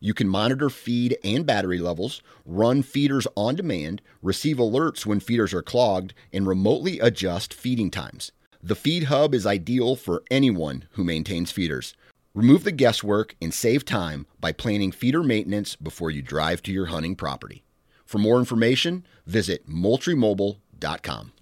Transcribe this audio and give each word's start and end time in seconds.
you 0.00 0.14
can 0.14 0.28
monitor 0.28 0.70
feed 0.70 1.16
and 1.24 1.46
battery 1.46 1.78
levels, 1.78 2.22
run 2.44 2.82
feeders 2.82 3.26
on 3.36 3.54
demand, 3.56 4.02
receive 4.22 4.56
alerts 4.56 5.06
when 5.06 5.20
feeders 5.20 5.52
are 5.54 5.62
clogged, 5.62 6.14
and 6.32 6.46
remotely 6.46 6.98
adjust 7.00 7.54
feeding 7.54 7.90
times. 7.90 8.32
The 8.62 8.74
Feed 8.74 9.04
Hub 9.04 9.34
is 9.34 9.46
ideal 9.46 9.96
for 9.96 10.22
anyone 10.30 10.84
who 10.92 11.04
maintains 11.04 11.52
feeders. 11.52 11.94
Remove 12.34 12.64
the 12.64 12.72
guesswork 12.72 13.36
and 13.40 13.54
save 13.54 13.84
time 13.84 14.26
by 14.40 14.52
planning 14.52 14.92
feeder 14.92 15.22
maintenance 15.22 15.76
before 15.76 16.10
you 16.10 16.20
drive 16.20 16.62
to 16.64 16.72
your 16.72 16.86
hunting 16.86 17.16
property. 17.16 17.62
For 18.04 18.18
more 18.18 18.38
information, 18.38 19.06
visit 19.26 19.68
moultriemobile.com. 19.68 21.32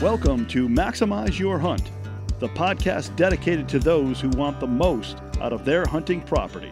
Welcome 0.00 0.46
to 0.46 0.68
Maximize 0.68 1.38
Your 1.38 1.58
Hunt, 1.58 1.90
the 2.38 2.48
podcast 2.48 3.14
dedicated 3.16 3.68
to 3.68 3.78
those 3.78 4.20
who 4.20 4.30
want 4.30 4.58
the 4.58 4.66
most 4.66 5.18
out 5.40 5.52
of 5.52 5.64
their 5.64 5.84
hunting 5.84 6.20
property. 6.22 6.70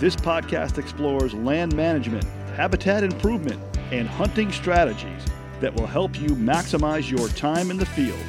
This 0.00 0.16
podcast 0.16 0.78
explores 0.78 1.34
land 1.34 1.76
management, 1.76 2.24
habitat 2.56 3.04
improvement, 3.04 3.60
and 3.92 4.08
hunting 4.08 4.50
strategies 4.50 5.26
that 5.60 5.74
will 5.74 5.86
help 5.86 6.18
you 6.18 6.28
maximize 6.28 7.10
your 7.10 7.28
time 7.28 7.70
in 7.70 7.76
the 7.76 7.84
field. 7.84 8.24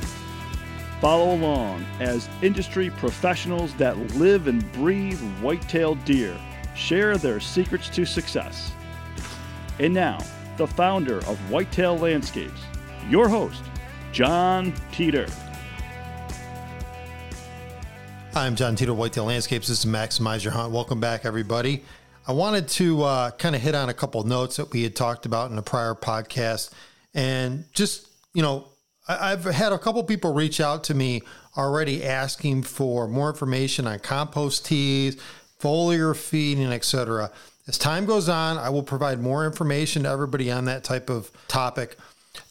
Follow 1.00 1.33
along 1.33 1.86
as 2.02 2.28
industry 2.41 2.89
professionals 2.89 3.73
that 3.75 3.97
live 4.16 4.47
and 4.47 4.69
breathe 4.73 5.22
white-tailed 5.39 6.03
deer 6.03 6.38
share 6.75 7.17
their 7.17 7.39
secrets 7.39 7.88
to 7.91 8.03
success. 8.03 8.73
And 9.80 9.94
now, 9.94 10.17
the 10.58 10.67
founder 10.67 11.19
of 11.19 11.38
Whitetail 11.50 11.97
Landscapes, 11.97 12.59
your 13.09 13.30
host, 13.30 13.63
Jon 14.11 14.73
Teater. 14.91 15.28
Hi, 18.34 18.46
I'm 18.46 18.56
Jon 18.56 18.78
Teater, 18.78 18.94
Whitetail 18.94 19.26
Landscapes. 19.26 19.68
This 19.68 19.84
is 19.84 19.92
Maximize 19.92 20.42
Your 20.42 20.54
Hunt. 20.54 20.72
Welcome 20.72 21.02
back, 21.02 21.26
everybody. 21.26 21.84
I 22.26 22.32
wanted 22.32 22.70
to 22.70 23.04
uh, 23.04 23.32
kind 23.32 23.58
of 23.58 23.62
hit 23.62 23.76
on 23.76 23.90
a 23.90 23.94
couple 23.94 24.24
notes 24.24 24.56
that 24.56 24.72
we 24.72 24.84
had 24.84 24.96
talked 24.96 25.26
about 25.26 25.52
in 25.52 25.58
a 25.58 25.62
prior 25.62 25.94
podcast. 25.96 26.72
And 27.14 27.66
just, 27.74 28.08
you 28.34 28.42
know, 28.42 28.70
I, 29.06 29.34
I've 29.34 29.44
had 29.44 29.74
a 29.74 29.78
couple 29.78 30.02
people 30.06 30.34
reach 30.34 30.62
out 30.62 30.86
to 30.86 30.94
me 30.94 31.24
already 31.58 32.06
asking 32.06 32.64
for 32.64 33.06
more 33.06 33.30
information 33.30 33.86
on 33.86 34.00
compost 34.00 34.66
teas, 34.66 35.18
foliar 35.59 36.16
feeding, 36.16 36.72
etc. 36.72 37.32
As 37.68 37.78
time 37.78 38.06
goes 38.06 38.30
on, 38.30 38.58
I 38.58 38.70
will 38.70 38.82
provide 38.82 39.20
more 39.20 39.46
information 39.46 40.04
to 40.04 40.09
everybody 40.09 40.50
on 40.50 40.64
that 40.66 40.86
type 40.86 41.09
of 41.09 41.30
topic. 41.50 41.98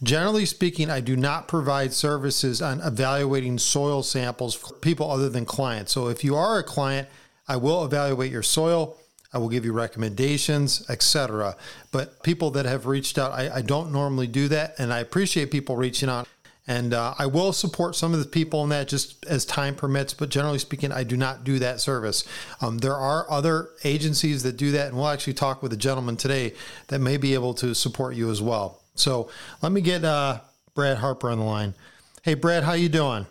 Generally 0.02 0.46
speaking, 0.46 0.90
I 0.90 1.00
do 1.00 1.16
not 1.16 1.48
provide 1.48 1.92
services 1.92 2.60
on 2.62 2.80
evaluating 2.80 3.58
soil 3.58 4.02
samples 4.02 4.54
for 4.54 4.74
people 4.74 5.10
other 5.10 5.28
than 5.28 5.44
clients. 5.44 5.92
So 5.92 6.08
if 6.08 6.24
you 6.24 6.36
are 6.36 6.58
a 6.58 6.62
client, 6.62 7.08
I 7.48 7.56
will 7.56 7.84
evaluate 7.84 8.30
your 8.30 8.42
soil. 8.42 8.96
I 9.32 9.38
will 9.38 9.48
give 9.48 9.64
you 9.64 9.72
recommendations, 9.72 10.88
etc. 10.88 11.56
But 11.92 12.22
people 12.22 12.50
that 12.52 12.66
have 12.66 12.86
reached 12.86 13.18
out, 13.18 13.32
I, 13.32 13.56
I, 13.56 13.62
don't 13.62 13.92
normally 13.92 14.26
do 14.26 14.48
that, 14.48 14.74
and 14.78 14.92
I 14.92 14.98
appreciate 14.98 15.50
people 15.50 15.76
reaching 15.76 16.08
out. 16.08 16.26
And 16.66 16.94
uh, 16.94 17.14
I 17.18 17.26
will 17.26 17.52
support 17.52 17.96
some 17.96 18.12
of 18.12 18.20
the 18.20 18.26
people 18.26 18.62
in 18.62 18.70
that 18.70 18.86
just 18.86 19.24
as 19.26 19.44
time 19.44 19.74
permits. 19.74 20.14
But 20.14 20.28
generally 20.28 20.58
speaking, 20.58 20.92
I 20.92 21.04
do 21.04 21.16
not 21.16 21.42
do 21.42 21.58
that 21.58 21.80
service. 21.80 22.24
Um, 22.60 22.78
there 22.78 22.94
are 22.94 23.28
other 23.30 23.70
agencies 23.82 24.42
that 24.44 24.56
do 24.56 24.70
that, 24.72 24.88
and 24.88 24.96
we'll 24.96 25.08
actually 25.08 25.34
talk 25.34 25.62
with 25.62 25.72
a 25.72 25.76
gentleman 25.76 26.16
today 26.16 26.54
that 26.88 27.00
may 27.00 27.16
be 27.16 27.34
able 27.34 27.54
to 27.54 27.74
support 27.74 28.14
you 28.14 28.30
as 28.30 28.40
well. 28.40 28.79
So 28.94 29.30
let 29.62 29.72
me 29.72 29.80
get 29.80 30.04
uh, 30.04 30.40
Brad 30.74 30.98
Harper 30.98 31.30
on 31.30 31.38
the 31.38 31.44
line. 31.44 31.74
Hey, 32.22 32.34
Brad, 32.34 32.64
how 32.64 32.72
you 32.74 32.88
doing? 32.88 33.26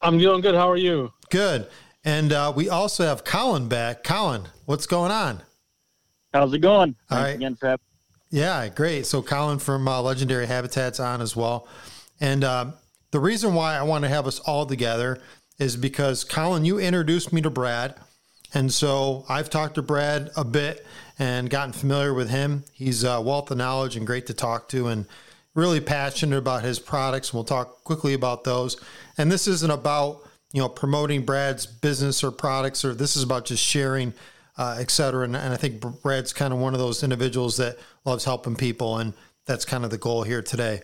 I'm 0.00 0.18
doing 0.18 0.40
good. 0.40 0.54
How 0.54 0.70
are 0.70 0.76
you? 0.76 1.12
Good. 1.30 1.68
And 2.04 2.32
uh, 2.32 2.52
we 2.54 2.68
also 2.68 3.04
have 3.04 3.24
Colin 3.24 3.68
back. 3.68 4.04
Colin, 4.04 4.42
what's 4.64 4.86
going 4.86 5.10
on? 5.10 5.42
How's 6.32 6.52
it 6.54 6.60
going? 6.60 6.94
All 7.10 7.16
Thanks 7.16 7.24
right. 7.24 7.34
again, 7.34 7.56
Fab. 7.56 7.80
Yeah, 8.30 8.68
great. 8.68 9.06
So 9.06 9.22
Colin 9.22 9.58
from 9.58 9.88
uh, 9.88 10.00
Legendary 10.02 10.46
Habitats 10.46 11.00
on 11.00 11.20
as 11.20 11.34
well. 11.34 11.66
And 12.20 12.44
uh, 12.44 12.72
the 13.10 13.20
reason 13.20 13.54
why 13.54 13.76
I 13.76 13.82
want 13.82 14.04
to 14.04 14.08
have 14.08 14.26
us 14.26 14.38
all 14.40 14.66
together 14.66 15.20
is 15.58 15.76
because 15.76 16.24
Colin, 16.24 16.64
you 16.64 16.78
introduced 16.78 17.32
me 17.32 17.40
to 17.42 17.50
Brad. 17.50 17.94
And 18.54 18.72
so 18.72 19.24
I've 19.28 19.50
talked 19.50 19.74
to 19.76 19.82
Brad 19.82 20.30
a 20.36 20.44
bit 20.44 20.86
and 21.18 21.50
gotten 21.50 21.72
familiar 21.72 22.14
with 22.14 22.30
him. 22.30 22.64
He's 22.72 23.04
a 23.04 23.20
wealth 23.20 23.50
of 23.50 23.58
knowledge 23.58 23.96
and 23.96 24.06
great 24.06 24.26
to 24.26 24.34
talk 24.34 24.68
to 24.70 24.86
and 24.88 25.06
really 25.54 25.80
passionate 25.80 26.36
about 26.36 26.62
his 26.62 26.78
products. 26.78 27.34
We'll 27.34 27.44
talk 27.44 27.82
quickly 27.84 28.14
about 28.14 28.44
those. 28.44 28.80
And 29.16 29.30
this 29.30 29.48
isn't 29.48 29.70
about, 29.70 30.20
you 30.52 30.62
know, 30.62 30.68
promoting 30.68 31.24
Brad's 31.24 31.66
business 31.66 32.22
or 32.22 32.30
products, 32.30 32.84
or 32.84 32.94
this 32.94 33.16
is 33.16 33.24
about 33.24 33.44
just 33.44 33.64
sharing, 33.64 34.14
uh, 34.56 34.76
et 34.78 34.90
cetera. 34.90 35.24
And, 35.24 35.36
and 35.36 35.52
I 35.52 35.56
think 35.56 35.80
Brad's 36.02 36.32
kind 36.32 36.52
of 36.52 36.60
one 36.60 36.74
of 36.74 36.80
those 36.80 37.02
individuals 37.02 37.56
that 37.56 37.78
loves 38.04 38.24
helping 38.24 38.54
people. 38.54 38.98
And 38.98 39.14
that's 39.46 39.64
kind 39.64 39.84
of 39.84 39.90
the 39.90 39.98
goal 39.98 40.22
here 40.22 40.42
today. 40.42 40.82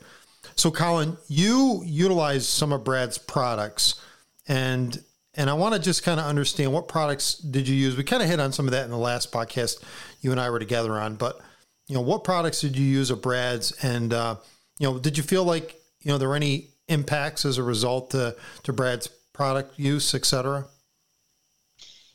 So, 0.56 0.70
Colin, 0.70 1.16
you 1.28 1.82
utilize 1.84 2.48
some 2.48 2.72
of 2.72 2.82
Brad's 2.84 3.18
products 3.18 4.00
and 4.48 5.02
and 5.36 5.50
I 5.50 5.54
want 5.54 5.74
to 5.74 5.80
just 5.80 6.04
kind 6.04 6.20
of 6.20 6.26
understand 6.26 6.72
what 6.72 6.86
products 6.86 7.34
did 7.34 7.66
you 7.66 7.74
use? 7.74 7.96
We 7.96 8.04
kind 8.04 8.22
of 8.22 8.28
hit 8.28 8.38
on 8.38 8.52
some 8.52 8.66
of 8.66 8.72
that 8.72 8.84
in 8.84 8.90
the 8.90 8.96
last 8.96 9.32
podcast 9.32 9.82
you 10.24 10.30
and 10.30 10.40
I 10.40 10.50
were 10.50 10.58
together 10.58 10.94
on, 10.94 11.16
but 11.16 11.40
you 11.86 11.94
know, 11.94 12.00
what 12.00 12.24
products 12.24 12.60
did 12.60 12.76
you 12.76 12.84
use 12.84 13.10
of 13.10 13.20
Brad's, 13.20 13.72
and 13.82 14.12
uh, 14.12 14.36
you 14.78 14.90
know, 14.90 14.98
did 14.98 15.16
you 15.16 15.22
feel 15.22 15.44
like 15.44 15.80
you 16.00 16.10
know 16.10 16.18
there 16.18 16.28
were 16.28 16.36
any 16.36 16.68
impacts 16.88 17.44
as 17.44 17.58
a 17.58 17.62
result 17.62 18.10
to, 18.10 18.36
to 18.62 18.72
Brad's 18.72 19.08
product 19.32 19.78
use, 19.78 20.14
et 20.14 20.24
cetera? 20.24 20.64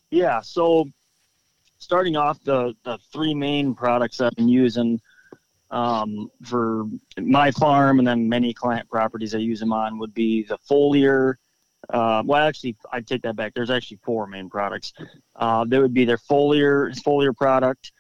Yeah. 0.09 0.41
So 0.41 0.85
starting 1.77 2.15
off, 2.15 2.43
the 2.43 2.75
the 2.83 2.97
three 3.13 3.35
main 3.35 3.75
products 3.75 4.21
I've 4.21 4.35
been 4.35 4.49
using 4.49 4.99
um, 5.69 6.31
for 6.43 6.85
my 7.19 7.51
farm 7.51 7.99
and 7.99 8.07
then 8.07 8.27
many 8.27 8.53
client 8.53 8.89
properties 8.89 9.35
I 9.35 9.37
use 9.37 9.59
them 9.59 9.71
on 9.71 9.99
would 9.99 10.15
be 10.15 10.43
the 10.43 10.57
foliar 10.69 11.35
uh, 11.89 12.21
well, 12.25 12.47
actually, 12.47 12.75
I 12.91 13.01
take 13.01 13.23
that 13.23 13.35
back. 13.35 13.53
There's 13.53 13.71
actually 13.71 13.99
four 14.03 14.27
main 14.27 14.49
products. 14.49 14.93
Uh, 15.35 15.65
there 15.65 15.81
would 15.81 15.93
be 15.93 16.05
their 16.05 16.17
foliar 16.17 16.93
foliar 17.01 17.35
product, 17.35 17.91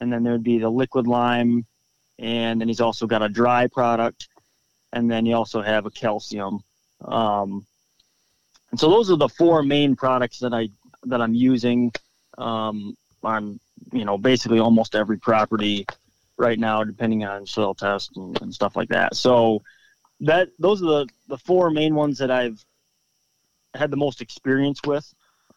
and 0.00 0.12
then 0.12 0.22
there 0.22 0.32
would 0.32 0.42
be 0.42 0.58
the 0.58 0.70
liquid 0.70 1.06
lime, 1.06 1.66
and 2.18 2.60
then 2.60 2.68
he's 2.68 2.80
also 2.80 3.06
got 3.06 3.22
a 3.22 3.28
dry 3.28 3.66
product, 3.66 4.28
and 4.92 5.10
then 5.10 5.26
you 5.26 5.34
also 5.34 5.62
have 5.62 5.86
a 5.86 5.90
calcium. 5.90 6.60
Um, 7.04 7.66
and 8.70 8.80
so 8.80 8.90
those 8.90 9.10
are 9.10 9.16
the 9.16 9.28
four 9.28 9.62
main 9.62 9.96
products 9.96 10.38
that 10.40 10.52
I 10.52 10.68
that 11.04 11.20
I'm 11.20 11.34
using 11.34 11.92
um, 12.38 12.96
on 13.22 13.60
you 13.92 14.04
know 14.04 14.18
basically 14.18 14.58
almost 14.58 14.94
every 14.94 15.18
property 15.18 15.86
right 16.36 16.58
now, 16.58 16.84
depending 16.84 17.24
on 17.24 17.46
soil 17.46 17.74
test 17.74 18.16
and, 18.16 18.40
and 18.42 18.54
stuff 18.54 18.76
like 18.76 18.88
that. 18.90 19.16
So 19.16 19.62
that 20.20 20.48
those 20.58 20.82
are 20.82 20.86
the 20.86 21.08
the 21.28 21.38
four 21.38 21.70
main 21.70 21.94
ones 21.94 22.18
that 22.18 22.30
I've 22.30 22.62
had 23.74 23.90
the 23.90 23.96
most 23.96 24.20
experience 24.20 24.80
with. 24.84 25.06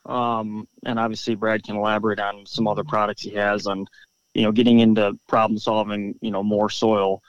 Um, 0.06 0.68
and 0.86 1.00
obviously, 1.00 1.36
Brad 1.36 1.64
can 1.64 1.76
elaborate 1.76 2.20
on 2.20 2.46
some 2.46 2.68
other 2.68 2.84
products 2.84 3.22
he 3.22 3.32
has 3.32 3.68
on, 3.68 3.86
you 4.34 4.44
know, 4.44 4.52
getting 4.52 4.80
into 4.80 5.18
problem 5.28 5.58
solving, 5.58 6.16
you 6.22 6.32
know, 6.32 6.44
more 6.44 6.70
soil, 6.70 7.22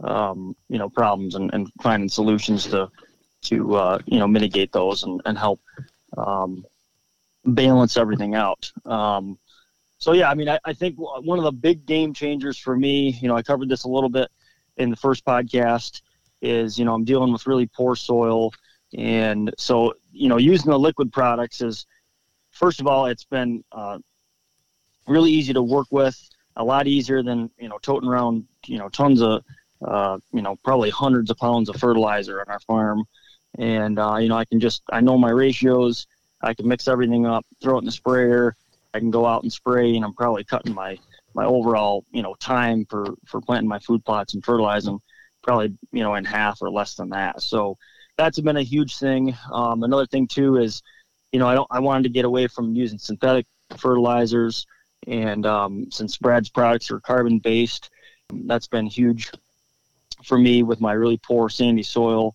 um, 0.00 0.56
you 0.68 0.78
know, 0.78 0.88
problems 0.88 1.34
and, 1.34 1.52
and 1.52 1.70
finding 1.82 2.08
solutions 2.08 2.66
to, 2.66 2.88
to 3.42 3.76
uh, 3.76 3.98
you 4.06 4.18
know, 4.18 4.26
mitigate 4.26 4.72
those 4.72 5.02
and, 5.04 5.20
and 5.24 5.38
help 5.38 5.60
um, 6.16 6.64
balance 7.44 7.96
everything 7.96 8.34
out. 8.34 8.70
Um, 8.84 9.38
so 9.98 10.12
yeah, 10.12 10.30
I 10.30 10.34
mean, 10.34 10.48
I, 10.48 10.58
I 10.64 10.72
think 10.72 10.96
one 10.98 11.38
of 11.38 11.44
the 11.44 11.52
big 11.52 11.86
game 11.86 12.12
changers 12.12 12.58
for 12.58 12.76
me, 12.76 13.10
you 13.20 13.28
know, 13.28 13.36
I 13.36 13.42
covered 13.42 13.68
this 13.68 13.84
a 13.84 13.88
little 13.88 14.10
bit 14.10 14.30
in 14.76 14.90
the 14.90 14.96
first 14.96 15.24
podcast, 15.24 16.02
is 16.42 16.78
you 16.78 16.84
know 16.84 16.94
I'm 16.94 17.04
dealing 17.04 17.32
with 17.32 17.46
really 17.46 17.66
poor 17.66 17.96
soil, 17.96 18.52
and 18.96 19.52
so 19.56 19.94
you 20.12 20.28
know, 20.28 20.36
using 20.36 20.70
the 20.70 20.78
liquid 20.78 21.12
products 21.12 21.60
is, 21.62 21.86
first 22.50 22.80
of 22.80 22.86
all, 22.86 23.06
it's 23.06 23.24
been 23.24 23.64
uh, 23.72 23.98
really 25.06 25.30
easy 25.30 25.52
to 25.54 25.62
work 25.62 25.86
with, 25.90 26.16
a 26.56 26.64
lot 26.64 26.86
easier 26.86 27.22
than, 27.22 27.50
you 27.58 27.68
know, 27.68 27.78
toting 27.78 28.08
around, 28.08 28.44
you 28.66 28.78
know, 28.78 28.88
tons 28.88 29.22
of, 29.22 29.44
uh, 29.86 30.18
you 30.32 30.42
know, 30.42 30.56
probably 30.64 30.90
hundreds 30.90 31.30
of 31.30 31.36
pounds 31.36 31.68
of 31.68 31.76
fertilizer 31.76 32.40
on 32.40 32.48
our 32.48 32.60
farm. 32.60 33.04
And, 33.58 33.98
uh, 33.98 34.16
you 34.16 34.28
know, 34.28 34.36
I 34.36 34.44
can 34.44 34.60
just, 34.60 34.82
I 34.90 35.00
know 35.00 35.18
my 35.18 35.30
ratios. 35.30 36.06
I 36.42 36.54
can 36.54 36.68
mix 36.68 36.88
everything 36.88 37.26
up, 37.26 37.44
throw 37.62 37.76
it 37.76 37.80
in 37.80 37.84
the 37.86 37.92
sprayer. 37.92 38.56
I 38.94 38.98
can 38.98 39.10
go 39.10 39.26
out 39.26 39.42
and 39.42 39.52
spray, 39.52 39.94
and 39.94 40.04
I'm 40.04 40.14
probably 40.14 40.44
cutting 40.44 40.74
my 40.74 40.98
my 41.34 41.44
overall 41.44 42.04
you 42.12 42.22
know 42.22 42.34
time 42.40 42.86
for 42.88 43.14
for 43.26 43.40
planting 43.42 43.68
my 43.68 43.78
food 43.78 44.04
plots 44.04 44.32
and 44.34 44.44
fertilizing 44.44 44.98
probably 45.42 45.76
you 45.92 46.02
know 46.02 46.14
in 46.14 46.24
half 46.24 46.62
or 46.62 46.70
less 46.70 46.94
than 46.94 47.10
that. 47.10 47.42
So 47.42 47.76
that's 48.16 48.40
been 48.40 48.56
a 48.56 48.62
huge 48.62 48.96
thing. 48.96 49.36
Um, 49.52 49.82
another 49.82 50.06
thing 50.06 50.26
too 50.26 50.56
is 50.56 50.82
you 51.32 51.38
know 51.38 51.46
I 51.46 51.54
don't 51.54 51.68
I 51.70 51.78
wanted 51.80 52.04
to 52.04 52.08
get 52.08 52.24
away 52.24 52.46
from 52.46 52.74
using 52.74 52.98
synthetic 52.98 53.46
fertilizers 53.76 54.66
and 55.06 55.46
um, 55.46 55.90
since 55.90 56.16
Brad's 56.16 56.48
products 56.48 56.90
are 56.90 57.00
carbon 57.00 57.38
based, 57.38 57.90
that's 58.32 58.66
been 58.66 58.86
huge 58.86 59.30
for 60.24 60.38
me 60.38 60.62
with 60.62 60.80
my 60.80 60.92
really 60.92 61.18
poor 61.18 61.48
sandy 61.48 61.82
soil 61.82 62.34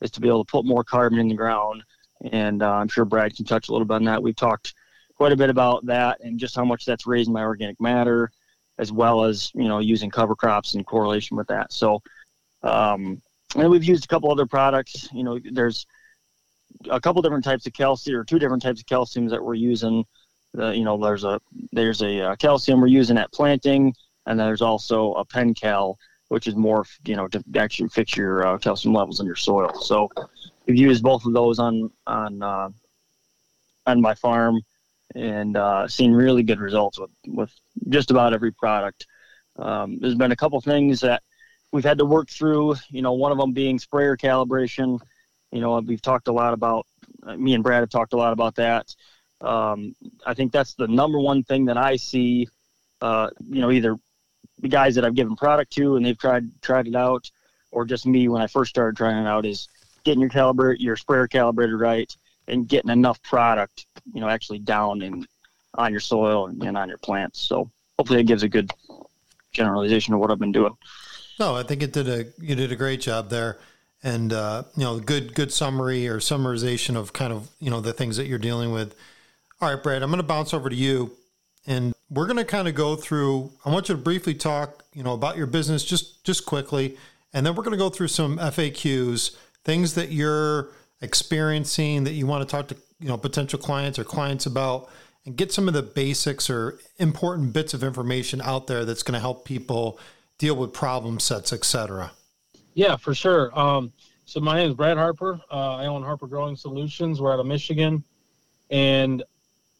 is 0.00 0.10
to 0.10 0.20
be 0.20 0.28
able 0.28 0.44
to 0.44 0.50
put 0.50 0.64
more 0.64 0.84
carbon 0.84 1.18
in 1.18 1.28
the 1.28 1.34
ground. 1.34 1.82
And 2.30 2.62
uh, 2.62 2.72
I'm 2.72 2.88
sure 2.88 3.04
Brad 3.04 3.34
can 3.34 3.44
touch 3.44 3.68
a 3.68 3.72
little 3.72 3.86
bit 3.86 3.94
on 3.94 4.04
that. 4.04 4.22
We've 4.22 4.36
talked 4.36 4.74
quite 5.16 5.32
a 5.32 5.36
bit 5.36 5.50
about 5.50 5.84
that 5.86 6.20
and 6.20 6.38
just 6.38 6.54
how 6.54 6.64
much 6.64 6.84
that's 6.84 7.06
raising 7.06 7.32
my 7.32 7.42
organic 7.42 7.80
matter, 7.80 8.30
as 8.78 8.92
well 8.92 9.24
as 9.24 9.50
you 9.54 9.68
know 9.68 9.78
using 9.78 10.10
cover 10.10 10.34
crops 10.34 10.74
in 10.74 10.84
correlation 10.84 11.36
with 11.36 11.48
that. 11.48 11.72
So, 11.72 12.02
um, 12.62 13.20
and 13.56 13.70
we've 13.70 13.84
used 13.84 14.04
a 14.04 14.08
couple 14.08 14.30
other 14.30 14.46
products. 14.46 15.08
You 15.12 15.24
know, 15.24 15.38
there's 15.50 15.86
a 16.90 17.00
couple 17.00 17.22
different 17.22 17.44
types 17.44 17.66
of 17.66 17.72
calcium 17.72 18.18
or 18.18 18.24
two 18.24 18.38
different 18.38 18.62
types 18.62 18.80
of 18.80 18.86
calciums 18.86 19.30
that 19.30 19.42
we're 19.42 19.54
using. 19.54 20.04
The, 20.54 20.76
you 20.76 20.84
know, 20.84 20.98
there's 20.98 21.24
a 21.24 21.40
there's 21.72 22.02
a 22.02 22.20
uh, 22.20 22.36
calcium 22.36 22.80
we're 22.80 22.88
using 22.88 23.18
at 23.18 23.32
planting, 23.32 23.94
and 24.26 24.38
there's 24.38 24.62
also 24.62 25.14
a 25.14 25.24
Pencal 25.24 25.96
which 26.32 26.46
is 26.46 26.56
more, 26.56 26.86
you 27.04 27.14
know, 27.14 27.28
to 27.28 27.44
actually 27.56 27.90
fix 27.90 28.16
your 28.16 28.46
uh, 28.46 28.56
calcium 28.56 28.94
levels 28.94 29.20
in 29.20 29.26
your 29.26 29.36
soil. 29.36 29.70
So 29.82 30.08
we've 30.66 30.78
used 30.78 31.02
both 31.02 31.26
of 31.26 31.34
those 31.34 31.58
on 31.58 31.90
on 32.06 32.42
uh, 32.42 32.70
on 33.86 34.00
my 34.00 34.14
farm 34.14 34.62
and 35.14 35.58
uh, 35.58 35.86
seen 35.88 36.12
really 36.12 36.42
good 36.42 36.58
results 36.58 36.98
with 36.98 37.10
with 37.26 37.52
just 37.90 38.10
about 38.10 38.32
every 38.32 38.50
product. 38.50 39.06
Um, 39.58 39.98
there's 40.00 40.14
been 40.14 40.32
a 40.32 40.36
couple 40.36 40.58
things 40.62 41.00
that 41.00 41.22
we've 41.70 41.84
had 41.84 41.98
to 41.98 42.06
work 42.06 42.30
through. 42.30 42.76
You 42.88 43.02
know, 43.02 43.12
one 43.12 43.30
of 43.30 43.36
them 43.36 43.52
being 43.52 43.78
sprayer 43.78 44.16
calibration. 44.16 44.98
You 45.50 45.60
know, 45.60 45.80
we've 45.80 46.00
talked 46.00 46.28
a 46.28 46.32
lot 46.32 46.54
about. 46.54 46.86
Uh, 47.26 47.36
me 47.36 47.52
and 47.52 47.62
Brad 47.62 47.80
have 47.80 47.90
talked 47.90 48.14
a 48.14 48.16
lot 48.16 48.32
about 48.32 48.54
that. 48.54 48.94
Um, 49.42 49.94
I 50.24 50.34
think 50.34 50.52
that's 50.52 50.74
the 50.74 50.88
number 50.88 51.18
one 51.18 51.42
thing 51.42 51.64
that 51.66 51.76
I 51.76 51.96
see. 51.96 52.48
Uh, 53.00 53.28
you 53.48 53.60
know, 53.60 53.70
either 53.70 53.96
the 54.60 54.68
guys 54.68 54.94
that 54.94 55.04
I've 55.04 55.14
given 55.14 55.36
product 55.36 55.72
to 55.72 55.96
and 55.96 56.06
they've 56.06 56.18
tried 56.18 56.48
tried 56.62 56.86
it 56.86 56.94
out, 56.94 57.30
or 57.72 57.84
just 57.84 58.06
me 58.06 58.28
when 58.28 58.40
I 58.40 58.46
first 58.46 58.70
started 58.70 58.96
trying 58.96 59.24
it 59.24 59.28
out 59.28 59.44
is 59.44 59.68
getting 60.04 60.20
your 60.20 60.30
caliber 60.30 60.74
your 60.74 60.96
sprayer 60.96 61.26
calibrated 61.26 61.78
right 61.78 62.14
and 62.48 62.68
getting 62.68 62.90
enough 62.90 63.22
product, 63.22 63.86
you 64.12 64.20
know, 64.20 64.28
actually 64.28 64.58
down 64.58 65.02
and 65.02 65.26
on 65.74 65.90
your 65.90 66.00
soil 66.00 66.46
and, 66.46 66.62
and 66.62 66.76
on 66.76 66.88
your 66.88 66.98
plants. 66.98 67.40
So 67.40 67.70
hopefully 67.98 68.20
it 68.20 68.26
gives 68.26 68.42
a 68.42 68.48
good 68.48 68.70
generalization 69.52 70.14
of 70.14 70.20
what 70.20 70.30
I've 70.30 70.38
been 70.38 70.52
doing. 70.52 70.76
No, 71.38 71.54
I 71.56 71.62
think 71.62 71.82
it 71.82 71.92
did 71.92 72.08
a 72.08 72.26
you 72.38 72.54
did 72.54 72.72
a 72.72 72.76
great 72.76 73.00
job 73.00 73.30
there, 73.30 73.58
and 74.02 74.32
uh, 74.32 74.64
you 74.76 74.84
know, 74.84 75.00
good 75.00 75.34
good 75.34 75.52
summary 75.52 76.06
or 76.08 76.18
summarization 76.18 76.96
of 76.96 77.12
kind 77.12 77.32
of 77.32 77.48
you 77.58 77.70
know 77.70 77.80
the 77.80 77.92
things 77.92 78.16
that 78.16 78.26
you're 78.26 78.38
dealing 78.38 78.72
with. 78.72 78.94
All 79.62 79.72
right, 79.72 79.80
Brad, 79.80 80.02
I'm 80.02 80.10
going 80.10 80.18
to 80.18 80.24
bounce 80.24 80.52
over 80.52 80.68
to 80.68 80.74
you, 80.74 81.12
and 81.68 81.94
we're 82.10 82.26
going 82.26 82.36
to 82.36 82.44
kind 82.44 82.66
of 82.66 82.74
go 82.74 82.96
through. 82.96 83.52
I 83.64 83.70
want 83.70 83.88
you 83.88 83.94
to 83.94 84.00
briefly 84.00 84.34
talk, 84.34 84.82
you 84.92 85.04
know, 85.04 85.12
about 85.12 85.36
your 85.36 85.46
business 85.46 85.84
just 85.84 86.24
just 86.24 86.46
quickly, 86.46 86.96
and 87.32 87.46
then 87.46 87.54
we're 87.54 87.62
going 87.62 87.70
to 87.70 87.78
go 87.78 87.88
through 87.88 88.08
some 88.08 88.38
FAQs, 88.38 89.36
things 89.64 89.94
that 89.94 90.10
you're 90.10 90.70
experiencing 91.00 92.02
that 92.02 92.14
you 92.14 92.26
want 92.26 92.42
to 92.42 92.50
talk 92.50 92.66
to, 92.68 92.76
you 92.98 93.06
know, 93.06 93.16
potential 93.16 93.56
clients 93.56 94.00
or 94.00 94.04
clients 94.04 94.46
about, 94.46 94.90
and 95.26 95.36
get 95.36 95.52
some 95.52 95.68
of 95.68 95.74
the 95.74 95.82
basics 95.82 96.50
or 96.50 96.80
important 96.98 97.52
bits 97.52 97.72
of 97.72 97.84
information 97.84 98.40
out 98.42 98.66
there 98.66 98.84
that's 98.84 99.04
going 99.04 99.14
to 99.14 99.20
help 99.20 99.44
people 99.44 99.96
deal 100.38 100.56
with 100.56 100.72
problem 100.72 101.20
sets, 101.20 101.52
etc. 101.52 102.10
Yeah, 102.74 102.96
for 102.96 103.14
sure. 103.14 103.56
Um, 103.56 103.92
so 104.24 104.40
my 104.40 104.56
name 104.56 104.70
is 104.70 104.74
Brad 104.74 104.96
Harper. 104.96 105.40
Uh, 105.52 105.76
I 105.76 105.86
own 105.86 106.02
Harper 106.02 106.26
Growing 106.26 106.56
Solutions. 106.56 107.20
We're 107.20 107.32
out 107.32 107.38
of 107.38 107.46
Michigan, 107.46 108.02
and 108.68 109.22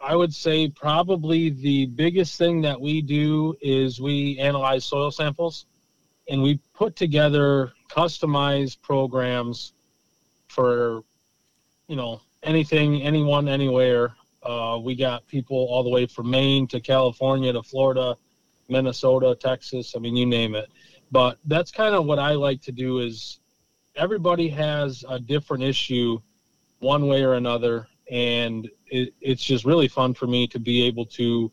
I 0.03 0.17
would 0.17 0.35
say 0.35 0.69
probably 0.69 1.51
the 1.51 1.87
biggest 1.87 2.37
thing 2.37 2.61
that 2.63 2.81
we 2.81 3.01
do 3.01 3.55
is 3.61 4.01
we 4.01 4.37
analyze 4.41 4.85
soil 4.85 5.13
samples 5.13 5.67
and 6.29 6.43
we 6.43 6.59
put 6.75 6.97
together 6.97 7.73
customized 7.89 8.83
programs 8.83 9.75
for, 10.49 11.05
you 11.87 11.95
know, 11.95 12.21
anything, 12.43 13.01
anyone, 13.03 13.49
anywhere. 13.49 14.15
Uh, 14.43 14.81
we 14.83 14.97
got 14.97 15.25
people 15.29 15.69
all 15.71 15.85
the 15.85 15.91
way 15.91 16.07
from 16.07 16.29
Maine 16.29 16.67
to 16.67 16.81
California 16.81 17.53
to 17.53 17.63
Florida, 17.63 18.17
Minnesota, 18.69 19.37
Texas. 19.39 19.95
I 19.95 20.01
mean, 20.01 20.17
you 20.17 20.27
name 20.27 20.57
it. 20.57 20.69
But 21.13 21.39
that's 21.45 21.71
kind 21.71 21.95
of 21.95 22.07
what 22.07 22.19
I 22.19 22.33
like 22.33 22.61
to 22.63 22.73
do 22.73 22.99
is 22.99 23.39
everybody 23.95 24.49
has 24.49 25.05
a 25.09 25.21
different 25.21 25.63
issue 25.63 26.21
one 26.81 27.07
way 27.07 27.23
or 27.23 27.35
another 27.35 27.87
and 28.13 28.69
it, 28.89 29.15
it's 29.23 29.43
just 29.43 29.65
really 29.65 29.89
fun 29.89 30.13
for 30.13 30.27
me 30.27 30.47
to 30.47 30.61
be 30.61 30.83
able 30.83 31.07
to, 31.07 31.51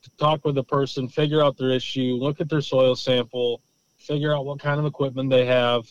to 0.00 0.10
talk 0.16 0.42
with 0.42 0.56
a 0.56 0.64
person, 0.64 1.06
figure 1.06 1.44
out 1.44 1.58
their 1.58 1.70
issue, 1.70 2.16
look 2.18 2.40
at 2.40 2.48
their 2.48 2.62
soil 2.62 2.96
sample, 2.96 3.60
figure 3.98 4.34
out 4.34 4.46
what 4.46 4.58
kind 4.58 4.80
of 4.80 4.86
equipment 4.86 5.28
they 5.28 5.44
have, 5.44 5.84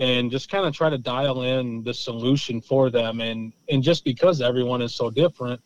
and 0.00 0.28
just 0.28 0.50
kind 0.50 0.66
of 0.66 0.74
try 0.74 0.90
to 0.90 0.98
dial 0.98 1.42
in 1.42 1.84
the 1.84 1.94
solution 1.94 2.60
for 2.60 2.90
them. 2.90 3.20
And 3.20 3.52
and 3.68 3.80
just 3.80 4.04
because 4.04 4.40
everyone 4.42 4.82
is 4.82 4.92
so 4.92 5.08
different, 5.08 5.60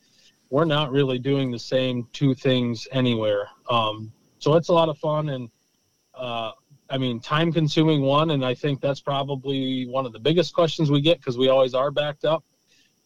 we're 0.50 0.66
not 0.66 0.92
really 0.92 1.18
doing 1.18 1.50
the 1.50 1.58
same 1.58 2.06
two 2.12 2.34
things 2.34 2.86
anywhere. 2.92 3.48
Um, 3.70 4.12
so 4.38 4.54
it's 4.54 4.68
a 4.68 4.74
lot 4.74 4.88
of 4.88 4.98
fun 4.98 5.30
and. 5.30 5.48
Uh, 6.14 6.52
I 6.90 6.98
mean, 6.98 7.18
time 7.18 7.50
consuming 7.50 8.02
one, 8.02 8.30
and 8.30 8.44
I 8.44 8.54
think 8.54 8.80
that's 8.80 9.00
probably 9.00 9.86
one 9.86 10.04
of 10.04 10.12
the 10.12 10.20
biggest 10.20 10.54
questions 10.54 10.90
we 10.90 11.00
get 11.00 11.18
because 11.18 11.38
we 11.38 11.48
always 11.48 11.74
are 11.74 11.90
backed 11.90 12.26
up 12.26 12.44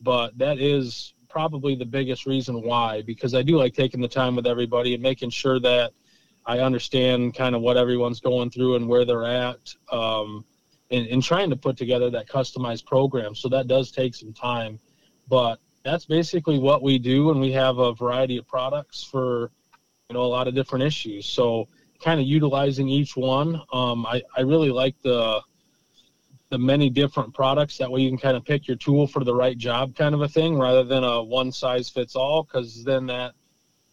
but 0.01 0.37
that 0.39 0.59
is 0.59 1.15
probably 1.29 1.75
the 1.75 1.85
biggest 1.85 2.27
reason 2.27 2.63
why 2.63 3.03
because 3.03 3.35
I 3.35 3.43
do 3.43 3.59
like 3.59 3.75
taking 3.75 4.01
the 4.01 4.09
time 4.09 4.35
with 4.35 4.47
everybody 4.47 4.95
and 4.95 5.03
making 5.03 5.31
sure 5.31 5.61
that 5.61 5.93
I 6.47 6.61
understand 6.61 7.35
kind 7.35 7.55
of 7.55 7.61
what 7.61 7.77
everyone's 7.77 8.21
going 8.21 8.51
through 8.51 8.77
and 8.77 8.89
where 8.89 9.05
they're 9.05 9.27
at 9.27 9.75
um, 9.93 10.45
and, 10.91 11.07
and 11.07 11.23
trying 11.23 11.51
to 11.51 11.57
put 11.57 11.77
together 11.77 12.09
that 12.11 12.27
customized 12.27 12.87
program. 12.87 13.35
So 13.35 13.51
that 13.51 13.67
does 13.67 13.91
take 13.91 14.15
some 14.15 14.33
time, 14.33 14.81
but 15.29 15.61
that's 15.85 16.07
basically 16.07 16.59
what 16.59 16.83
we 16.83 16.99
do. 16.99 17.31
And 17.31 17.41
we 17.41 17.53
have 17.53 17.79
a 17.79 17.93
variety 17.93 18.39
of 18.39 18.49
products 18.49 19.05
for, 19.05 19.51
you 20.09 20.15
know, 20.15 20.23
a 20.23 20.27
lot 20.27 20.49
of 20.49 20.55
different 20.55 20.85
issues. 20.85 21.27
So 21.27 21.69
kind 22.03 22.19
of 22.19 22.27
utilizing 22.27 22.89
each 22.89 23.15
one. 23.15 23.61
Um, 23.73 24.07
I, 24.07 24.23
I 24.37 24.41
really 24.41 24.71
like 24.71 24.95
the, 25.03 25.43
the 26.51 26.59
many 26.59 26.89
different 26.89 27.35
products. 27.35 27.77
That 27.79 27.91
way 27.91 28.01
you 28.01 28.11
can 28.11 28.19
kind 28.19 28.37
of 28.37 28.45
pick 28.45 28.67
your 28.67 28.77
tool 28.77 29.07
for 29.07 29.25
the 29.25 29.35
right 29.35 29.57
job 29.57 29.95
kind 29.95 30.15
of 30.15 30.23
a 30.23 30.29
thing 30.29 30.59
rather 30.59 30.85
than 30.85 31.05
a 31.05 31.23
one 31.23 31.53
size 31.53 31.89
fits 31.89 32.17
all 32.17 32.45
because 32.45 32.85
then 32.85 33.07
that 33.07 33.35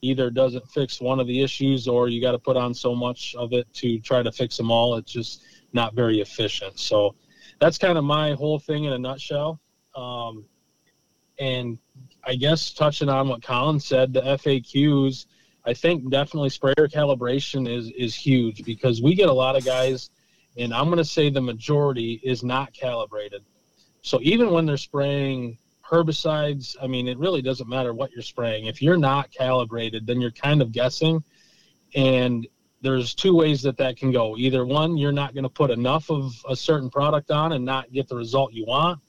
either 0.02 0.30
doesn't 0.30 0.70
fix 0.70 1.02
one 1.02 1.20
of 1.20 1.28
the 1.28 1.42
issues 1.42 1.88
or 1.88 2.08
you 2.08 2.22
got 2.22 2.32
to 2.32 2.40
put 2.40 2.56
on 2.56 2.74
so 2.74 2.96
much 2.96 3.36
of 3.38 3.54
it 3.54 3.72
to 3.74 4.00
try 4.00 4.22
to 4.22 4.32
fix 4.32 4.56
them 4.56 4.72
all. 4.72 4.96
It's 4.96 5.12
just 5.12 5.44
not 5.74 5.96
very 5.96 6.22
efficient. 6.22 6.80
So 6.80 7.16
that's 7.60 7.78
kind 7.78 7.98
of 7.98 8.04
my 8.04 8.34
whole 8.34 8.60
thing 8.60 8.86
in 8.86 8.94
a 8.94 9.00
nutshell. 9.00 9.60
Um, 9.96 10.46
and 11.40 11.78
I 12.24 12.36
guess 12.36 12.72
touching 12.72 13.10
on 13.10 13.28
what 13.28 13.44
Colin 13.44 13.80
said, 13.80 14.14
the 14.14 14.22
FAQs, 14.22 15.26
I 15.66 15.74
think 15.74 16.10
definitely 16.10 16.50
sprayer 16.50 16.88
calibration 16.88 17.68
is 17.70 17.92
is 17.92 18.14
huge 18.14 18.64
because 18.64 19.02
we 19.02 19.16
get 19.16 19.30
a 19.30 19.34
lot 19.34 19.56
of 19.56 19.66
guys 19.66 20.12
and 20.58 20.74
I'm 20.74 20.86
going 20.86 20.98
to 20.98 21.06
say 21.06 21.30
the 21.30 21.42
majority 21.42 22.22
is 22.24 22.44
not 22.44 22.74
calibrated. 22.74 23.44
So 24.02 24.20
even 24.22 24.52
when 24.52 24.66
they're 24.66 24.78
spraying 24.78 25.58
herbicides, 25.90 26.76
I 26.82 26.88
mean, 26.88 27.08
it 27.08 27.18
really 27.18 27.42
doesn't 27.42 27.70
matter 27.70 27.94
what 27.94 28.12
you're 28.12 28.22
spraying. 28.22 28.66
If 28.66 28.82
you're 28.82 28.98
not 28.98 29.32
calibrated, 29.32 30.08
then 30.08 30.22
you're 30.22 30.32
kind 30.32 30.62
of 30.62 30.72
guessing. 30.72 31.24
And 31.96 32.48
there's 32.82 33.16
two 33.16 33.36
ways 33.36 33.62
that 33.64 33.78
that 33.78 33.98
can 33.98 34.12
go. 34.12 34.38
Either 34.38 34.66
one, 34.66 34.98
you're 34.98 35.12
not 35.12 35.34
going 35.34 35.44
to 35.44 35.50
put 35.50 35.72
enough 35.72 36.10
of 36.10 36.34
a 36.48 36.56
certain 36.56 36.90
product 36.90 37.32
on 37.32 37.54
and 37.54 37.66
not 37.66 37.92
get 37.92 38.08
the 38.08 38.16
result 38.16 38.54
you 38.54 38.66
want, 38.66 39.00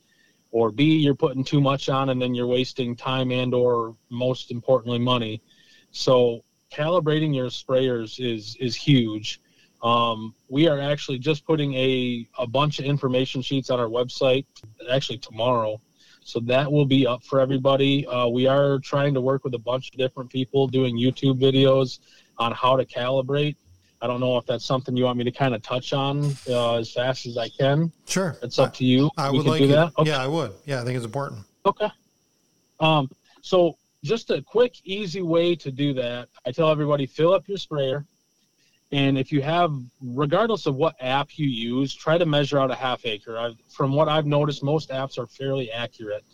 or 0.51 0.71
B, 0.71 0.97
you're 0.97 1.15
putting 1.15 1.45
too 1.45 1.61
much 1.61 1.89
on 1.89 2.09
and 2.09 2.21
then 2.21 2.35
you're 2.35 2.47
wasting 2.47 2.97
time 2.97 3.31
and 3.31 3.53
or 3.53 3.95
most 4.11 4.51
importantly 4.51 4.99
money. 4.99 5.43
So 5.91 6.43
calibrating 6.73 7.35
your 7.35 7.47
sprayers 7.47 8.19
is 8.19 8.57
is 8.61 8.75
huge 8.75 9.41
um, 9.83 10.35
we 10.49 10.69
are 10.69 10.81
actually 10.81 11.19
just 11.19 11.45
putting 11.45 11.75
a, 11.75 12.29
a 12.39 12.47
bunch 12.47 12.79
of 12.79 12.85
information 12.85 13.43
sheets 13.43 13.71
on 13.71 13.79
our 13.79 13.89
website 13.89 14.47
actually 14.91 15.19
tomorrow. 15.19 15.81
So 16.25 16.41
that 16.41 16.71
will 16.71 16.87
be 16.87 17.07
up 17.07 17.23
for 17.23 17.41
everybody. 17.41 18.05
Uh, 18.07 18.27
we 18.27 18.49
are 18.49 18.81
trying 18.81 19.15
to 19.15 19.21
work 19.21 19.45
with 19.45 19.55
a 19.55 19.59
bunch 19.59 19.91
of 19.91 19.99
different 19.99 20.29
people 20.31 20.67
doing 20.67 20.97
YouTube 20.97 21.41
videos 21.41 22.01
on 22.39 22.51
how 22.53 22.77
to 22.77 22.85
calibrate. 22.85 23.55
I 24.03 24.09
don't 24.09 24.21
know 24.21 24.37
if 24.37 24.45
that's 24.45 24.65
something 24.65 24.97
you 24.97 25.05
want 25.05 25.19
me 25.19 25.25
to 25.25 25.31
kind 25.31 25.55
of 25.55 25.63
touch 25.63 25.93
on 25.93 26.35
uh, 26.49 26.75
as 26.75 26.93
fast 26.93 27.27
as 27.27 27.39
I 27.39 27.49
can. 27.49 27.93
Sure. 28.07 28.37
It's 28.43 28.59
up 28.59 28.75
to 28.75 28.85
you. 28.85 29.11
I 29.17 29.31
would 29.31 29.47
like 29.47 29.61
do 29.61 29.69
that. 29.69 29.93
Okay. 29.99 30.11
Yeah, 30.11 30.23
I 30.23 30.27
would. 30.27 30.53
Yeah, 30.65 30.81
I 30.81 30.85
think 30.85 30.97
it's 30.97 31.07
important. 31.07 31.45
Okay. 31.65 31.89
Um, 32.81 33.09
so 33.41 33.79
just 34.03 34.31
a 34.31 34.43
quick, 34.43 34.75
easy 34.85 35.23
way 35.23 35.55
to 35.57 35.71
do 35.71 35.95
that. 35.95 36.29
I 36.45 36.51
tell 36.51 36.71
everybody 36.71 37.07
fill 37.07 37.33
up 37.33 37.49
your 37.49 37.59
sprayer 37.59 38.05
And 38.93 39.19
if 39.19 39.33
you 39.33 39.43
have, 39.43 39.73
regardless 40.01 40.67
of 40.67 40.77
what 40.77 40.95
app 41.01 41.39
you 41.39 41.49
use, 41.49 41.95
try 41.95 42.19
to 42.19 42.27
measure 42.27 42.59
out 42.59 42.71
a 42.71 42.75
half 42.75 43.05
acre. 43.05 43.37
I've, 43.37 43.57
from 43.69 43.93
what 43.93 44.09
I've 44.09 44.27
noticed, 44.27 44.63
most 44.63 44.91
apps 44.91 45.19
are 45.19 45.27
fairly 45.27 45.73
accurate. 45.73 46.25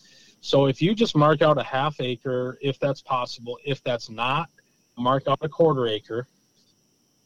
So 0.42 0.66
if 0.66 0.82
you 0.82 0.94
just 0.94 1.16
mark 1.16 1.40
out 1.40 1.56
a 1.56 1.62
half 1.62 2.00
acre, 2.00 2.58
if 2.60 2.78
that's 2.78 3.00
possible, 3.00 3.58
if 3.64 3.82
that's 3.82 4.10
not, 4.10 4.50
mark 4.98 5.26
out 5.28 5.38
a 5.40 5.48
quarter 5.48 5.86
acre, 5.86 6.26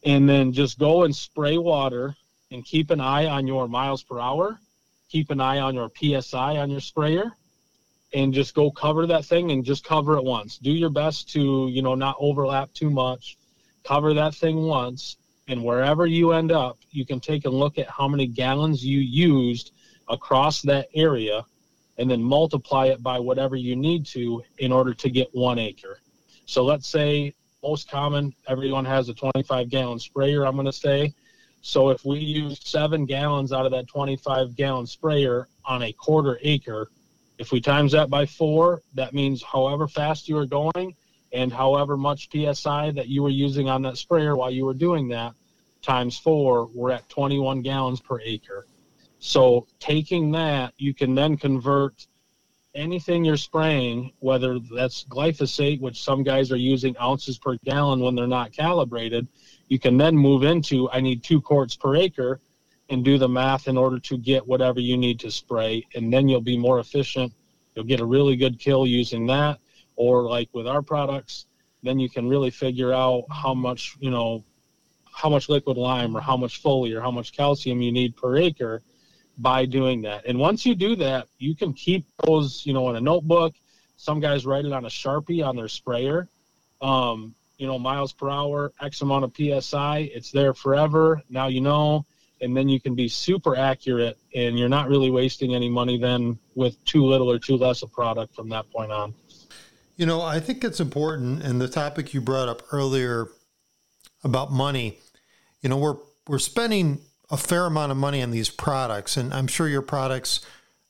and 0.04 0.28
then 0.28 0.52
just 0.52 0.78
go 0.78 1.02
and 1.02 1.14
spray 1.14 1.58
water 1.58 2.14
and 2.52 2.64
keep 2.64 2.90
an 2.90 3.00
eye 3.00 3.26
on 3.26 3.46
your 3.48 3.66
miles 3.66 4.04
per 4.04 4.20
hour, 4.20 4.60
keep 5.08 5.30
an 5.30 5.40
eye 5.40 5.58
on 5.58 5.74
your 5.74 5.90
PSI 5.96 6.58
on 6.58 6.70
your 6.70 6.80
sprayer, 6.80 7.32
and 8.14 8.32
just 8.32 8.54
go 8.54 8.70
cover 8.70 9.06
that 9.08 9.24
thing 9.24 9.50
and 9.50 9.64
just 9.64 9.82
cover 9.82 10.16
it 10.16 10.22
once. 10.22 10.58
Do 10.58 10.70
your 10.70 10.90
best 10.90 11.28
to, 11.30 11.66
you 11.68 11.82
know, 11.82 11.96
not 11.96 12.16
overlap 12.20 12.72
too 12.74 12.90
much 12.90 13.36
cover 13.86 14.14
that 14.14 14.34
thing 14.34 14.62
once, 14.62 15.16
and 15.48 15.62
wherever 15.62 16.06
you 16.06 16.32
end 16.32 16.50
up, 16.50 16.78
you 16.90 17.06
can 17.06 17.20
take 17.20 17.44
a 17.44 17.50
look 17.50 17.78
at 17.78 17.88
how 17.88 18.08
many 18.08 18.26
gallons 18.26 18.84
you 18.84 18.98
used 18.98 19.72
across 20.08 20.62
that 20.62 20.88
area 20.94 21.44
and 21.98 22.10
then 22.10 22.22
multiply 22.22 22.86
it 22.86 23.02
by 23.02 23.18
whatever 23.18 23.56
you 23.56 23.76
need 23.76 24.04
to 24.04 24.42
in 24.58 24.72
order 24.72 24.92
to 24.92 25.08
get 25.08 25.28
one 25.32 25.58
acre. 25.58 26.00
So 26.46 26.64
let's 26.64 26.88
say 26.88 27.34
most 27.62 27.90
common, 27.90 28.34
everyone 28.48 28.84
has 28.84 29.08
a 29.08 29.14
25 29.14 29.68
gallon 29.68 29.98
sprayer, 29.98 30.46
I'm 30.46 30.54
going 30.54 30.66
to 30.66 30.72
say. 30.72 31.14
So 31.62 31.90
if 31.90 32.04
we 32.04 32.18
use 32.18 32.60
seven 32.62 33.06
gallons 33.06 33.52
out 33.52 33.66
of 33.66 33.72
that 33.72 33.88
25 33.88 34.54
gallon 34.54 34.86
sprayer 34.86 35.48
on 35.64 35.82
a 35.82 35.92
quarter 35.92 36.38
acre, 36.42 36.90
if 37.38 37.50
we 37.50 37.60
times 37.60 37.92
that 37.92 38.08
by 38.08 38.26
four, 38.26 38.82
that 38.94 39.14
means 39.14 39.42
however 39.42 39.88
fast 39.88 40.28
you 40.28 40.36
are 40.38 40.46
going, 40.46 40.94
and 41.36 41.52
however 41.52 41.96
much 41.96 42.28
psi 42.32 42.90
that 42.90 43.08
you 43.08 43.22
were 43.22 43.28
using 43.28 43.68
on 43.68 43.82
that 43.82 43.98
sprayer 43.98 44.34
while 44.36 44.50
you 44.50 44.64
were 44.64 44.74
doing 44.74 45.08
that 45.08 45.34
times 45.82 46.18
four 46.18 46.68
we're 46.74 46.90
at 46.90 47.08
21 47.08 47.62
gallons 47.62 48.00
per 48.00 48.18
acre. 48.22 48.66
So 49.18 49.66
taking 49.78 50.30
that 50.32 50.72
you 50.78 50.94
can 50.94 51.14
then 51.14 51.36
convert 51.36 52.06
anything 52.74 53.24
you're 53.24 53.36
spraying 53.36 54.12
whether 54.18 54.58
that's 54.74 55.04
glyphosate 55.04 55.80
which 55.80 56.02
some 56.02 56.22
guys 56.22 56.50
are 56.50 56.56
using 56.56 56.96
ounces 57.00 57.38
per 57.38 57.56
gallon 57.64 58.00
when 58.00 58.14
they're 58.14 58.26
not 58.26 58.52
calibrated 58.52 59.26
you 59.68 59.78
can 59.78 59.96
then 59.96 60.14
move 60.14 60.42
into 60.42 60.90
i 60.90 61.00
need 61.00 61.22
two 61.22 61.40
quarts 61.40 61.74
per 61.74 61.96
acre 61.96 62.40
and 62.90 63.04
do 63.04 63.18
the 63.18 63.28
math 63.28 63.68
in 63.68 63.76
order 63.76 63.98
to 63.98 64.18
get 64.18 64.46
whatever 64.46 64.80
you 64.80 64.96
need 64.96 65.18
to 65.20 65.30
spray 65.30 65.86
and 65.94 66.12
then 66.12 66.28
you'll 66.28 66.40
be 66.40 66.58
more 66.58 66.78
efficient. 66.78 67.32
You'll 67.74 67.84
get 67.84 68.00
a 68.00 68.06
really 68.06 68.36
good 68.36 68.58
kill 68.58 68.86
using 68.86 69.26
that 69.26 69.58
or 69.96 70.22
like 70.22 70.48
with 70.52 70.66
our 70.66 70.82
products 70.82 71.46
then 71.86 71.98
you 71.98 72.08
can 72.08 72.28
really 72.28 72.50
figure 72.50 72.92
out 72.92 73.24
how 73.30 73.54
much 73.54 73.96
you 74.00 74.10
know 74.10 74.44
how 75.12 75.30
much 75.30 75.48
liquid 75.48 75.76
lime 75.76 76.16
or 76.16 76.20
how 76.20 76.36
much 76.36 76.62
foliar 76.62 76.98
or 76.98 77.00
how 77.00 77.10
much 77.10 77.32
calcium 77.32 77.80
you 77.80 77.90
need 77.92 78.16
per 78.16 78.36
acre 78.36 78.82
by 79.38 79.64
doing 79.64 80.02
that. 80.02 80.26
And 80.26 80.38
once 80.38 80.66
you 80.66 80.74
do 80.74 80.96
that 80.96 81.28
you 81.38 81.54
can 81.54 81.72
keep 81.72 82.04
those 82.24 82.64
you 82.66 82.72
know 82.72 82.90
in 82.90 82.96
a 82.96 83.00
notebook. 83.00 83.54
Some 83.98 84.20
guys 84.20 84.44
write 84.44 84.66
it 84.66 84.72
on 84.72 84.84
a 84.84 84.88
sharpie 84.88 85.46
on 85.46 85.56
their 85.56 85.68
sprayer. 85.68 86.28
Um, 86.82 87.34
you 87.56 87.66
know 87.66 87.78
miles 87.78 88.12
per 88.12 88.28
hour 88.28 88.72
x 88.82 89.00
amount 89.00 89.24
of 89.24 89.62
psi 89.62 90.10
it's 90.14 90.30
there 90.30 90.54
forever. 90.54 91.22
Now 91.30 91.46
you 91.46 91.60
know. 91.60 92.04
And 92.42 92.54
then 92.54 92.68
you 92.68 92.78
can 92.78 92.94
be 92.94 93.08
super 93.08 93.56
accurate 93.56 94.18
and 94.34 94.58
you're 94.58 94.68
not 94.68 94.90
really 94.90 95.10
wasting 95.10 95.54
any 95.54 95.70
money 95.70 95.96
then 95.98 96.38
with 96.54 96.84
too 96.84 97.02
little 97.02 97.30
or 97.30 97.38
too 97.38 97.56
less 97.56 97.82
of 97.82 97.90
product 97.90 98.34
from 98.34 98.50
that 98.50 98.70
point 98.70 98.92
on 98.92 99.14
you 99.96 100.04
know, 100.06 100.20
I 100.20 100.40
think 100.40 100.62
it's 100.62 100.80
important, 100.80 101.42
and 101.42 101.60
the 101.60 101.68
topic 101.68 102.12
you 102.12 102.20
brought 102.20 102.48
up 102.48 102.62
earlier 102.72 103.28
about 104.22 104.52
money. 104.52 104.98
You 105.62 105.70
know, 105.70 105.78
we're 105.78 105.96
we're 106.28 106.38
spending 106.38 107.00
a 107.30 107.36
fair 107.36 107.66
amount 107.66 107.92
of 107.92 107.98
money 107.98 108.22
on 108.22 108.30
these 108.30 108.50
products, 108.50 109.16
and 109.16 109.32
I'm 109.32 109.46
sure 109.46 109.68
your 109.68 109.82
products 109.82 110.40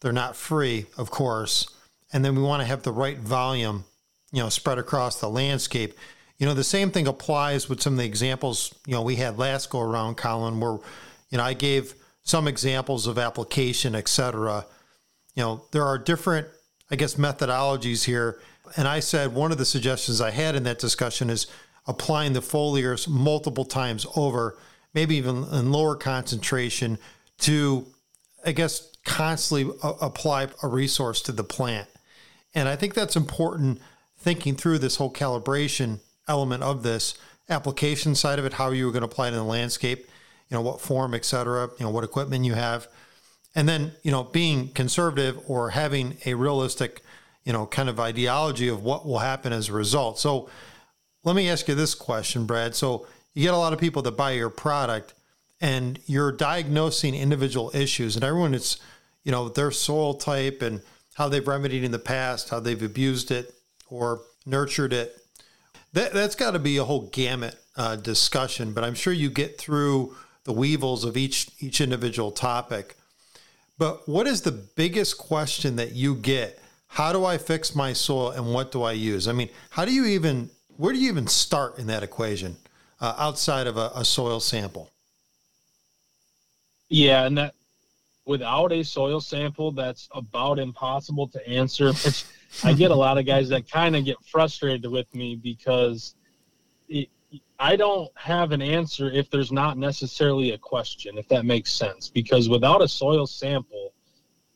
they're 0.00 0.12
not 0.12 0.36
free, 0.36 0.86
of 0.98 1.10
course. 1.10 1.68
And 2.12 2.24
then 2.24 2.36
we 2.36 2.42
want 2.42 2.60
to 2.60 2.66
have 2.66 2.82
the 2.82 2.92
right 2.92 3.18
volume, 3.18 3.84
you 4.32 4.42
know, 4.42 4.48
spread 4.48 4.78
across 4.78 5.20
the 5.20 5.28
landscape. 5.28 5.94
You 6.38 6.46
know, 6.46 6.54
the 6.54 6.64
same 6.64 6.90
thing 6.90 7.06
applies 7.06 7.68
with 7.68 7.80
some 7.80 7.94
of 7.94 7.98
the 7.98 8.04
examples 8.04 8.74
you 8.86 8.94
know 8.94 9.02
we 9.02 9.16
had 9.16 9.38
last 9.38 9.70
go 9.70 9.80
around, 9.80 10.16
Colin, 10.16 10.60
where 10.60 10.78
you 11.30 11.38
know 11.38 11.44
I 11.44 11.54
gave 11.54 11.94
some 12.22 12.48
examples 12.48 13.06
of 13.06 13.18
application, 13.18 13.94
et 13.94 14.08
cetera. 14.08 14.66
You 15.36 15.42
know, 15.42 15.64
there 15.70 15.84
are 15.84 15.96
different, 15.96 16.48
I 16.90 16.96
guess, 16.96 17.14
methodologies 17.14 18.04
here 18.04 18.40
and 18.76 18.88
I 18.88 19.00
said 19.00 19.34
one 19.34 19.52
of 19.52 19.58
the 19.58 19.64
suggestions 19.64 20.20
I 20.20 20.30
had 20.30 20.56
in 20.56 20.64
that 20.64 20.78
discussion 20.78 21.30
is 21.30 21.46
applying 21.86 22.32
the 22.32 22.40
foliars 22.40 23.08
multiple 23.08 23.64
times 23.64 24.06
over, 24.16 24.58
maybe 24.94 25.16
even 25.16 25.44
in 25.52 25.72
lower 25.72 25.94
concentration, 25.94 26.98
to, 27.38 27.86
I 28.44 28.52
guess, 28.52 28.90
constantly 29.04 29.72
a- 29.82 29.88
apply 30.06 30.48
a 30.62 30.68
resource 30.68 31.22
to 31.22 31.32
the 31.32 31.44
plant. 31.44 31.88
And 32.54 32.68
I 32.68 32.76
think 32.76 32.94
that's 32.94 33.16
important 33.16 33.80
thinking 34.18 34.56
through 34.56 34.78
this 34.78 34.96
whole 34.96 35.12
calibration 35.12 36.00
element 36.26 36.62
of 36.62 36.82
this 36.82 37.14
application 37.48 38.14
side 38.14 38.38
of 38.38 38.44
it, 38.44 38.54
how 38.54 38.70
you 38.70 38.86
were 38.86 38.92
going 38.92 39.02
to 39.02 39.08
apply 39.08 39.26
it 39.26 39.30
in 39.30 39.36
the 39.36 39.44
landscape, 39.44 40.08
you 40.48 40.56
know, 40.56 40.60
what 40.60 40.80
form, 40.80 41.14
et 41.14 41.24
cetera, 41.24 41.70
you 41.78 41.84
know, 41.84 41.90
what 41.90 42.02
equipment 42.02 42.44
you 42.44 42.54
have. 42.54 42.88
And 43.54 43.68
then, 43.68 43.92
you 44.02 44.10
know, 44.10 44.24
being 44.24 44.68
conservative 44.68 45.38
or 45.46 45.70
having 45.70 46.16
a 46.26 46.34
realistic 46.34 47.02
you 47.46 47.52
know, 47.52 47.64
kind 47.64 47.88
of 47.88 47.98
ideology 48.00 48.68
of 48.68 48.82
what 48.82 49.06
will 49.06 49.20
happen 49.20 49.52
as 49.52 49.68
a 49.68 49.72
result. 49.72 50.18
So 50.18 50.50
let 51.24 51.36
me 51.36 51.48
ask 51.48 51.68
you 51.68 51.76
this 51.76 51.94
question, 51.94 52.44
Brad. 52.44 52.74
So 52.74 53.06
you 53.34 53.42
get 53.42 53.54
a 53.54 53.56
lot 53.56 53.72
of 53.72 53.78
people 53.78 54.02
that 54.02 54.16
buy 54.16 54.32
your 54.32 54.50
product 54.50 55.14
and 55.60 55.98
you're 56.06 56.32
diagnosing 56.32 57.14
individual 57.14 57.70
issues 57.72 58.16
and 58.16 58.24
everyone 58.24 58.52
it's, 58.52 58.78
you 59.22 59.30
know, 59.30 59.48
their 59.48 59.70
soil 59.70 60.14
type 60.14 60.60
and 60.60 60.82
how 61.14 61.28
they've 61.28 61.46
remedied 61.46 61.84
in 61.84 61.92
the 61.92 62.00
past, 62.00 62.50
how 62.50 62.58
they've 62.58 62.82
abused 62.82 63.30
it 63.30 63.54
or 63.88 64.22
nurtured 64.44 64.92
it. 64.92 65.16
That, 65.92 66.12
that's 66.12 66.34
got 66.34 66.50
to 66.50 66.58
be 66.58 66.76
a 66.78 66.84
whole 66.84 67.08
gamut 67.12 67.56
uh, 67.76 67.94
discussion, 67.94 68.72
but 68.72 68.82
I'm 68.82 68.94
sure 68.94 69.12
you 69.12 69.30
get 69.30 69.56
through 69.56 70.16
the 70.44 70.52
weevils 70.52 71.04
of 71.04 71.16
each 71.16 71.48
each 71.60 71.80
individual 71.80 72.32
topic. 72.32 72.96
But 73.78 74.08
what 74.08 74.26
is 74.26 74.42
the 74.42 74.52
biggest 74.52 75.18
question 75.18 75.76
that 75.76 75.92
you 75.92 76.14
get 76.14 76.60
how 76.96 77.12
do 77.12 77.26
I 77.26 77.36
fix 77.36 77.74
my 77.74 77.92
soil 77.92 78.30
and 78.30 78.54
what 78.54 78.72
do 78.72 78.82
I 78.82 78.92
use? 78.92 79.28
I 79.28 79.32
mean, 79.32 79.50
how 79.68 79.84
do 79.84 79.92
you 79.92 80.06
even, 80.06 80.48
where 80.78 80.94
do 80.94 80.98
you 80.98 81.10
even 81.10 81.26
start 81.26 81.78
in 81.78 81.88
that 81.88 82.02
equation 82.02 82.56
uh, 83.02 83.12
outside 83.18 83.66
of 83.66 83.76
a, 83.76 83.90
a 83.94 84.02
soil 84.02 84.40
sample? 84.40 84.88
Yeah, 86.88 87.26
and 87.26 87.36
that 87.36 87.54
without 88.24 88.72
a 88.72 88.82
soil 88.82 89.20
sample, 89.20 89.72
that's 89.72 90.08
about 90.12 90.58
impossible 90.58 91.28
to 91.28 91.46
answer. 91.46 91.92
I 92.64 92.72
get 92.72 92.90
a 92.90 92.94
lot 92.94 93.18
of 93.18 93.26
guys 93.26 93.50
that 93.50 93.70
kind 93.70 93.94
of 93.94 94.06
get 94.06 94.16
frustrated 94.24 94.90
with 94.90 95.14
me 95.14 95.36
because 95.36 96.14
it, 96.88 97.10
I 97.58 97.76
don't 97.76 98.10
have 98.14 98.52
an 98.52 98.62
answer 98.62 99.10
if 99.10 99.28
there's 99.28 99.52
not 99.52 99.76
necessarily 99.76 100.52
a 100.52 100.58
question, 100.58 101.18
if 101.18 101.28
that 101.28 101.44
makes 101.44 101.74
sense. 101.74 102.08
Because 102.08 102.48
without 102.48 102.80
a 102.80 102.88
soil 102.88 103.26
sample, 103.26 103.92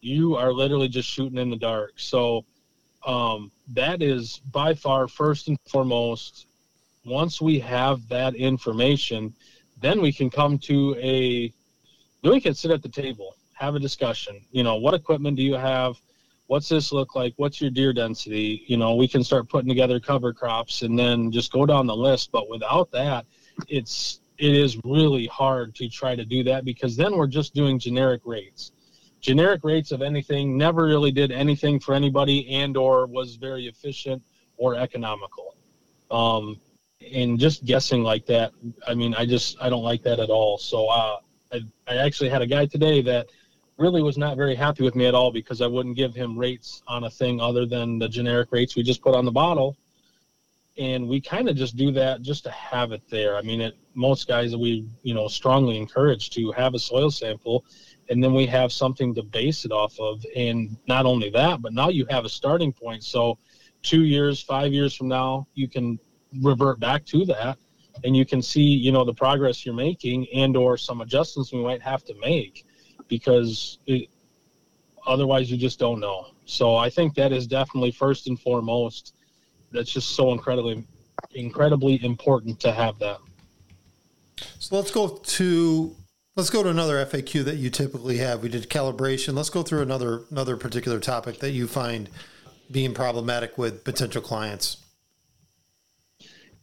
you 0.01 0.37
are 0.37 0.53
literally 0.53 0.89
just 0.89 1.09
shooting 1.09 1.39
in 1.39 1.51
the 1.51 1.57
dark. 1.57 1.93
So 1.97 2.45
um, 3.07 3.51
that 3.69 4.03
is 4.03 4.41
by 4.51 4.75
far 4.75 5.09
first 5.09 5.49
and 5.49 5.59
foremost. 5.69 6.47
Once 7.05 7.41
we 7.41 7.59
have 7.59 8.07
that 8.09 8.35
information, 8.35 9.35
then 9.81 10.01
we 10.01 10.13
can 10.13 10.31
come 10.31 10.59
to 10.59 10.95
a. 10.97 11.53
Then 12.23 12.33
we 12.33 12.41
can 12.41 12.55
sit 12.55 12.71
at 12.71 12.83
the 12.83 12.89
table, 12.89 13.35
have 13.55 13.75
a 13.75 13.79
discussion. 13.79 14.45
You 14.51 14.63
know, 14.63 14.77
what 14.77 14.93
equipment 14.93 15.37
do 15.37 15.43
you 15.43 15.55
have? 15.55 15.97
What's 16.49 16.69
this 16.69 16.93
look 16.93 17.15
like? 17.15 17.33
What's 17.37 17.61
your 17.61 17.71
deer 17.71 17.93
density? 17.93 18.65
You 18.67 18.77
know, 18.77 18.97
we 18.97 19.09
can 19.09 19.25
start 19.25 19.49
putting 19.49 19.69
together 19.69 20.01
cover 20.01 20.35
crops 20.35 20.83
and 20.83 20.99
then 20.99 21.31
just 21.31 21.53
go 21.53 21.65
down 21.65 21.87
the 21.87 21.97
list. 21.97 22.31
But 22.33 22.51
without 22.51 22.91
that, 22.91 23.25
it's 23.69 24.21
it 24.37 24.55
is 24.55 24.79
really 24.85 25.27
hard 25.27 25.75
to 25.77 25.89
try 25.89 26.15
to 26.15 26.25
do 26.25 26.43
that 26.45 26.65
because 26.65 26.97
then 26.97 27.17
we're 27.17 27.27
just 27.27 27.55
doing 27.55 27.79
generic 27.79 28.23
rates 28.25 28.73
generic 29.21 29.61
rates 29.65 29.93
of 29.93 30.03
anything 30.03 30.57
never 30.57 30.85
really 30.87 31.11
did 31.11 31.31
anything 31.31 31.79
for 31.79 31.95
anybody 31.95 32.49
and 32.55 32.77
or 32.77 33.07
was 33.07 33.37
very 33.37 33.67
efficient 33.67 34.23
or 34.57 34.75
economical. 34.75 35.57
Um, 36.11 36.61
and 37.15 37.39
just 37.39 37.65
guessing 37.65 38.03
like 38.03 38.27
that 38.27 38.53
i 38.87 38.95
mean 38.95 39.15
i 39.15 39.25
just 39.25 39.57
i 39.61 39.69
don't 39.69 39.83
like 39.83 40.03
that 40.03 40.21
at 40.21 40.31
all. 40.31 40.59
So 40.59 40.87
uh, 40.89 41.17
I, 41.53 41.61
I 41.89 41.97
actually 41.97 42.29
had 42.29 42.43
a 42.43 42.47
guy 42.47 42.67
today 42.67 43.01
that 43.03 43.29
really 43.79 44.03
was 44.03 44.19
not 44.19 44.37
very 44.37 44.55
happy 44.55 44.83
with 44.85 44.95
me 44.95 45.07
at 45.07 45.15
all 45.15 45.31
because 45.31 45.63
i 45.63 45.67
wouldn't 45.67 45.97
give 45.97 46.15
him 46.15 46.39
rates 46.39 46.83
on 46.87 47.05
a 47.05 47.11
thing 47.11 47.41
other 47.41 47.65
than 47.67 47.99
the 47.99 48.09
generic 48.09 48.49
rates 48.53 48.77
we 48.77 48.83
just 48.83 49.03
put 49.03 49.15
on 49.15 49.25
the 49.25 49.33
bottle. 49.33 49.77
And 50.79 51.09
we 51.09 51.21
kind 51.21 51.49
of 51.49 51.57
just 51.57 51.77
do 51.77 51.91
that 51.93 52.23
just 52.23 52.45
to 52.45 52.51
have 52.51 52.93
it 52.93 53.03
there. 53.11 53.37
I 53.37 53.43
mean 53.43 53.61
it 53.61 53.77
most 53.95 54.29
guys 54.29 54.57
we 54.57 54.87
you 55.03 55.15
know 55.15 55.29
strongly 55.29 55.77
encourage 55.79 56.31
to 56.31 56.53
have 56.53 56.75
a 56.75 56.79
soil 56.79 57.11
sample 57.11 57.65
and 58.11 58.23
then 58.23 58.35
we 58.35 58.47
have 58.47 58.73
something 58.73 59.15
to 59.15 59.23
base 59.23 59.65
it 59.65 59.73
off 59.73 59.99
of. 59.99 60.25
And 60.37 60.77
not 60.87 61.07
only 61.07 61.31
that, 61.31 61.63
but 61.63 61.73
now 61.73 61.89
you 61.89 62.07
have 62.11 62.25
a 62.25 62.29
starting 62.29 62.73
point. 62.73 63.05
So 63.05 63.39
two 63.83 64.03
years, 64.03 64.43
five 64.43 64.73
years 64.73 64.95
from 64.95 65.09
now, 65.09 65.47
you 65.55 65.69
can 65.69 65.99
revert 66.43 66.79
back 66.81 67.05
to 67.07 67.25
that 67.25 67.59
and 68.05 68.17
you 68.17 68.25
can 68.25 68.41
see 68.43 68.63
you 68.63 68.93
know 68.93 69.05
the 69.05 69.15
progress 69.15 69.65
you're 69.65 69.75
making 69.75 70.27
and 70.35 70.57
or 70.57 70.77
some 70.77 71.01
adjustments 71.01 71.53
we 71.53 71.63
might 71.63 71.83
have 71.83 72.05
to 72.05 72.15
make 72.21 72.65
because 73.09 73.79
it, 73.87 74.09
otherwise 75.07 75.51
you 75.51 75.57
just 75.57 75.79
don't 75.79 76.01
know 76.01 76.27
so 76.45 76.77
i 76.77 76.89
think 76.89 77.15
that 77.15 77.33
is 77.33 77.47
definitely 77.47 77.91
first 77.91 78.29
and 78.29 78.39
foremost 78.41 79.15
that's 79.73 79.91
just 79.91 80.11
so 80.15 80.33
incredibly 80.33 80.87
incredibly 81.35 82.03
important 82.05 82.59
to 82.61 82.73
have 82.73 82.99
that 82.99 83.19
so 84.59 84.77
let's 84.77 84.91
go 84.91 85.09
to 85.09 85.95
let's 86.41 86.49
go 86.49 86.63
to 86.63 86.71
another 86.71 87.05
faq 87.05 87.45
that 87.45 87.57
you 87.57 87.69
typically 87.69 88.17
have. 88.17 88.43
We 88.43 88.49
did 88.49 88.71
calibration. 88.71 89.35
Let's 89.35 89.51
go 89.51 89.63
through 89.63 89.83
another 89.83 90.23
another 90.31 90.57
particular 90.57 90.99
topic 90.99 91.39
that 91.41 91.51
you 91.51 91.67
find 91.67 92.09
being 92.71 92.95
problematic 92.95 93.59
with 93.59 93.85
potential 93.85 94.23
clients. 94.23 94.79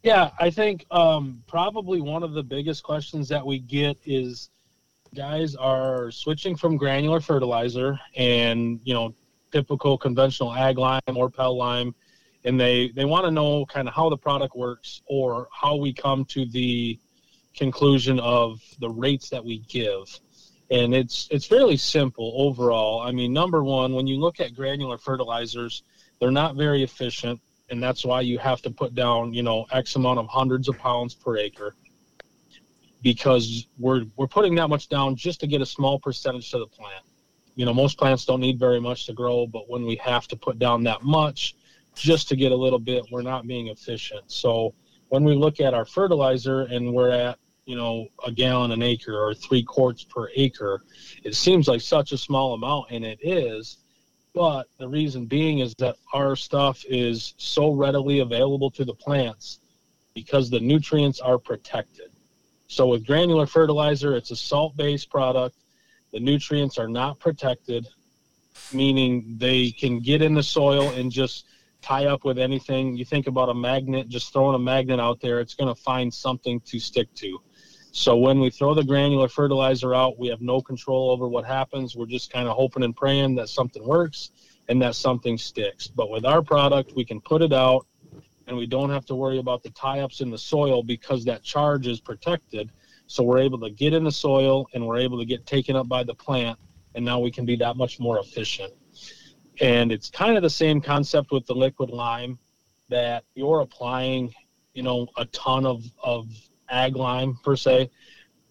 Yeah, 0.02 0.30
I 0.40 0.50
think 0.50 0.84
um, 0.90 1.44
probably 1.46 2.00
one 2.00 2.24
of 2.24 2.32
the 2.32 2.42
biggest 2.42 2.82
questions 2.82 3.28
that 3.28 3.46
we 3.46 3.60
get 3.60 3.96
is 4.04 4.50
guys 5.14 5.54
are 5.54 6.10
switching 6.10 6.56
from 6.56 6.76
granular 6.76 7.20
fertilizer 7.20 8.00
and 8.16 8.80
you 8.82 8.94
know 8.94 9.14
typical 9.52 9.96
conventional 9.96 10.52
ag 10.52 10.76
lime 10.76 11.00
or 11.14 11.30
pel 11.30 11.56
lime, 11.56 11.94
and 12.42 12.58
they 12.58 12.90
they 12.96 13.04
want 13.04 13.26
to 13.26 13.30
know 13.30 13.64
kind 13.66 13.86
of 13.86 13.94
how 13.94 14.08
the 14.08 14.18
product 14.18 14.56
works 14.56 15.02
or 15.06 15.46
how 15.52 15.76
we 15.76 15.92
come 15.92 16.24
to 16.24 16.46
the 16.46 16.98
conclusion 17.56 18.20
of 18.20 18.60
the 18.80 18.88
rates 18.88 19.28
that 19.30 19.44
we 19.44 19.60
give. 19.68 20.20
And 20.70 20.94
it's 20.94 21.28
it's 21.30 21.46
fairly 21.46 21.76
simple 21.76 22.34
overall. 22.36 23.00
I 23.00 23.10
mean, 23.10 23.32
number 23.32 23.64
one, 23.64 23.94
when 23.94 24.06
you 24.06 24.18
look 24.18 24.38
at 24.38 24.54
granular 24.54 24.98
fertilizers, 24.98 25.82
they're 26.20 26.30
not 26.30 26.56
very 26.56 26.82
efficient 26.82 27.40
and 27.70 27.82
that's 27.82 28.04
why 28.04 28.20
you 28.20 28.38
have 28.38 28.62
to 28.62 28.70
put 28.70 28.94
down 28.94 29.32
you 29.32 29.42
know 29.42 29.66
x 29.72 29.96
amount 29.96 30.18
of 30.18 30.26
hundreds 30.28 30.68
of 30.68 30.78
pounds 30.78 31.14
per 31.14 31.36
acre 31.36 31.74
because 33.02 33.66
we're 33.78 34.04
we're 34.16 34.26
putting 34.26 34.54
that 34.54 34.68
much 34.68 34.88
down 34.88 35.14
just 35.14 35.40
to 35.40 35.46
get 35.46 35.60
a 35.60 35.66
small 35.66 35.98
percentage 35.98 36.50
to 36.50 36.58
the 36.58 36.66
plant 36.66 37.04
you 37.54 37.64
know 37.64 37.74
most 37.74 37.98
plants 37.98 38.24
don't 38.24 38.40
need 38.40 38.58
very 38.58 38.80
much 38.80 39.06
to 39.06 39.12
grow 39.12 39.46
but 39.46 39.68
when 39.68 39.84
we 39.84 39.96
have 39.96 40.26
to 40.28 40.36
put 40.36 40.58
down 40.58 40.82
that 40.82 41.02
much 41.02 41.54
just 41.94 42.28
to 42.28 42.36
get 42.36 42.52
a 42.52 42.56
little 42.56 42.78
bit 42.78 43.04
we're 43.10 43.22
not 43.22 43.46
being 43.46 43.68
efficient 43.68 44.22
so 44.30 44.74
when 45.08 45.24
we 45.24 45.34
look 45.34 45.60
at 45.60 45.74
our 45.74 45.84
fertilizer 45.84 46.62
and 46.62 46.92
we're 46.92 47.10
at 47.10 47.38
you 47.64 47.76
know 47.76 48.06
a 48.26 48.32
gallon 48.32 48.72
an 48.72 48.82
acre 48.82 49.18
or 49.18 49.34
three 49.34 49.62
quarts 49.62 50.04
per 50.04 50.28
acre 50.34 50.82
it 51.24 51.34
seems 51.34 51.68
like 51.68 51.80
such 51.80 52.12
a 52.12 52.18
small 52.18 52.54
amount 52.54 52.86
and 52.90 53.04
it 53.04 53.18
is 53.22 53.78
but 54.34 54.68
the 54.78 54.88
reason 54.88 55.26
being 55.26 55.58
is 55.58 55.74
that 55.78 55.96
our 56.12 56.36
stuff 56.36 56.84
is 56.88 57.34
so 57.38 57.72
readily 57.72 58.20
available 58.20 58.70
to 58.70 58.84
the 58.84 58.94
plants 58.94 59.58
because 60.14 60.48
the 60.48 60.60
nutrients 60.60 61.18
are 61.20 61.38
protected. 61.38 62.10
So 62.68 62.86
with 62.86 63.06
granular 63.06 63.46
fertilizer, 63.46 64.14
it's 64.16 64.30
a 64.30 64.36
salt 64.36 64.76
based 64.76 65.10
product. 65.10 65.56
The 66.12 66.20
nutrients 66.20 66.78
are 66.78 66.88
not 66.88 67.18
protected, 67.18 67.88
meaning 68.72 69.34
they 69.38 69.70
can 69.70 70.00
get 70.00 70.22
in 70.22 70.34
the 70.34 70.42
soil 70.42 70.90
and 70.90 71.10
just 71.10 71.46
tie 71.82 72.06
up 72.06 72.24
with 72.24 72.38
anything. 72.38 72.96
You 72.96 73.04
think 73.04 73.26
about 73.26 73.48
a 73.48 73.54
magnet, 73.54 74.08
just 74.08 74.32
throwing 74.32 74.54
a 74.54 74.58
magnet 74.58 75.00
out 75.00 75.20
there, 75.20 75.40
it's 75.40 75.54
going 75.54 75.74
to 75.74 75.80
find 75.80 76.12
something 76.12 76.60
to 76.60 76.78
stick 76.78 77.12
to. 77.16 77.40
So 77.92 78.16
when 78.16 78.38
we 78.38 78.50
throw 78.50 78.74
the 78.74 78.84
granular 78.84 79.28
fertilizer 79.28 79.94
out, 79.94 80.18
we 80.18 80.28
have 80.28 80.40
no 80.40 80.60
control 80.60 81.10
over 81.10 81.26
what 81.26 81.44
happens. 81.44 81.96
We're 81.96 82.06
just 82.06 82.32
kind 82.32 82.48
of 82.48 82.56
hoping 82.56 82.82
and 82.82 82.94
praying 82.94 83.34
that 83.36 83.48
something 83.48 83.86
works 83.86 84.30
and 84.68 84.80
that 84.82 84.94
something 84.94 85.38
sticks. 85.38 85.88
But 85.88 86.10
with 86.10 86.24
our 86.24 86.42
product, 86.42 86.92
we 86.94 87.04
can 87.04 87.20
put 87.20 87.42
it 87.42 87.52
out 87.52 87.86
and 88.46 88.56
we 88.56 88.66
don't 88.66 88.90
have 88.90 89.04
to 89.06 89.14
worry 89.14 89.38
about 89.38 89.62
the 89.62 89.70
tie 89.70 90.00
ups 90.00 90.20
in 90.20 90.30
the 90.30 90.38
soil 90.38 90.82
because 90.82 91.24
that 91.24 91.42
charge 91.42 91.86
is 91.86 92.00
protected. 92.00 92.70
So 93.06 93.22
we're 93.22 93.38
able 93.38 93.58
to 93.60 93.70
get 93.70 93.94
in 93.94 94.04
the 94.04 94.12
soil 94.12 94.66
and 94.74 94.86
we're 94.86 94.98
able 94.98 95.18
to 95.18 95.24
get 95.24 95.46
taken 95.46 95.76
up 95.76 95.88
by 95.88 96.04
the 96.04 96.14
plant. 96.14 96.58
And 96.94 97.04
now 97.04 97.20
we 97.20 97.30
can 97.30 97.46
be 97.46 97.56
that 97.56 97.76
much 97.76 97.98
more 97.98 98.18
efficient. 98.18 98.72
And 99.60 99.92
it's 99.92 100.10
kind 100.10 100.36
of 100.36 100.42
the 100.42 100.50
same 100.50 100.80
concept 100.80 101.32
with 101.32 101.46
the 101.46 101.54
liquid 101.54 101.90
lime 101.90 102.38
that 102.88 103.24
you're 103.34 103.60
applying, 103.60 104.32
you 104.74 104.82
know, 104.82 105.08
a 105.16 105.24
ton 105.26 105.66
of, 105.66 105.84
of 106.02 106.28
ag 106.68 106.96
lime 106.96 107.38
per 107.42 107.56
se, 107.56 107.90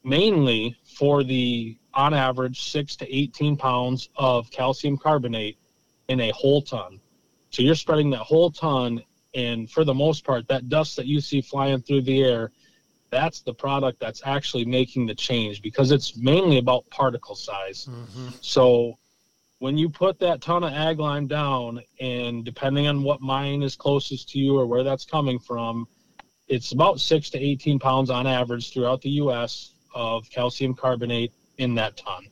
mainly 0.04 0.76
for 0.86 1.24
the 1.24 1.78
on 1.94 2.14
average 2.14 2.70
six 2.70 2.96
to 2.98 3.16
18 3.16 3.58
pounds 3.58 4.10
of 4.16 4.50
calcium 4.52 4.98
carbonate 4.98 5.58
in 6.08 6.22
a 6.22 6.32
whole 6.32 6.62
ton. 6.62 7.00
So 7.50 7.64
you're 7.64 7.76
spreading 7.76 8.10
that 8.12 8.20
whole 8.20 8.52
ton, 8.52 9.02
and 9.34 9.70
for 9.70 9.84
the 9.84 9.94
most 9.94 10.24
part, 10.24 10.48
that 10.48 10.70
dust 10.70 10.96
that 10.98 11.08
you 11.08 11.22
see 11.22 11.42
flying 11.42 11.82
through 11.82 12.04
the 12.04 12.24
air, 12.24 12.52
that's 13.10 13.42
the 13.42 13.54
product 13.54 14.00
that's 14.00 14.22
actually 14.26 14.66
making 14.66 15.06
the 15.06 15.16
change 15.16 15.62
because 15.62 15.92
it's 15.92 16.18
mainly 16.18 16.58
about 16.58 16.90
particle 16.90 17.36
size. 17.36 17.88
Mm-hmm. 17.90 18.30
So 18.42 19.00
when 19.60 19.78
you 19.78 19.90
put 19.90 20.20
that 20.20 20.42
ton 20.42 20.64
of 20.64 20.74
ag 20.74 21.00
lime 21.00 21.28
down, 21.28 21.82
and 22.00 22.46
depending 22.46 22.88
on 22.88 23.04
what 23.04 23.22
mine 23.22 23.64
is 23.64 23.76
closest 23.76 24.30
to 24.30 24.40
you 24.40 24.58
or 24.58 24.68
where 24.68 24.84
that's 24.84 25.06
coming 25.06 25.40
from, 25.40 25.88
it's 26.48 26.72
about 26.72 27.00
six 27.00 27.30
to 27.32 27.40
18 27.40 27.80
pounds 27.80 28.10
on 28.10 28.28
average 28.28 28.72
throughout 28.72 29.02
the 29.02 29.10
U.S. 29.12 29.74
of 29.94 30.30
calcium 30.30 30.74
carbonate 30.74 31.34
in 31.58 31.76
that 31.76 31.98
ton. 31.98 32.28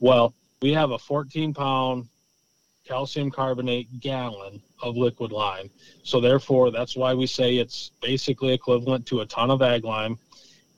Well, 0.00 0.34
we 0.62 0.72
have 0.72 0.92
a 0.92 0.98
14 0.98 1.52
pound 1.52 2.08
calcium 2.84 3.30
carbonate 3.30 4.00
gallon 4.00 4.62
of 4.82 4.96
liquid 4.96 5.32
lime. 5.32 5.70
So 6.02 6.20
therefore, 6.20 6.70
that's 6.70 6.96
why 6.96 7.14
we 7.14 7.26
say 7.26 7.56
it's 7.56 7.92
basically 8.00 8.52
equivalent 8.52 9.06
to 9.06 9.20
a 9.20 9.26
ton 9.26 9.50
of 9.50 9.62
ag 9.62 9.84
lime. 9.84 10.18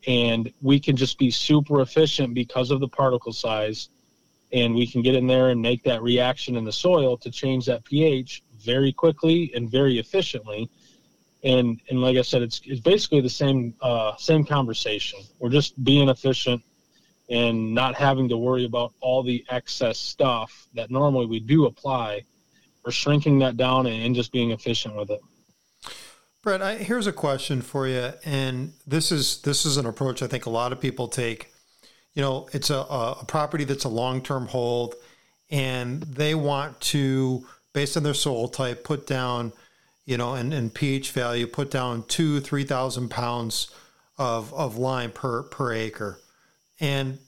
And 0.06 0.52
we 0.60 0.78
can 0.80 0.96
just 0.96 1.18
be 1.18 1.30
super 1.30 1.80
efficient 1.80 2.34
because 2.34 2.70
of 2.70 2.80
the 2.80 2.88
particle 2.88 3.32
size. 3.32 3.88
And 4.54 4.74
we 4.74 4.86
can 4.86 5.02
get 5.02 5.14
in 5.14 5.26
there 5.26 5.50
and 5.50 5.60
make 5.60 5.82
that 5.82 6.02
reaction 6.02 6.56
in 6.56 6.64
the 6.64 6.72
soil 6.72 7.18
to 7.18 7.30
change 7.30 7.66
that 7.66 7.84
pH 7.84 8.42
very 8.64 8.92
quickly 8.92 9.52
and 9.54 9.70
very 9.70 9.98
efficiently 9.98 10.70
and 11.44 11.80
and 11.90 12.00
like 12.00 12.16
I 12.16 12.22
said, 12.22 12.42
it's 12.42 12.60
it's 12.64 12.80
basically 12.80 13.20
the 13.20 13.28
same 13.28 13.74
uh, 13.80 14.16
same 14.16 14.44
conversation. 14.44 15.20
We're 15.38 15.50
just 15.50 15.82
being 15.84 16.08
efficient 16.08 16.62
and 17.30 17.74
not 17.74 17.94
having 17.94 18.28
to 18.30 18.36
worry 18.36 18.64
about 18.64 18.92
all 19.00 19.22
the 19.22 19.44
excess 19.50 19.98
stuff 19.98 20.66
that 20.74 20.90
normally 20.90 21.26
we 21.26 21.40
do 21.40 21.66
apply. 21.66 22.22
We're 22.84 22.92
shrinking 22.92 23.38
that 23.38 23.56
down 23.56 23.86
and, 23.86 24.02
and 24.02 24.14
just 24.14 24.32
being 24.32 24.50
efficient 24.50 24.94
with 24.94 25.10
it. 25.10 25.20
Brett, 26.42 26.60
I, 26.60 26.76
here's 26.76 27.06
a 27.06 27.12
question 27.12 27.62
for 27.62 27.86
you, 27.88 28.12
and 28.24 28.72
this 28.86 29.12
is 29.12 29.40
this 29.42 29.64
is 29.66 29.76
an 29.76 29.86
approach 29.86 30.22
I 30.22 30.26
think 30.26 30.46
a 30.46 30.50
lot 30.50 30.72
of 30.72 30.80
people 30.80 31.08
take. 31.08 31.53
You 32.14 32.22
know, 32.22 32.48
it's 32.52 32.70
a, 32.70 32.78
a 32.78 33.24
property 33.26 33.64
that's 33.64 33.84
a 33.84 33.88
long 33.88 34.22
term 34.22 34.46
hold, 34.46 34.94
and 35.50 36.02
they 36.02 36.34
want 36.34 36.80
to, 36.80 37.46
based 37.72 37.96
on 37.96 38.02
their 38.02 38.14
soil 38.14 38.48
type, 38.48 38.84
put 38.84 39.06
down 39.06 39.52
you 40.06 40.18
know, 40.18 40.34
and, 40.34 40.52
and 40.52 40.72
pH 40.72 41.12
value, 41.12 41.46
put 41.46 41.70
down 41.70 42.04
two, 42.06 42.40
3,000 42.40 43.08
pounds 43.08 43.70
of, 44.18 44.52
of 44.52 44.76
lime 44.76 45.10
per, 45.10 45.42
per 45.44 45.72
acre. 45.72 46.20
And 46.78 47.18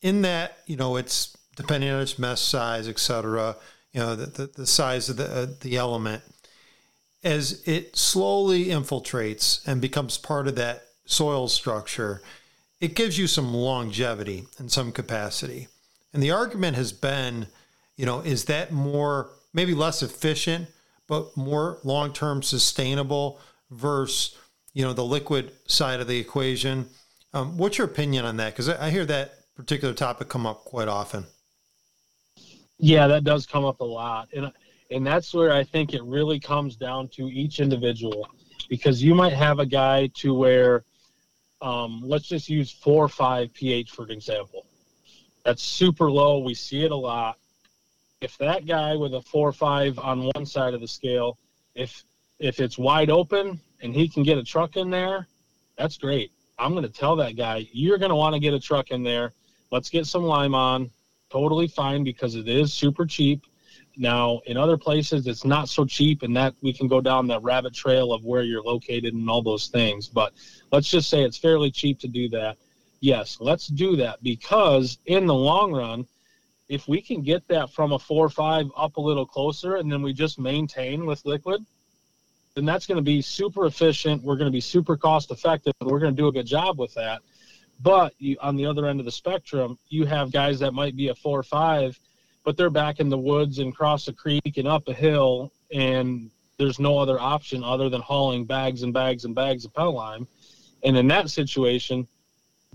in 0.00 0.22
that, 0.22 0.58
you 0.66 0.76
know, 0.76 0.96
it's 0.96 1.36
depending 1.56 1.90
on 1.90 2.00
its 2.00 2.18
mesh 2.18 2.40
size, 2.40 2.88
et 2.88 2.98
cetera, 2.98 3.56
you 3.92 4.00
know, 4.00 4.16
the, 4.16 4.26
the, 4.26 4.46
the 4.46 4.66
size 4.66 5.08
of 5.08 5.16
the, 5.16 5.30
uh, 5.30 5.46
the 5.60 5.76
element, 5.76 6.22
as 7.24 7.62
it 7.66 7.96
slowly 7.96 8.66
infiltrates 8.66 9.66
and 9.66 9.80
becomes 9.80 10.16
part 10.18 10.48
of 10.48 10.56
that 10.56 10.84
soil 11.04 11.48
structure, 11.48 12.22
it 12.82 12.94
gives 12.94 13.16
you 13.16 13.26
some 13.26 13.54
longevity 13.54 14.44
and 14.58 14.70
some 14.70 14.92
capacity. 14.92 15.68
And 16.12 16.22
the 16.22 16.32
argument 16.32 16.76
has 16.76 16.92
been, 16.92 17.46
you 17.96 18.04
know, 18.04 18.20
is 18.20 18.44
that 18.46 18.72
more, 18.72 19.30
maybe 19.54 19.72
less 19.72 20.02
efficient 20.02 20.68
but 21.08 21.36
more 21.36 21.78
long 21.84 22.12
term 22.12 22.42
sustainable 22.42 23.38
versus 23.70 24.36
you 24.72 24.82
know 24.84 24.92
the 24.94 25.04
liquid 25.04 25.52
side 25.66 26.00
of 26.00 26.06
the 26.06 26.18
equation. 26.18 26.88
Um, 27.34 27.58
what's 27.58 27.76
your 27.76 27.86
opinion 27.86 28.24
on 28.24 28.36
that? 28.38 28.52
Because 28.52 28.68
I, 28.68 28.86
I 28.86 28.90
hear 28.90 29.04
that 29.06 29.54
particular 29.54 29.94
topic 29.94 30.28
come 30.28 30.46
up 30.46 30.64
quite 30.64 30.88
often. 30.88 31.26
Yeah, 32.78 33.06
that 33.08 33.24
does 33.24 33.46
come 33.46 33.64
up 33.64 33.80
a 33.80 33.84
lot, 33.84 34.28
and 34.34 34.50
and 34.90 35.06
that's 35.06 35.34
where 35.34 35.52
I 35.52 35.64
think 35.64 35.92
it 35.92 36.02
really 36.04 36.40
comes 36.40 36.76
down 36.76 37.08
to 37.08 37.28
each 37.28 37.60
individual, 37.60 38.26
because 38.68 39.02
you 39.02 39.14
might 39.14 39.32
have 39.32 39.58
a 39.58 39.66
guy 39.66 40.08
to 40.14 40.34
where, 40.34 40.84
um, 41.62 42.02
let's 42.04 42.26
just 42.26 42.48
use 42.48 42.70
four 42.70 43.04
or 43.04 43.08
five 43.08 43.54
pH 43.54 43.90
for 43.92 44.04
an 44.04 44.10
example. 44.10 44.66
That's 45.44 45.62
super 45.62 46.10
low. 46.10 46.38
We 46.38 46.54
see 46.54 46.84
it 46.84 46.92
a 46.92 46.96
lot 46.96 47.38
if 48.22 48.38
that 48.38 48.66
guy 48.66 48.94
with 48.94 49.14
a 49.14 49.20
four 49.20 49.48
or 49.48 49.52
five 49.52 49.98
on 49.98 50.30
one 50.34 50.46
side 50.46 50.74
of 50.74 50.80
the 50.80 50.88
scale, 50.88 51.38
if 51.74 52.04
if 52.38 52.60
it's 52.60 52.78
wide 52.78 53.10
open 53.10 53.60
and 53.82 53.94
he 53.94 54.08
can 54.08 54.22
get 54.22 54.38
a 54.38 54.44
truck 54.44 54.76
in 54.76 54.90
there, 54.90 55.26
that's 55.76 55.98
great. 55.98 56.30
I'm 56.58 56.72
going 56.72 56.84
to 56.84 56.88
tell 56.88 57.16
that 57.16 57.36
guy, 57.36 57.66
you're 57.72 57.98
going 57.98 58.10
to 58.10 58.16
want 58.16 58.34
to 58.34 58.40
get 58.40 58.54
a 58.54 58.60
truck 58.60 58.90
in 58.90 59.02
there. 59.02 59.32
Let's 59.70 59.90
get 59.90 60.06
some 60.06 60.22
lime 60.22 60.54
on. 60.54 60.90
Totally 61.30 61.66
fine 61.66 62.04
because 62.04 62.34
it 62.36 62.48
is 62.48 62.72
super 62.72 63.06
cheap. 63.06 63.42
Now, 63.96 64.40
in 64.46 64.56
other 64.56 64.76
places, 64.76 65.26
it's 65.26 65.44
not 65.44 65.68
so 65.68 65.84
cheap, 65.84 66.22
and 66.22 66.36
that 66.36 66.54
we 66.62 66.72
can 66.72 66.88
go 66.88 67.00
down 67.00 67.26
that 67.28 67.42
rabbit 67.42 67.74
trail 67.74 68.12
of 68.12 68.24
where 68.24 68.42
you're 68.42 68.62
located 68.62 69.14
and 69.14 69.28
all 69.28 69.42
those 69.42 69.68
things. 69.68 70.08
But 70.08 70.32
let's 70.70 70.88
just 70.88 71.10
say 71.10 71.22
it's 71.22 71.36
fairly 71.36 71.70
cheap 71.70 71.98
to 72.00 72.08
do 72.08 72.28
that. 72.30 72.56
Yes, 73.00 73.38
let's 73.40 73.66
do 73.66 73.96
that 73.96 74.22
because 74.22 74.98
in 75.06 75.26
the 75.26 75.34
long 75.34 75.72
run, 75.72 76.06
if 76.68 76.88
we 76.88 77.02
can 77.02 77.20
get 77.22 77.46
that 77.48 77.70
from 77.70 77.92
a 77.92 77.98
four 77.98 78.24
or 78.24 78.30
five 78.30 78.66
up 78.76 78.96
a 78.96 79.00
little 79.00 79.26
closer, 79.26 79.76
and 79.76 79.92
then 79.92 80.02
we 80.02 80.12
just 80.12 80.38
maintain 80.38 81.04
with 81.04 81.24
liquid, 81.26 81.64
then 82.54 82.64
that's 82.64 82.86
going 82.86 82.96
to 82.96 83.02
be 83.02 83.20
super 83.20 83.66
efficient. 83.66 84.22
We're 84.22 84.36
going 84.36 84.46
to 84.46 84.52
be 84.52 84.60
super 84.60 84.96
cost 84.96 85.30
effective. 85.30 85.74
We're 85.80 85.98
going 85.98 86.14
to 86.14 86.22
do 86.22 86.28
a 86.28 86.32
good 86.32 86.46
job 86.46 86.78
with 86.78 86.94
that. 86.94 87.20
But 87.80 88.14
you, 88.18 88.36
on 88.40 88.56
the 88.56 88.64
other 88.66 88.86
end 88.86 89.00
of 89.00 89.06
the 89.06 89.12
spectrum, 89.12 89.78
you 89.88 90.06
have 90.06 90.30
guys 90.30 90.60
that 90.60 90.72
might 90.72 90.96
be 90.96 91.08
a 91.08 91.14
four 91.14 91.38
or 91.38 91.42
five 91.42 91.98
but 92.44 92.56
they're 92.56 92.70
back 92.70 93.00
in 93.00 93.08
the 93.08 93.18
woods 93.18 93.58
and 93.58 93.74
cross 93.74 94.08
a 94.08 94.12
creek 94.12 94.56
and 94.56 94.66
up 94.68 94.88
a 94.88 94.94
hill 94.94 95.52
and 95.72 96.30
there's 96.58 96.78
no 96.78 96.98
other 96.98 97.18
option 97.18 97.64
other 97.64 97.88
than 97.88 98.00
hauling 98.00 98.44
bags 98.44 98.82
and 98.82 98.92
bags 98.92 99.24
and 99.24 99.34
bags 99.34 99.64
of 99.64 99.74
pellet 99.74 99.94
lime. 99.94 100.26
And 100.84 100.96
in 100.96 101.08
that 101.08 101.30
situation 101.30 102.06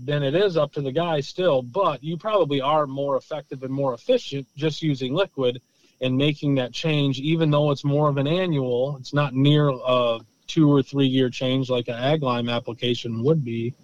then 0.00 0.22
it 0.22 0.34
is 0.34 0.56
up 0.56 0.72
to 0.72 0.80
the 0.80 0.92
guy 0.92 1.20
still 1.20 1.60
but 1.62 2.02
you 2.02 2.16
probably 2.16 2.60
are 2.60 2.86
more 2.86 3.16
effective 3.16 3.62
and 3.62 3.72
more 3.72 3.94
efficient 3.94 4.46
just 4.56 4.82
using 4.82 5.12
liquid 5.12 5.60
and 6.00 6.16
making 6.16 6.54
that 6.54 6.72
change 6.72 7.18
even 7.18 7.50
though 7.50 7.70
it's 7.70 7.84
more 7.84 8.08
of 8.08 8.16
an 8.16 8.26
annual. 8.26 8.96
It's 9.00 9.12
not 9.12 9.34
near 9.34 9.68
a 9.68 10.20
two 10.46 10.72
or 10.72 10.82
three 10.82 11.06
year 11.06 11.28
change 11.28 11.68
like 11.68 11.88
an 11.88 11.94
ag 11.94 12.22
lime 12.22 12.48
application 12.48 13.22
would 13.22 13.44
be 13.44 13.74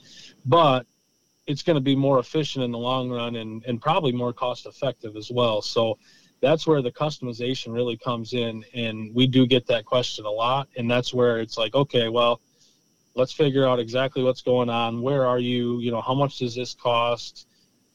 but 0.46 0.86
it's 1.46 1.62
going 1.62 1.74
to 1.74 1.80
be 1.80 1.96
more 1.96 2.18
efficient 2.18 2.64
in 2.64 2.70
the 2.70 2.78
long 2.78 3.10
run 3.10 3.36
and, 3.36 3.64
and 3.66 3.80
probably 3.80 4.12
more 4.12 4.32
cost 4.32 4.66
effective 4.66 5.16
as 5.16 5.30
well. 5.30 5.60
So 5.60 5.98
that's 6.40 6.66
where 6.66 6.82
the 6.82 6.92
customization 6.92 7.72
really 7.72 7.96
comes 7.96 8.32
in. 8.32 8.64
And 8.74 9.14
we 9.14 9.26
do 9.26 9.46
get 9.46 9.66
that 9.66 9.84
question 9.84 10.24
a 10.24 10.30
lot. 10.30 10.68
And 10.76 10.90
that's 10.90 11.12
where 11.12 11.40
it's 11.40 11.58
like, 11.58 11.74
okay, 11.74 12.08
well, 12.08 12.40
let's 13.14 13.32
figure 13.32 13.66
out 13.66 13.78
exactly 13.78 14.22
what's 14.22 14.42
going 14.42 14.70
on. 14.70 15.02
Where 15.02 15.26
are 15.26 15.38
you? 15.38 15.80
You 15.80 15.90
know, 15.90 16.00
how 16.00 16.14
much 16.14 16.38
does 16.38 16.54
this 16.54 16.74
cost? 16.74 17.46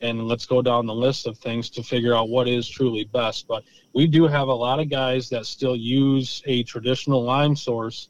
And 0.02 0.28
let's 0.28 0.46
go 0.46 0.62
down 0.62 0.86
the 0.86 0.94
list 0.94 1.28
of 1.28 1.38
things 1.38 1.70
to 1.72 1.84
figure 1.84 2.16
out 2.16 2.30
what 2.30 2.48
is 2.48 2.70
truly 2.70 3.04
best. 3.06 3.48
But 3.48 3.64
we 3.94 4.08
do 4.08 4.28
have 4.28 4.48
a 4.48 4.54
lot 4.54 4.80
of 4.80 4.90
guys 4.90 5.28
that 5.30 5.46
still 5.46 5.76
use 5.76 6.42
a 6.46 6.64
traditional 6.64 7.24
lime 7.24 7.56
source, 7.56 8.10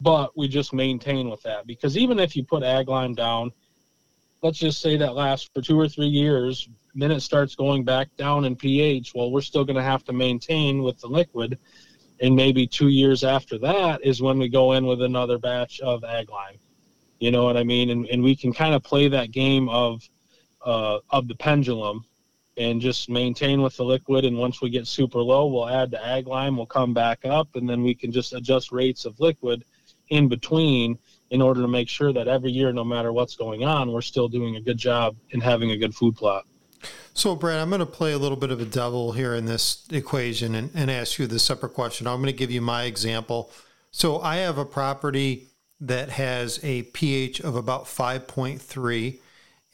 but 0.00 0.36
we 0.36 0.48
just 0.48 0.72
maintain 0.72 1.28
with 1.28 1.42
that 1.42 1.66
because 1.66 1.98
even 1.98 2.18
if 2.18 2.36
you 2.36 2.44
put 2.44 2.62
ag 2.62 2.88
lime 2.88 3.14
down, 3.14 3.52
let's 4.46 4.58
just 4.58 4.80
say 4.80 4.96
that 4.96 5.14
lasts 5.14 5.50
for 5.52 5.60
two 5.60 5.78
or 5.78 5.88
three 5.88 6.06
years, 6.06 6.68
then 6.94 7.10
it 7.10 7.20
starts 7.20 7.56
going 7.56 7.84
back 7.84 8.08
down 8.16 8.44
in 8.44 8.54
pH. 8.54 9.12
Well, 9.12 9.32
we're 9.32 9.40
still 9.40 9.64
going 9.64 9.76
to 9.76 9.82
have 9.82 10.04
to 10.04 10.12
maintain 10.12 10.84
with 10.84 11.00
the 11.00 11.08
liquid. 11.08 11.58
And 12.20 12.34
maybe 12.34 12.66
two 12.66 12.88
years 12.88 13.24
after 13.24 13.58
that 13.58 14.00
is 14.04 14.22
when 14.22 14.38
we 14.38 14.48
go 14.48 14.72
in 14.72 14.86
with 14.86 15.02
another 15.02 15.36
batch 15.36 15.80
of 15.80 16.04
ag 16.04 16.30
lime. 16.30 16.58
You 17.18 17.32
know 17.32 17.44
what 17.44 17.56
I 17.56 17.64
mean? 17.64 17.90
And, 17.90 18.06
and 18.06 18.22
we 18.22 18.36
can 18.36 18.52
kind 18.52 18.74
of 18.74 18.84
play 18.84 19.08
that 19.08 19.32
game 19.32 19.68
of 19.68 20.02
uh, 20.64 20.98
of 21.10 21.28
the 21.28 21.34
pendulum 21.34 22.04
and 22.56 22.80
just 22.80 23.10
maintain 23.10 23.62
with 23.62 23.76
the 23.76 23.84
liquid. 23.84 24.24
And 24.24 24.38
once 24.38 24.62
we 24.62 24.70
get 24.70 24.86
super 24.86 25.20
low, 25.20 25.46
we'll 25.46 25.68
add 25.68 25.90
the 25.90 26.04
ag 26.04 26.26
lime, 26.26 26.56
we'll 26.56 26.66
come 26.66 26.94
back 26.94 27.24
up, 27.24 27.48
and 27.54 27.68
then 27.68 27.82
we 27.82 27.94
can 27.94 28.10
just 28.12 28.32
adjust 28.32 28.72
rates 28.72 29.04
of 29.04 29.18
liquid 29.20 29.64
in 30.08 30.28
between 30.28 30.98
in 31.30 31.42
order 31.42 31.60
to 31.62 31.68
make 31.68 31.88
sure 31.88 32.12
that 32.12 32.28
every 32.28 32.50
year, 32.50 32.72
no 32.72 32.84
matter 32.84 33.12
what's 33.12 33.34
going 33.34 33.64
on, 33.64 33.92
we're 33.92 34.02
still 34.02 34.28
doing 34.28 34.56
a 34.56 34.60
good 34.60 34.78
job 34.78 35.16
in 35.30 35.40
having 35.40 35.70
a 35.70 35.76
good 35.76 35.94
food 35.94 36.16
plot. 36.16 36.44
So, 37.14 37.34
Brad, 37.34 37.58
I'm 37.58 37.70
going 37.70 37.80
to 37.80 37.86
play 37.86 38.12
a 38.12 38.18
little 38.18 38.36
bit 38.36 38.50
of 38.50 38.60
a 38.60 38.64
devil 38.64 39.12
here 39.12 39.34
in 39.34 39.46
this 39.46 39.86
equation 39.90 40.54
and, 40.54 40.70
and 40.74 40.90
ask 40.90 41.18
you 41.18 41.26
the 41.26 41.38
separate 41.38 41.72
question. 41.72 42.06
I'm 42.06 42.20
going 42.20 42.26
to 42.26 42.38
give 42.38 42.50
you 42.50 42.60
my 42.60 42.84
example. 42.84 43.50
So, 43.90 44.20
I 44.20 44.36
have 44.36 44.58
a 44.58 44.64
property 44.64 45.48
that 45.80 46.10
has 46.10 46.60
a 46.62 46.82
pH 46.82 47.40
of 47.40 47.56
about 47.56 47.84
5.3. 47.84 49.18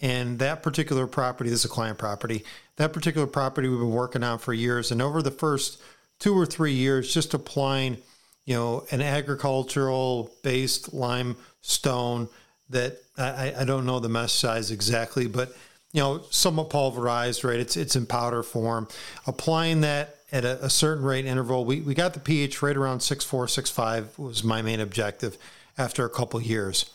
And 0.00 0.40
that 0.40 0.62
particular 0.64 1.06
property, 1.06 1.50
this 1.50 1.60
is 1.60 1.64
a 1.64 1.68
client 1.68 1.96
property, 1.96 2.44
that 2.76 2.92
particular 2.92 3.26
property 3.26 3.68
we've 3.68 3.78
been 3.78 3.90
working 3.90 4.24
on 4.24 4.38
for 4.38 4.52
years. 4.52 4.90
And 4.90 5.00
over 5.00 5.22
the 5.22 5.30
first 5.30 5.80
two 6.18 6.36
or 6.36 6.44
three 6.44 6.72
years, 6.72 7.12
just 7.12 7.34
applying 7.34 7.98
you 8.44 8.54
know, 8.54 8.84
an 8.90 9.00
agricultural 9.00 10.30
based 10.42 10.92
limestone 10.92 12.28
that 12.70 12.98
I, 13.16 13.54
I 13.58 13.64
don't 13.64 13.86
know 13.86 14.00
the 14.00 14.08
mesh 14.08 14.32
size 14.32 14.70
exactly, 14.70 15.26
but 15.26 15.54
you 15.92 16.00
know, 16.00 16.22
somewhat 16.30 16.70
pulverized, 16.70 17.44
right? 17.44 17.60
It's 17.60 17.76
it's 17.76 17.96
in 17.96 18.06
powder 18.06 18.42
form. 18.42 18.88
Applying 19.26 19.82
that 19.82 20.16
at 20.32 20.44
a, 20.44 20.64
a 20.64 20.70
certain 20.70 21.04
rate 21.04 21.26
interval, 21.26 21.64
we, 21.64 21.80
we 21.80 21.94
got 21.94 22.14
the 22.14 22.20
pH 22.20 22.62
right 22.62 22.76
around 22.76 23.00
six 23.00 23.24
four, 23.24 23.46
six 23.46 23.70
five 23.70 24.18
was 24.18 24.42
my 24.42 24.62
main 24.62 24.80
objective 24.80 25.36
after 25.76 26.04
a 26.04 26.10
couple 26.10 26.40
years. 26.40 26.90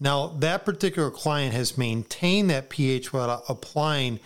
Now 0.00 0.28
that 0.38 0.64
particular 0.64 1.10
client 1.10 1.52
has 1.54 1.76
maintained 1.76 2.48
that 2.50 2.70
pH 2.70 3.12
without 3.12 3.44
applying 3.48 4.18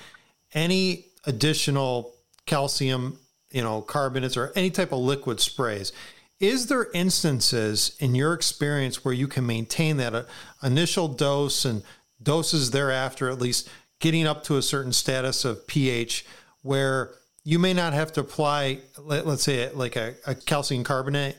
any 0.54 1.06
additional 1.26 2.14
calcium, 2.46 3.18
you 3.50 3.62
know, 3.62 3.82
carbonates 3.82 4.36
or 4.36 4.52
any 4.54 4.70
type 4.70 4.92
of 4.92 5.00
liquid 5.00 5.40
sprays. 5.40 5.92
Is 6.40 6.66
there 6.66 6.88
instances 6.92 7.96
in 8.00 8.14
your 8.14 8.32
experience 8.34 9.04
where 9.04 9.14
you 9.14 9.28
can 9.28 9.46
maintain 9.46 9.96
that 9.98 10.14
uh, 10.14 10.24
initial 10.62 11.08
dose 11.08 11.64
and 11.64 11.82
doses 12.22 12.70
thereafter, 12.70 13.30
at 13.30 13.38
least 13.38 13.68
getting 14.00 14.26
up 14.26 14.42
to 14.44 14.56
a 14.56 14.62
certain 14.62 14.92
status 14.92 15.44
of 15.44 15.66
pH, 15.66 16.26
where 16.62 17.12
you 17.44 17.58
may 17.58 17.72
not 17.72 17.92
have 17.92 18.12
to 18.14 18.20
apply, 18.20 18.80
let, 18.98 19.26
us 19.26 19.42
say, 19.42 19.70
like 19.72 19.96
a, 19.96 20.14
a 20.26 20.34
calcium 20.34 20.82
carbonate? 20.82 21.36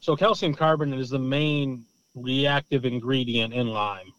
So, 0.00 0.16
calcium 0.16 0.54
carbonate 0.54 1.00
is 1.00 1.10
the 1.10 1.18
main 1.18 1.84
reactive 2.14 2.84
ingredient 2.84 3.54
in 3.54 3.68
lime. 3.68 4.12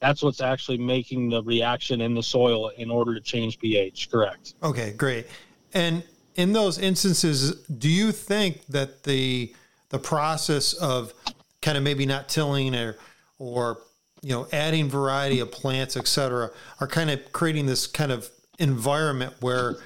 That's 0.00 0.22
what's 0.22 0.40
actually 0.40 0.78
making 0.78 1.30
the 1.30 1.42
reaction 1.44 2.00
in 2.00 2.14
the 2.14 2.22
soil 2.22 2.70
in 2.76 2.90
order 2.90 3.14
to 3.14 3.20
change 3.20 3.58
pH. 3.58 4.10
Correct. 4.10 4.54
Okay, 4.62 4.92
great. 4.92 5.26
And 5.74 6.02
in 6.34 6.52
those 6.52 6.78
instances, 6.78 7.54
do 7.66 7.88
you 7.88 8.12
think 8.12 8.66
that 8.66 9.04
the 9.04 9.54
the 9.90 9.98
process 9.98 10.72
of 10.72 11.12
kind 11.60 11.76
of 11.76 11.84
maybe 11.84 12.06
not 12.06 12.28
tilling 12.28 12.74
or 12.74 12.96
or 13.38 13.78
you 14.22 14.30
know 14.30 14.46
adding 14.52 14.88
variety 14.88 15.40
of 15.40 15.50
plants, 15.50 15.96
et 15.96 16.06
cetera, 16.06 16.50
are 16.80 16.86
kind 16.86 17.10
of 17.10 17.32
creating 17.32 17.66
this 17.66 17.86
kind 17.86 18.12
of 18.12 18.28
environment 18.58 19.34
where 19.40 19.76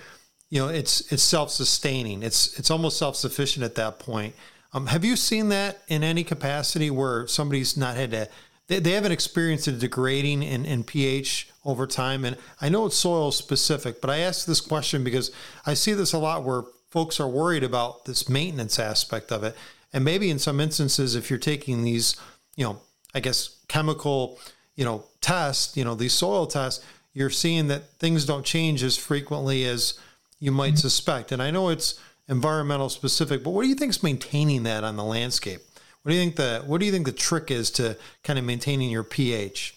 you 0.51 0.61
know 0.61 0.69
it's 0.69 1.13
it's 1.13 1.23
self 1.23 1.51
sustaining. 1.51 2.23
It's 2.23 2.59
it's 2.59 2.71
almost 2.71 2.99
self 2.99 3.17
sufficient 3.17 3.65
at 3.65 3.75
that 3.77 3.99
point. 3.99 4.35
Um, 4.73 4.87
have 4.87 5.05
you 5.05 5.17
seen 5.17 5.49
that 5.51 5.83
in 5.89 6.03
any 6.03 6.23
capacity 6.23 6.91
where 6.91 7.27
somebody's 7.27 7.77
not 7.77 7.97
had 7.97 8.11
to 8.11 8.29
they, 8.69 8.81
they 8.81 8.93
haven't 8.93 9.13
experienced 9.13 9.69
a 9.69 9.73
degrading 9.73 10.43
in, 10.43 10.65
in 10.67 10.85
pH 10.85 11.49
over 11.67 11.87
time. 11.87 12.25
And 12.25 12.39
I 12.61 12.71
know 12.71 12.87
it's 12.87 12.97
soil 12.97 13.33
specific, 13.33 14.01
but 14.01 14.09
I 14.09 14.19
ask 14.19 14.47
this 14.47 14.61
question 14.61 15.05
because 15.05 15.31
I 15.67 15.75
see 15.75 15.93
this 15.93 16.13
a 16.13 16.19
lot 16.19 16.45
where 16.45 16.63
folks 16.91 17.21
are 17.21 17.29
worried 17.29 17.65
about 17.65 18.07
this 18.07 18.29
maintenance 18.29 18.79
aspect 18.79 19.31
of 19.33 19.45
it. 19.45 19.55
And 19.93 20.05
maybe 20.05 20.31
in 20.31 20.39
some 20.39 20.61
instances, 20.61 21.15
if 21.15 21.29
you're 21.29 21.39
taking 21.39 21.83
these, 21.83 22.17
you 22.55 22.65
know, 22.65 22.81
I 23.15 23.21
guess 23.21 23.57
chemical, 23.69 24.39
you 24.77 24.85
know, 24.85 25.05
tests, 25.21 25.77
you 25.77 25.85
know, 25.85 25.95
these 25.95 26.13
soil 26.13 26.47
tests, 26.47 26.85
you're 27.13 27.31
seeing 27.31 27.69
that 27.69 27.91
things 27.93 28.25
don't 28.25 28.45
change 28.45 28.83
as 28.83 28.97
frequently 28.97 29.65
as 29.65 29.99
you 30.39 30.53
might 30.53 30.75
mm-hmm. 30.75 30.77
suspect. 30.77 31.33
And 31.33 31.43
I 31.43 31.51
know 31.51 31.71
it's 31.71 31.99
environmental 32.29 32.89
specific, 32.89 33.43
but 33.43 33.51
what 33.51 33.63
do 33.63 33.69
you 33.69 33.75
think 33.75 33.91
is 33.91 34.03
maintaining 34.03 34.65
that 34.65 34.85
on 34.85 34.97
the 34.97 35.05
landscape? 35.05 35.63
What 36.03 36.11
do 36.13 36.17
you 36.17 36.23
think 36.23 36.37
the 36.37 36.63
What 36.67 36.79
do 36.79 36.87
you 36.87 36.93
think 36.93 37.07
the 37.07 37.13
trick 37.13 37.51
is 37.51 37.71
to 37.73 37.97
kind 38.23 38.39
of 38.39 38.45
maintaining 38.45 38.91
your 38.91 39.03
pH? 39.03 39.76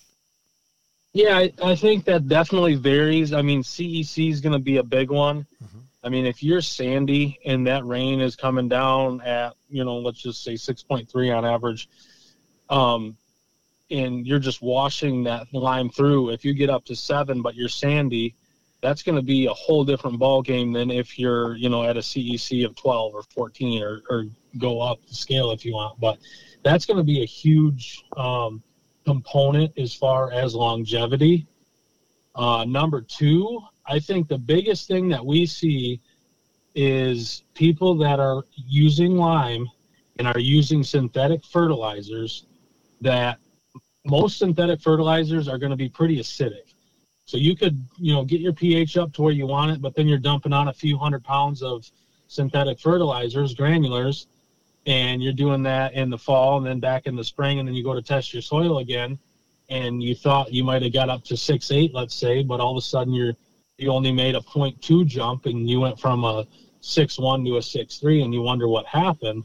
Yeah, 1.13 1.37
I, 1.37 1.53
I 1.63 1.75
think 1.75 2.05
that 2.05 2.27
definitely 2.27 2.75
varies. 2.75 3.33
I 3.33 3.41
mean, 3.41 3.63
CEC 3.63 4.31
is 4.31 4.41
going 4.41 4.53
to 4.53 4.59
be 4.59 4.77
a 4.77 4.83
big 4.83 5.09
one. 5.09 5.45
Mm-hmm. 5.63 5.79
I 6.03 6.09
mean, 6.09 6.25
if 6.25 6.43
you're 6.43 6.61
sandy 6.61 7.39
and 7.45 7.65
that 7.67 7.85
rain 7.85 8.21
is 8.21 8.35
coming 8.35 8.69
down 8.69 9.21
at, 9.21 9.55
you 9.69 9.83
know, 9.83 9.97
let's 9.97 10.21
just 10.21 10.43
say 10.43 10.53
6.3 10.53 11.35
on 11.35 11.45
average, 11.45 11.89
um, 12.69 13.17
and 13.91 14.25
you're 14.25 14.39
just 14.39 14.61
washing 14.61 15.23
that 15.23 15.47
lime 15.51 15.89
through, 15.89 16.29
if 16.29 16.45
you 16.45 16.53
get 16.53 16.69
up 16.69 16.85
to 16.85 16.95
seven, 16.95 17.41
but 17.41 17.55
you're 17.55 17.67
sandy, 17.67 18.35
that's 18.81 19.03
going 19.03 19.15
to 19.15 19.21
be 19.21 19.47
a 19.47 19.53
whole 19.53 19.83
different 19.83 20.19
ball 20.19 20.41
game 20.41 20.71
than 20.71 20.91
if 20.91 21.19
you're, 21.19 21.55
you 21.55 21.69
know, 21.69 21.83
at 21.83 21.97
a 21.97 22.01
CEC 22.01 22.65
of 22.65 22.75
12 22.75 23.15
or 23.15 23.23
14 23.23 23.83
or, 23.83 24.01
or 24.09 24.25
go 24.57 24.79
up 24.79 24.99
the 25.07 25.15
scale 25.15 25.51
if 25.51 25.65
you 25.65 25.73
want. 25.73 25.99
But 25.99 26.19
that's 26.63 26.85
going 26.85 26.97
to 26.97 27.03
be 27.03 27.23
a 27.23 27.25
huge 27.25 28.05
um, 28.15 28.63
component 29.09 29.75
as 29.75 29.91
far 29.91 30.31
as 30.31 30.53
longevity. 30.53 31.47
Uh, 32.35 32.63
number 32.63 33.01
two, 33.01 33.59
I 33.87 33.97
think 33.97 34.27
the 34.27 34.37
biggest 34.37 34.87
thing 34.87 35.09
that 35.09 35.25
we 35.25 35.47
see 35.47 35.99
is 36.75 37.43
people 37.55 37.97
that 37.97 38.19
are 38.19 38.43
using 38.55 39.17
lime 39.17 39.67
and 40.19 40.27
are 40.27 40.37
using 40.37 40.83
synthetic 40.83 41.43
fertilizers 41.43 42.45
that 43.01 43.39
most 44.05 44.37
synthetic 44.37 44.79
fertilizers 44.79 45.47
are 45.47 45.57
going 45.57 45.71
to 45.71 45.81
be 45.85 45.89
pretty 45.89 46.17
acidic. 46.19 46.75
So 47.25 47.37
you 47.37 47.55
could, 47.55 47.83
you 47.97 48.13
know, 48.13 48.23
get 48.23 48.41
your 48.41 48.53
pH 48.53 48.95
up 48.97 49.11
to 49.13 49.23
where 49.23 49.33
you 49.33 49.47
want 49.47 49.71
it, 49.71 49.81
but 49.81 49.95
then 49.95 50.07
you're 50.07 50.19
dumping 50.19 50.53
on 50.53 50.67
a 50.67 50.73
few 50.73 50.99
hundred 50.99 51.23
pounds 51.23 51.63
of 51.63 51.89
synthetic 52.27 52.79
fertilizers, 52.79 53.55
granulars, 53.55 54.27
and 54.89 55.21
you're 55.21 55.31
doing 55.31 55.61
that 55.61 55.93
in 55.93 56.09
the 56.09 56.17
fall 56.17 56.57
and 56.57 56.65
then 56.65 56.79
back 56.79 57.05
in 57.05 57.15
the 57.15 57.23
spring, 57.23 57.59
and 57.59 57.67
then 57.67 57.75
you 57.75 57.83
go 57.83 57.93
to 57.93 58.01
test 58.01 58.33
your 58.33 58.41
soil 58.41 58.79
again, 58.79 59.19
and 59.69 60.01
you 60.01 60.15
thought 60.15 60.51
you 60.51 60.63
might 60.63 60.81
have 60.81 60.91
got 60.91 61.09
up 61.09 61.23
to 61.25 61.37
six 61.37 61.69
eight, 61.69 61.93
let's 61.93 62.15
say, 62.15 62.41
but 62.41 62.59
all 62.59 62.71
of 62.71 62.77
a 62.77 62.85
sudden 62.85 63.13
you're 63.13 63.35
you 63.77 63.91
only 63.91 64.11
made 64.11 64.35
a 64.35 64.41
0.2 64.41 65.05
jump 65.05 65.45
and 65.45 65.69
you 65.69 65.79
went 65.79 65.97
from 65.97 66.25
a 66.25 66.45
six 66.81 67.19
one 67.19 67.45
to 67.45 67.57
a 67.57 67.61
six 67.61 67.97
three, 67.97 68.23
and 68.23 68.33
you 68.33 68.41
wonder 68.41 68.67
what 68.67 68.87
happened. 68.87 69.43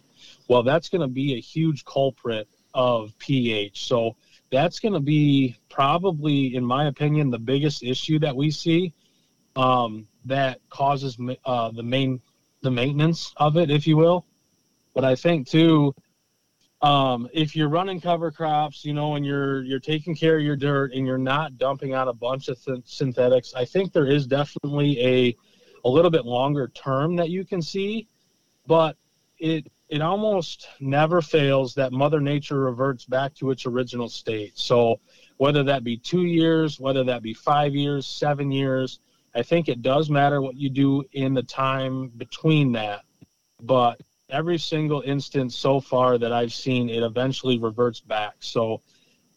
Well, 0.48 0.62
that's 0.62 0.88
going 0.88 1.02
to 1.02 1.08
be 1.08 1.34
a 1.34 1.40
huge 1.40 1.84
culprit 1.84 2.48
of 2.72 3.16
pH. 3.18 3.86
So 3.86 4.16
that's 4.50 4.80
going 4.80 4.94
to 4.94 5.00
be 5.00 5.56
probably, 5.68 6.56
in 6.56 6.64
my 6.64 6.86
opinion, 6.86 7.30
the 7.30 7.38
biggest 7.38 7.82
issue 7.82 8.18
that 8.20 8.34
we 8.34 8.50
see 8.50 8.94
um, 9.56 10.08
that 10.24 10.58
causes 10.70 11.18
uh, 11.44 11.70
the 11.70 11.82
main 11.82 12.22
the 12.62 12.70
maintenance 12.70 13.34
of 13.36 13.58
it, 13.58 13.70
if 13.70 13.86
you 13.86 13.98
will. 13.98 14.24
But 14.94 15.04
I 15.04 15.14
think 15.14 15.48
too, 15.48 15.94
um, 16.82 17.28
if 17.32 17.56
you're 17.56 17.68
running 17.68 18.00
cover 18.00 18.30
crops, 18.30 18.84
you 18.84 18.92
know, 18.92 19.14
and 19.14 19.24
you're 19.24 19.62
you're 19.64 19.80
taking 19.80 20.14
care 20.14 20.36
of 20.36 20.42
your 20.42 20.56
dirt 20.56 20.92
and 20.92 21.06
you're 21.06 21.18
not 21.18 21.56
dumping 21.58 21.94
out 21.94 22.08
a 22.08 22.12
bunch 22.12 22.48
of 22.48 22.62
th- 22.62 22.80
synthetics, 22.84 23.54
I 23.54 23.64
think 23.64 23.92
there 23.92 24.06
is 24.06 24.26
definitely 24.26 25.00
a 25.00 25.36
a 25.84 25.88
little 25.88 26.10
bit 26.10 26.24
longer 26.24 26.68
term 26.68 27.16
that 27.16 27.30
you 27.30 27.44
can 27.44 27.60
see, 27.62 28.06
but 28.66 28.96
it 29.38 29.70
it 29.88 30.00
almost 30.00 30.68
never 30.80 31.20
fails 31.20 31.74
that 31.74 31.92
Mother 31.92 32.20
Nature 32.20 32.60
reverts 32.60 33.04
back 33.04 33.34
to 33.34 33.50
its 33.50 33.66
original 33.66 34.08
state. 34.08 34.58
So 34.58 35.00
whether 35.36 35.62
that 35.64 35.84
be 35.84 35.96
two 35.96 36.24
years, 36.24 36.80
whether 36.80 37.04
that 37.04 37.22
be 37.22 37.34
five 37.34 37.74
years, 37.74 38.06
seven 38.06 38.50
years, 38.50 39.00
I 39.34 39.42
think 39.42 39.68
it 39.68 39.82
does 39.82 40.08
matter 40.10 40.40
what 40.40 40.56
you 40.56 40.70
do 40.70 41.04
in 41.12 41.34
the 41.34 41.42
time 41.42 42.08
between 42.16 42.72
that. 42.72 43.02
But 43.62 44.00
every 44.30 44.58
single 44.58 45.02
instance 45.02 45.56
so 45.56 45.80
far 45.80 46.18
that 46.18 46.32
I've 46.32 46.52
seen, 46.52 46.88
it 46.88 47.02
eventually 47.02 47.58
reverts 47.58 48.00
back. 48.00 48.36
So 48.40 48.82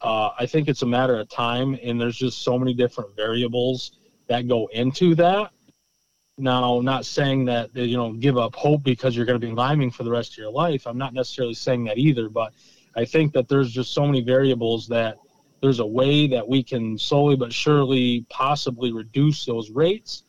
uh, 0.01 0.29
I 0.39 0.45
think 0.45 0.67
it's 0.67 0.81
a 0.81 0.85
matter 0.87 1.17
of 1.19 1.29
time, 1.29 1.77
and 1.83 1.99
there's 1.99 2.17
just 2.17 2.43
so 2.43 2.57
many 2.57 2.73
different 2.73 3.15
variables 3.15 3.99
that 4.27 4.47
go 4.47 4.67
into 4.67 5.15
that. 5.15 5.51
Now, 6.37 6.81
not 6.81 7.05
saying 7.05 7.45
that 7.45 7.75
you 7.75 7.97
know 7.97 8.13
give 8.13 8.37
up 8.37 8.55
hope 8.55 8.83
because 8.83 9.15
you're 9.15 9.25
going 9.25 9.39
to 9.39 9.47
be 9.47 9.53
liming 9.53 9.89
for 9.89 10.03
the 10.03 10.11
rest 10.11 10.33
of 10.33 10.37
your 10.37 10.51
life. 10.51 10.85
I'm 10.85 10.97
not 10.97 11.13
necessarily 11.13 11.55
saying 11.55 11.85
that 11.85 11.97
either, 11.97 12.29
but 12.29 12.53
I 12.95 13.05
think 13.05 13.33
that 13.33 13.47
there's 13.47 13.71
just 13.71 13.91
so 13.91 14.05
many 14.05 14.21
variables 14.21 14.87
that 14.89 15.17
there's 15.61 15.79
a 15.79 15.85
way 15.85 16.27
that 16.27 16.47
we 16.47 16.61
can 16.61 16.97
slowly 16.99 17.35
but 17.35 17.51
surely 17.51 18.25
possibly 18.29 18.91
reduce 18.91 19.45
those 19.45 19.71
rates 19.71 20.23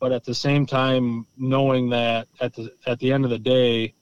but 0.00 0.12
at 0.12 0.24
the 0.24 0.34
same 0.34 0.66
time 0.66 1.26
knowing 1.36 1.88
that 1.90 2.28
at 2.40 2.54
the 2.54 2.72
at 2.86 2.98
the 2.98 3.12
end 3.12 3.24
of 3.24 3.30
the 3.30 3.38
day 3.38 3.92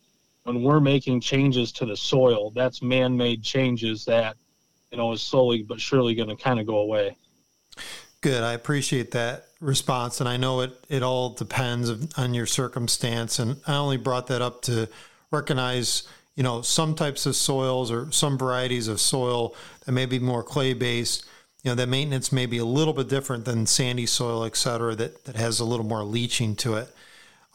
when 0.45 0.63
we're 0.63 0.81
making 0.81 1.21
changes 1.21 1.73
to 1.73 1.87
the 1.87 1.97
soil 1.97 2.51
that's 2.51 2.83
man-made 2.83 3.43
changes 3.43 4.05
that 4.05 4.37
you 4.91 4.99
know 4.99 5.13
is 5.13 5.23
slowly 5.23 5.63
but 5.63 5.81
surely 5.81 6.15
going 6.15 6.29
to 6.29 6.37
kind 6.37 6.61
of 6.61 6.67
go 6.67 6.79
away. 6.79 7.17
Good. 8.21 8.43
I 8.43 8.53
appreciate 8.53 9.11
that 9.13 9.47
response 9.61 10.21
and 10.21 10.29
i 10.29 10.37
know 10.37 10.61
it 10.61 10.73
it 10.91 11.03
all 11.03 11.31
depends 11.31 11.91
on 12.19 12.35
your 12.35 12.45
circumstance 12.45 13.39
and 13.39 13.59
i 13.67 13.77
only 13.77 13.97
brought 13.97 14.27
that 14.27 14.43
up 14.43 14.61
to 14.61 14.87
recognize 15.31 16.03
you 16.37 16.43
know, 16.43 16.63
some 16.63 16.95
types 16.95 17.27
of 17.27 17.37
soils 17.37 17.91
or 17.91 18.11
some 18.11 18.37
varieties 18.37 18.89
of 18.89 19.01
soil 19.01 19.55
that 19.85 19.93
may 19.93 20.07
be 20.07 20.19
more 20.19 20.43
clay 20.43 20.73
based, 20.73 21.25
you 21.65 21.71
know, 21.71 21.75
that 21.75 21.89
maintenance 21.89 22.31
may 22.31 22.45
be 22.45 22.59
a 22.59 22.65
little 22.65 22.93
bit 22.93 23.09
different 23.09 23.47
than 23.47 23.67
sandy 23.67 24.05
soil, 24.05 24.45
et 24.45 24.55
cetera, 24.55 24.95
that, 24.95 25.25
that 25.25 25.35
has 25.35 25.61
a 25.61 25.65
little 25.65 25.87
more 25.87 26.05
leaching 26.05 26.55
to 26.57 26.75
it. 26.75 26.95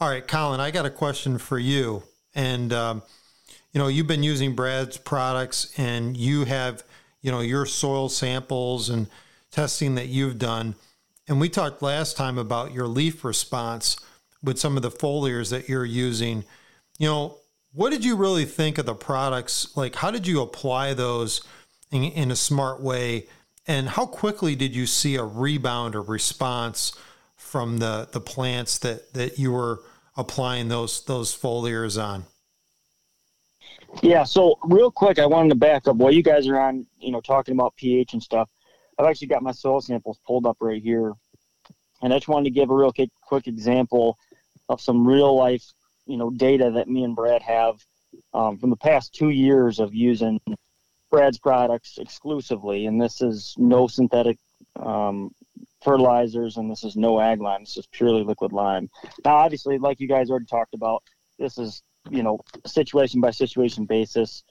All 0.00 0.08
right, 0.08 0.26
Colin, 0.26 0.58
I 0.58 0.72
got 0.72 0.84
a 0.84 0.90
question 0.90 1.38
for 1.38 1.58
you. 1.60 2.02
And, 2.34 2.72
um, 2.72 3.02
you 3.72 3.78
know, 3.78 3.86
you've 3.86 4.08
been 4.08 4.24
using 4.24 4.56
Brad's 4.56 4.96
products 4.96 5.72
and 5.78 6.16
you 6.16 6.44
have, 6.44 6.82
you 7.22 7.30
know, 7.30 7.40
your 7.40 7.66
soil 7.66 8.08
samples 8.08 8.88
and 8.88 9.06
testing 9.52 9.94
that 9.94 10.08
you've 10.08 10.38
done. 10.38 10.74
And 11.28 11.40
we 11.40 11.48
talked 11.48 11.80
last 11.80 12.16
time 12.16 12.36
about 12.36 12.72
your 12.72 12.88
leaf 12.88 13.24
response 13.24 13.96
with 14.42 14.58
some 14.58 14.76
of 14.76 14.82
the 14.82 14.90
foliars 14.90 15.50
that 15.50 15.68
you're 15.68 15.84
using. 15.84 16.44
You 16.98 17.06
know, 17.06 17.36
what 17.72 17.90
did 17.90 18.04
you 18.04 18.16
really 18.16 18.44
think 18.44 18.78
of 18.78 18.86
the 18.86 18.94
products? 18.94 19.76
Like, 19.76 19.94
how 19.94 20.10
did 20.10 20.26
you 20.26 20.40
apply 20.40 20.94
those 20.94 21.42
in, 21.92 22.02
in 22.02 22.32
a 22.32 22.36
smart 22.36 22.80
way? 22.80 23.26
And 23.70 23.88
how 23.88 24.04
quickly 24.04 24.56
did 24.56 24.74
you 24.74 24.84
see 24.84 25.14
a 25.14 25.22
rebound 25.22 25.94
or 25.94 26.02
response 26.02 26.92
from 27.36 27.78
the, 27.78 28.08
the 28.10 28.20
plants 28.20 28.78
that, 28.78 29.12
that 29.12 29.38
you 29.38 29.52
were 29.52 29.84
applying 30.16 30.66
those 30.66 31.04
those 31.04 31.32
foliars 31.32 31.96
on? 32.02 32.24
Yeah, 34.02 34.24
so 34.24 34.58
real 34.64 34.90
quick, 34.90 35.20
I 35.20 35.26
wanted 35.26 35.50
to 35.50 35.54
back 35.54 35.86
up 35.86 35.94
while 35.94 36.12
you 36.12 36.24
guys 36.24 36.48
are 36.48 36.58
on, 36.58 36.84
you 36.98 37.12
know, 37.12 37.20
talking 37.20 37.54
about 37.54 37.76
pH 37.76 38.12
and 38.12 38.20
stuff. 38.20 38.48
I've 38.98 39.06
actually 39.06 39.28
got 39.28 39.44
my 39.44 39.52
soil 39.52 39.80
samples 39.80 40.18
pulled 40.26 40.46
up 40.46 40.56
right 40.58 40.82
here, 40.82 41.12
and 42.02 42.12
I 42.12 42.16
just 42.16 42.26
wanted 42.26 42.46
to 42.46 42.50
give 42.50 42.70
a 42.70 42.74
real 42.74 42.92
quick, 43.22 43.46
example 43.46 44.18
of 44.68 44.80
some 44.80 45.06
real 45.06 45.36
life 45.36 45.62
you 46.06 46.16
know 46.16 46.30
data 46.30 46.72
that 46.74 46.88
me 46.88 47.04
and 47.04 47.14
Brad 47.14 47.40
have 47.42 47.76
um, 48.34 48.58
from 48.58 48.70
the 48.70 48.76
past 48.76 49.14
two 49.14 49.28
years 49.28 49.78
of 49.78 49.94
using 49.94 50.40
Brad's 51.10 51.38
products 51.38 51.98
exclusively, 51.98 52.86
and 52.86 53.00
this 53.00 53.20
is 53.20 53.54
no 53.58 53.86
synthetic 53.86 54.38
um, 54.76 55.30
fertilizers, 55.82 56.56
and 56.56 56.70
this 56.70 56.84
is 56.84 56.96
no 56.96 57.20
ag 57.20 57.40
lime. 57.40 57.62
This 57.62 57.76
is 57.76 57.86
purely 57.86 58.22
liquid 58.22 58.52
lime. 58.52 58.88
Now, 59.24 59.36
obviously, 59.36 59.78
like 59.78 60.00
you 60.00 60.08
guys 60.08 60.30
already 60.30 60.46
talked 60.46 60.74
about, 60.74 61.02
this 61.38 61.58
is 61.58 61.82
you 62.10 62.22
know 62.22 62.38
situation 62.66 63.20
by 63.20 63.30
situation 63.30 63.84
basis. 63.84 64.44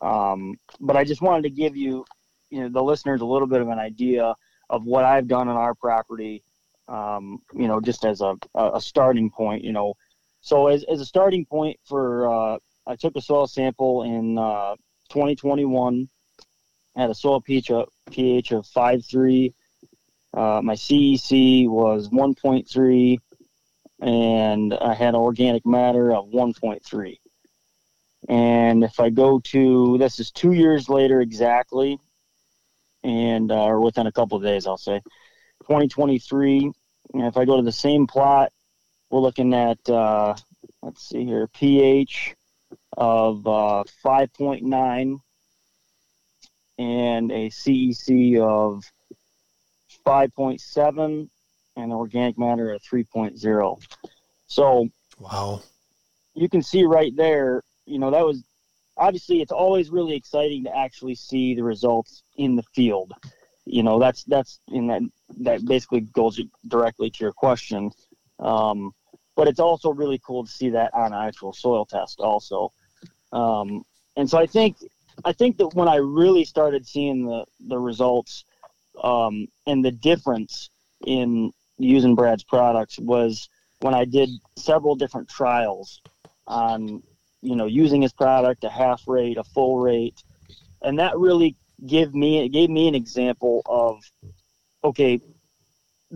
Um, 0.00 0.58
but 0.80 0.96
I 0.96 1.04
just 1.04 1.22
wanted 1.22 1.42
to 1.42 1.50
give 1.50 1.76
you, 1.76 2.04
you 2.48 2.62
know, 2.62 2.68
the 2.68 2.82
listeners 2.82 3.20
a 3.20 3.26
little 3.26 3.48
bit 3.48 3.60
of 3.60 3.68
an 3.68 3.78
idea 3.78 4.34
of 4.70 4.84
what 4.84 5.04
I've 5.04 5.28
done 5.28 5.48
on 5.48 5.56
our 5.56 5.74
property. 5.74 6.42
Um, 6.88 7.38
you 7.54 7.68
know, 7.68 7.80
just 7.80 8.04
as 8.04 8.20
a, 8.20 8.34
a 8.56 8.80
starting 8.80 9.30
point. 9.30 9.62
You 9.62 9.72
know, 9.72 9.94
so 10.40 10.66
as, 10.66 10.84
as 10.84 11.00
a 11.00 11.04
starting 11.04 11.46
point 11.46 11.78
for, 11.84 12.28
uh, 12.28 12.58
I 12.86 12.96
took 12.96 13.14
a 13.14 13.20
soil 13.20 13.46
sample 13.46 14.02
in 14.02 14.38
uh, 14.38 14.74
2021, 15.10 16.08
I 16.96 17.00
had 17.00 17.10
a 17.10 17.14
soil 17.14 17.40
pH, 17.40 17.70
of, 17.70 17.88
pH 18.10 18.52
of 18.52 18.64
5.3. 18.66 19.52
Uh, 20.32 20.62
my 20.62 20.74
CEC 20.74 21.68
was 21.68 22.08
1.3, 22.08 23.18
and 24.00 24.74
I 24.74 24.94
had 24.94 25.14
organic 25.14 25.66
matter 25.66 26.12
of 26.12 26.26
1.3. 26.26 27.18
And 28.28 28.84
if 28.84 29.00
I 29.00 29.10
go 29.10 29.40
to, 29.40 29.98
this 29.98 30.20
is 30.20 30.30
two 30.30 30.52
years 30.52 30.88
later 30.88 31.20
exactly, 31.20 31.98
and 33.02 33.50
uh, 33.50 33.64
or 33.64 33.80
within 33.80 34.06
a 34.06 34.12
couple 34.12 34.36
of 34.36 34.44
days, 34.44 34.66
I'll 34.66 34.76
say, 34.76 35.00
2023. 35.62 36.70
And 37.14 37.26
if 37.26 37.36
I 37.36 37.44
go 37.44 37.56
to 37.56 37.62
the 37.62 37.72
same 37.72 38.06
plot, 38.06 38.52
we're 39.10 39.20
looking 39.20 39.54
at 39.54 39.88
uh, 39.88 40.34
let's 40.82 41.08
see 41.08 41.24
here 41.24 41.48
pH 41.48 42.36
of 42.96 43.46
uh, 43.46 43.84
5.9 44.04 45.18
and 46.78 47.30
a 47.30 47.50
CEC 47.50 48.40
of 48.40 48.84
5.7 50.06 51.28
and 51.76 51.92
organic 51.92 52.38
matter 52.38 52.72
of 52.72 52.82
3.0. 52.82 53.82
So 54.46 54.88
wow, 55.18 55.62
you 56.34 56.48
can 56.48 56.62
see 56.62 56.84
right 56.84 57.14
there. 57.16 57.62
You 57.86 57.98
know 57.98 58.10
that 58.10 58.24
was 58.24 58.42
obviously 58.96 59.40
it's 59.40 59.52
always 59.52 59.90
really 59.90 60.14
exciting 60.14 60.64
to 60.64 60.76
actually 60.76 61.14
see 61.14 61.54
the 61.54 61.62
results 61.62 62.22
in 62.36 62.56
the 62.56 62.64
field. 62.74 63.12
You 63.64 63.82
know 63.82 63.98
that's 63.98 64.24
that's 64.24 64.60
in 64.68 64.86
that 64.88 65.02
that 65.40 65.64
basically 65.64 66.00
goes 66.00 66.40
directly 66.66 67.10
to 67.10 67.24
your 67.24 67.32
question. 67.32 67.90
Um, 68.38 68.92
but 69.36 69.48
it's 69.48 69.60
also 69.60 69.92
really 69.92 70.20
cool 70.26 70.44
to 70.44 70.50
see 70.50 70.70
that 70.70 70.92
on 70.92 71.12
an 71.12 71.26
actual 71.26 71.52
soil 71.52 71.86
test 71.86 72.20
also. 72.20 72.72
Um, 73.32 73.84
and 74.16 74.28
so 74.28 74.38
I 74.38 74.46
think 74.46 74.76
I 75.24 75.32
think 75.32 75.58
that 75.58 75.74
when 75.74 75.88
I 75.88 75.96
really 75.96 76.44
started 76.44 76.86
seeing 76.86 77.26
the 77.26 77.44
the 77.68 77.78
results 77.78 78.44
um, 79.02 79.46
and 79.66 79.84
the 79.84 79.92
difference 79.92 80.70
in 81.06 81.52
using 81.78 82.14
Brad's 82.14 82.44
products 82.44 82.98
was 82.98 83.48
when 83.80 83.94
I 83.94 84.04
did 84.04 84.28
several 84.56 84.94
different 84.94 85.28
trials 85.28 86.00
on 86.46 87.02
you 87.42 87.56
know 87.56 87.66
using 87.66 88.02
his 88.02 88.12
product 88.12 88.64
a 88.64 88.70
half 88.70 89.02
rate, 89.06 89.38
a 89.38 89.44
full 89.44 89.78
rate, 89.78 90.22
and 90.82 90.98
that 90.98 91.18
really 91.18 91.56
gave 91.86 92.14
me 92.14 92.44
it 92.44 92.50
gave 92.50 92.70
me 92.70 92.88
an 92.88 92.94
example 92.94 93.62
of 93.66 94.02
okay, 94.84 95.20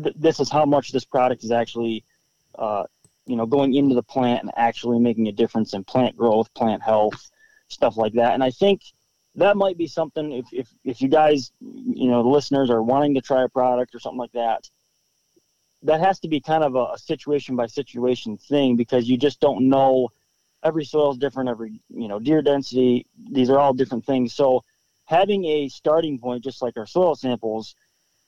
th- 0.03 0.15
this 0.17 0.41
is 0.41 0.51
how 0.51 0.65
much 0.65 0.93
this 0.93 1.05
product 1.05 1.45
is 1.45 1.51
actually 1.51 2.05
uh, 2.59 2.85
you 3.27 3.37
know, 3.37 3.47
going 3.47 3.75
into 3.75 3.95
the 3.95 4.03
plant 4.03 4.43
and 4.43 4.51
actually 4.57 4.99
making 4.99 5.29
a 5.29 5.33
difference 5.33 5.75
in 5.75 5.85
plant 5.85 6.17
growth, 6.17 6.53
plant 6.55 6.83
health, 6.83 7.31
stuff 7.69 7.97
like 7.97 8.13
that. 8.15 8.35
And 8.35 8.43
I 8.43 8.51
think 8.51 8.83
that 9.37 9.57
might 9.57 9.79
be 9.79 9.87
something 9.87 10.33
if, 10.33 10.47
if, 10.53 10.69
if 10.85 11.01
you 11.01 11.09
guys, 11.09 11.51
you 11.61 12.09
know, 12.09 12.23
the 12.23 12.29
listeners 12.29 12.71
are 12.71 12.83
wanting 12.83 13.15
to 13.15 13.21
try 13.21 13.43
a 13.43 13.49
product 13.49 13.95
or 13.95 13.99
something 13.99 14.19
like 14.19 14.33
that, 14.33 14.69
that 15.85 16.01
has 16.01 16.19
to 16.21 16.29
be 16.29 16.41
kind 16.41 16.65
of 16.65 16.75
a, 16.75 16.99
situation 16.99 17.57
by 17.57 17.67
situation 17.67 18.37
thing 18.37 18.75
because 18.77 19.09
you 19.09 19.17
just 19.17 19.41
don't 19.41 19.69
know 19.69 20.09
every 20.63 20.85
soil 20.85 21.13
is 21.13 21.19
different 21.19 21.49
every 21.49 21.81
you 21.91 22.09
know 22.09 22.19
deer 22.19 22.41
density 22.41 23.07
these 23.31 23.51
are 23.51 23.59
all 23.59 23.75
different 23.75 24.05
things 24.05 24.33
so 24.33 24.65
having 25.05 25.45
a 25.45 25.69
starting 25.69 26.19
point 26.19 26.43
just 26.43 26.63
like 26.63 26.77
our 26.79 26.87
soil 26.87 27.15
samples 27.15 27.75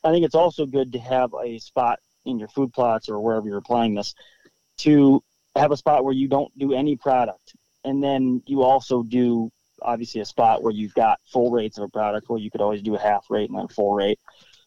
i 0.04 0.11
think 0.11 0.24
it's 0.24 0.35
also 0.35 0.66
good 0.66 0.92
to 0.92 0.98
have 0.98 1.35
a 1.42 1.59
spot 1.59 1.98
in 2.26 2.38
your 2.38 2.48
food 2.48 2.72
plots 2.72 3.09
or 3.09 3.20
wherever 3.20 3.48
you're 3.48 3.59
applying 3.59 3.94
this 3.94 4.14
to 4.78 5.22
have 5.54 5.70
a 5.72 5.76
spot 5.76 6.04
where 6.04 6.14
you 6.14 6.28
don't 6.28 6.56
do 6.58 6.72
any 6.72 6.96
product. 6.96 7.54
And 7.84 8.02
then 8.02 8.42
you 8.46 8.62
also 8.62 9.02
do 9.02 9.50
obviously 9.82 10.20
a 10.20 10.24
spot 10.24 10.62
where 10.62 10.72
you've 10.72 10.94
got 10.94 11.20
full 11.26 11.50
rates 11.50 11.78
of 11.78 11.84
a 11.84 11.88
product 11.88 12.28
where 12.28 12.38
you 12.38 12.50
could 12.50 12.60
always 12.60 12.82
do 12.82 12.94
a 12.94 12.98
half 12.98 13.26
rate 13.30 13.50
and 13.50 13.58
then 13.58 13.68
full 13.68 13.94
rate. 13.94 14.18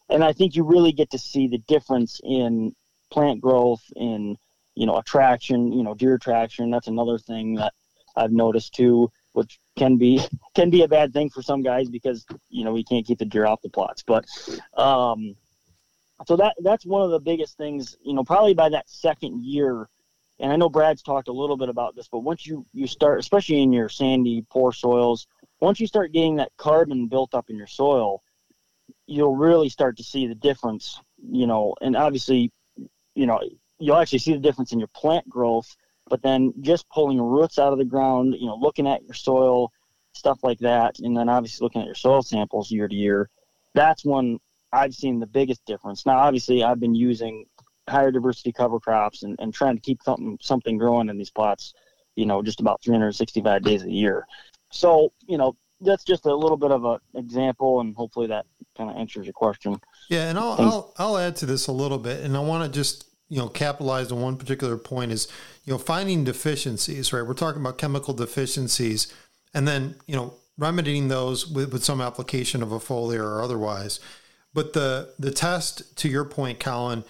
And 0.08 0.24
i 0.24 0.32
think 0.32 0.56
you 0.56 0.64
really 0.64 0.92
get 0.92 1.10
to 1.10 1.18
see 1.18 1.46
the 1.46 1.58
difference 1.58 2.20
in 2.24 2.74
plant 3.10 3.40
growth 3.40 3.82
in 3.96 4.36
you 4.74 4.86
know 4.86 4.96
attraction 4.96 5.72
you 5.72 5.82
know 5.82 5.94
deer 5.94 6.14
attraction. 6.14 6.70
That's 6.70 6.88
another 6.88 7.18
thing 7.18 7.54
that 7.56 7.72
i've 8.16 8.32
noticed 8.32 8.74
too 8.74 9.08
which 9.32 9.60
can 9.76 9.96
be 9.96 10.20
can 10.54 10.70
be 10.70 10.82
a 10.82 10.88
bad 10.88 11.12
thing 11.12 11.30
for 11.30 11.42
some 11.42 11.62
guys 11.62 11.88
because 11.88 12.26
you 12.48 12.64
know 12.64 12.72
we 12.72 12.84
can't 12.84 13.06
keep 13.06 13.18
the 13.18 13.24
deer 13.24 13.46
off 13.46 13.62
the 13.62 13.70
plots. 13.70 14.02
But 14.02 14.24
um 14.76 15.36
so 16.26 16.36
that 16.36 16.54
that's 16.62 16.84
one 16.84 17.02
of 17.02 17.10
the 17.10 17.20
biggest 17.20 17.56
things 17.56 17.96
you 18.02 18.14
know 18.14 18.24
probably 18.24 18.54
by 18.54 18.68
that 18.68 18.88
second 18.88 19.44
year 19.44 19.88
and 20.40 20.52
i 20.52 20.56
know 20.56 20.68
brad's 20.68 21.02
talked 21.02 21.28
a 21.28 21.32
little 21.32 21.56
bit 21.56 21.68
about 21.68 21.94
this 21.94 22.08
but 22.08 22.20
once 22.20 22.46
you 22.46 22.64
you 22.72 22.86
start 22.86 23.18
especially 23.18 23.62
in 23.62 23.72
your 23.72 23.88
sandy 23.88 24.44
poor 24.50 24.72
soils 24.72 25.26
once 25.60 25.78
you 25.78 25.86
start 25.86 26.12
getting 26.12 26.36
that 26.36 26.50
carbon 26.56 27.06
built 27.06 27.34
up 27.34 27.50
in 27.50 27.56
your 27.56 27.66
soil 27.66 28.22
you'll 29.06 29.36
really 29.36 29.68
start 29.68 29.96
to 29.96 30.02
see 30.02 30.26
the 30.26 30.34
difference 30.34 31.00
you 31.30 31.46
know 31.46 31.74
and 31.80 31.96
obviously 31.96 32.52
you 33.14 33.26
know, 33.26 33.40
you'll 33.78 33.96
actually 33.96 34.18
see 34.18 34.32
the 34.32 34.38
difference 34.38 34.72
in 34.72 34.78
your 34.78 34.88
plant 34.88 35.28
growth. 35.28 35.76
But 36.08 36.22
then 36.22 36.52
just 36.60 36.88
pulling 36.88 37.20
roots 37.20 37.58
out 37.58 37.72
of 37.72 37.78
the 37.78 37.84
ground, 37.84 38.34
you 38.38 38.46
know, 38.46 38.56
looking 38.56 38.88
at 38.88 39.04
your 39.04 39.14
soil, 39.14 39.70
stuff 40.12 40.40
like 40.42 40.58
that, 40.58 40.98
and 40.98 41.16
then 41.16 41.28
obviously 41.28 41.64
looking 41.64 41.82
at 41.82 41.86
your 41.86 41.94
soil 41.94 42.22
samples 42.22 42.70
year 42.70 42.88
to 42.88 42.94
year, 42.94 43.28
that's 43.74 44.04
when 44.04 44.38
I've 44.72 44.94
seen 44.94 45.20
the 45.20 45.26
biggest 45.26 45.64
difference. 45.66 46.04
Now, 46.06 46.18
obviously, 46.18 46.64
I've 46.64 46.80
been 46.80 46.96
using 46.96 47.44
higher 47.88 48.10
diversity 48.10 48.52
cover 48.52 48.78
crops 48.78 49.22
and, 49.22 49.36
and 49.40 49.52
trying 49.52 49.76
to 49.76 49.80
keep 49.80 50.02
something 50.02 50.38
something 50.40 50.78
growing 50.78 51.08
in 51.08 51.18
these 51.18 51.30
plots, 51.30 51.74
you 52.14 52.26
know, 52.26 52.42
just 52.42 52.60
about 52.60 52.82
365 52.82 53.62
days 53.62 53.82
a 53.82 53.90
year. 53.90 54.26
So, 54.70 55.12
you 55.26 55.38
know, 55.38 55.56
that's 55.80 56.04
just 56.04 56.26
a 56.26 56.34
little 56.34 56.56
bit 56.56 56.70
of 56.70 56.84
an 56.84 56.98
example, 57.14 57.80
and 57.80 57.94
hopefully 57.96 58.26
that 58.28 58.46
kind 58.76 58.90
of 58.90 58.96
answers 58.96 59.26
your 59.26 59.32
question. 59.32 59.80
Yeah, 60.08 60.28
and 60.28 60.38
I'll, 60.38 60.56
I'll, 60.58 60.94
I'll 60.98 61.18
add 61.18 61.36
to 61.36 61.46
this 61.46 61.66
a 61.66 61.72
little 61.72 61.98
bit, 61.98 62.22
and 62.22 62.36
I 62.36 62.40
want 62.40 62.64
to 62.64 62.78
just 62.78 63.06
you 63.28 63.38
know 63.38 63.48
capitalize 63.48 64.12
on 64.12 64.20
one 64.20 64.36
particular 64.36 64.76
point 64.76 65.12
is 65.12 65.28
you 65.64 65.72
know 65.72 65.78
finding 65.78 66.24
deficiencies. 66.24 67.12
Right, 67.12 67.26
we're 67.26 67.34
talking 67.34 67.60
about 67.60 67.78
chemical 67.78 68.14
deficiencies, 68.14 69.12
and 69.54 69.66
then 69.66 69.96
you 70.06 70.16
know 70.16 70.34
remedying 70.58 71.08
those 71.08 71.46
with, 71.46 71.72
with 71.72 71.82
some 71.82 72.00
application 72.00 72.62
of 72.62 72.70
a 72.70 72.78
foliar 72.78 73.24
or 73.24 73.42
otherwise. 73.42 74.00
But 74.52 74.72
the 74.74 75.14
the 75.18 75.30
test, 75.30 75.96
to 75.98 76.08
your 76.08 76.24
point, 76.24 76.60
Colin, 76.60 77.04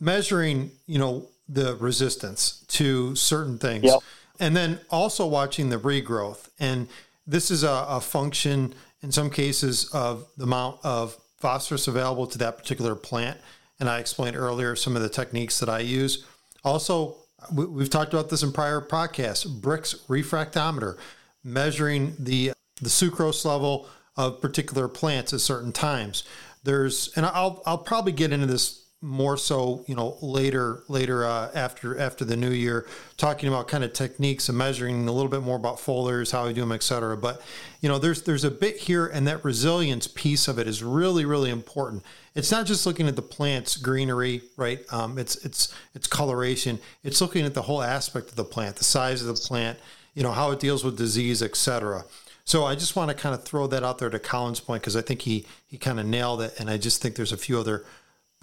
measuring 0.00 0.70
you 0.86 0.98
know 0.98 1.26
the 1.48 1.76
resistance 1.76 2.64
to 2.68 3.14
certain 3.14 3.58
things, 3.58 3.84
yep. 3.84 4.00
and 4.40 4.56
then 4.56 4.80
also 4.90 5.26
watching 5.26 5.68
the 5.68 5.78
regrowth 5.78 6.48
and 6.58 6.88
this 7.26 7.50
is 7.50 7.64
a, 7.64 7.86
a 7.88 8.00
function 8.00 8.74
in 9.02 9.12
some 9.12 9.30
cases 9.30 9.90
of 9.92 10.26
the 10.36 10.44
amount 10.44 10.78
of 10.84 11.18
phosphorus 11.38 11.88
available 11.88 12.26
to 12.26 12.38
that 12.38 12.56
particular 12.56 12.94
plant. 12.94 13.38
And 13.80 13.88
I 13.88 13.98
explained 13.98 14.36
earlier 14.36 14.76
some 14.76 14.96
of 14.96 15.02
the 15.02 15.08
techniques 15.08 15.58
that 15.60 15.68
I 15.68 15.80
use. 15.80 16.24
Also, 16.64 17.16
we've 17.52 17.90
talked 17.90 18.12
about 18.12 18.30
this 18.30 18.42
in 18.42 18.52
prior 18.52 18.80
podcasts 18.80 19.46
Brix 19.46 20.06
refractometer, 20.06 20.96
measuring 21.42 22.14
the, 22.18 22.52
the 22.80 22.88
sucrose 22.88 23.44
level 23.44 23.88
of 24.16 24.40
particular 24.40 24.88
plants 24.88 25.32
at 25.32 25.40
certain 25.40 25.72
times. 25.72 26.24
There's, 26.62 27.12
and 27.16 27.26
I'll, 27.26 27.62
I'll 27.66 27.78
probably 27.78 28.12
get 28.12 28.32
into 28.32 28.46
this 28.46 28.83
more 29.04 29.36
so, 29.36 29.84
you 29.86 29.94
know, 29.94 30.16
later 30.22 30.82
later 30.88 31.26
uh, 31.26 31.50
after 31.54 31.98
after 31.98 32.24
the 32.24 32.36
new 32.36 32.50
year, 32.50 32.86
talking 33.18 33.50
about 33.50 33.68
kind 33.68 33.84
of 33.84 33.92
techniques 33.92 34.48
and 34.48 34.56
measuring 34.56 35.06
a 35.06 35.12
little 35.12 35.28
bit 35.28 35.42
more 35.42 35.56
about 35.56 35.76
foliars, 35.76 36.32
how 36.32 36.46
we 36.46 36.54
do 36.54 36.62
them, 36.62 36.72
etc. 36.72 37.14
But 37.14 37.42
you 37.82 37.88
know, 37.90 37.98
there's 37.98 38.22
there's 38.22 38.44
a 38.44 38.50
bit 38.50 38.78
here, 38.78 39.06
and 39.06 39.26
that 39.26 39.44
resilience 39.44 40.06
piece 40.06 40.48
of 40.48 40.58
it 40.58 40.66
is 40.66 40.82
really 40.82 41.26
really 41.26 41.50
important. 41.50 42.02
It's 42.34 42.50
not 42.50 42.64
just 42.64 42.86
looking 42.86 43.06
at 43.06 43.14
the 43.14 43.22
plant's 43.22 43.76
greenery, 43.76 44.40
right? 44.56 44.80
Um, 44.90 45.18
it's 45.18 45.36
it's 45.44 45.74
it's 45.94 46.06
coloration. 46.06 46.80
It's 47.02 47.20
looking 47.20 47.44
at 47.44 47.52
the 47.52 47.62
whole 47.62 47.82
aspect 47.82 48.30
of 48.30 48.36
the 48.36 48.44
plant, 48.44 48.76
the 48.76 48.84
size 48.84 49.20
of 49.20 49.26
the 49.26 49.34
plant, 49.34 49.78
you 50.14 50.22
know, 50.22 50.32
how 50.32 50.50
it 50.50 50.60
deals 50.60 50.82
with 50.82 50.96
disease, 50.96 51.42
etc. 51.42 52.06
So 52.46 52.64
I 52.64 52.74
just 52.74 52.96
want 52.96 53.10
to 53.10 53.14
kind 53.14 53.34
of 53.34 53.44
throw 53.44 53.66
that 53.66 53.82
out 53.82 53.98
there 53.98 54.10
to 54.10 54.18
Colin's 54.18 54.60
point 54.60 54.80
because 54.80 54.96
I 54.96 55.02
think 55.02 55.22
he 55.22 55.44
he 55.66 55.76
kind 55.76 56.00
of 56.00 56.06
nailed 56.06 56.40
it, 56.40 56.58
and 56.58 56.70
I 56.70 56.78
just 56.78 57.02
think 57.02 57.16
there's 57.16 57.32
a 57.32 57.36
few 57.36 57.60
other 57.60 57.84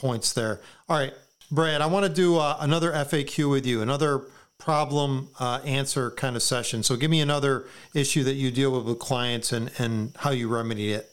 points 0.01 0.33
there. 0.33 0.59
All 0.89 0.97
right, 0.97 1.13
Brad, 1.51 1.79
I 1.79 1.85
want 1.85 2.05
to 2.05 2.11
do 2.11 2.37
uh, 2.37 2.57
another 2.59 2.91
FAQ 2.91 3.49
with 3.49 3.67
you, 3.67 3.81
another 3.81 4.25
problem 4.57 5.29
uh, 5.39 5.61
answer 5.63 6.11
kind 6.11 6.35
of 6.35 6.41
session. 6.41 6.81
So 6.83 6.95
give 6.95 7.11
me 7.11 7.21
another 7.21 7.67
issue 7.93 8.23
that 8.23 8.33
you 8.33 8.51
deal 8.51 8.71
with 8.71 8.85
with 8.85 8.99
clients 8.99 9.53
and, 9.53 9.71
and 9.77 10.13
how 10.17 10.31
you 10.31 10.47
remedy 10.47 10.93
it. 10.93 11.09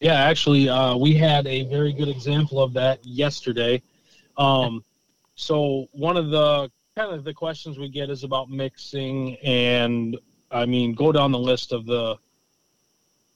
Yeah, 0.00 0.14
actually, 0.14 0.68
uh, 0.68 0.96
we 0.96 1.14
had 1.14 1.46
a 1.46 1.64
very 1.64 1.92
good 1.92 2.08
example 2.08 2.62
of 2.62 2.72
that 2.74 3.04
yesterday. 3.04 3.82
Um, 4.36 4.84
so 5.34 5.86
one 5.92 6.16
of 6.16 6.30
the 6.30 6.70
kind 6.96 7.14
of 7.14 7.24
the 7.24 7.32
questions 7.32 7.78
we 7.78 7.88
get 7.88 8.10
is 8.10 8.24
about 8.24 8.50
mixing, 8.50 9.36
and 9.38 10.18
I 10.50 10.66
mean, 10.66 10.94
go 10.94 11.12
down 11.12 11.32
the 11.32 11.38
list 11.38 11.72
of 11.72 11.86
the 11.86 12.16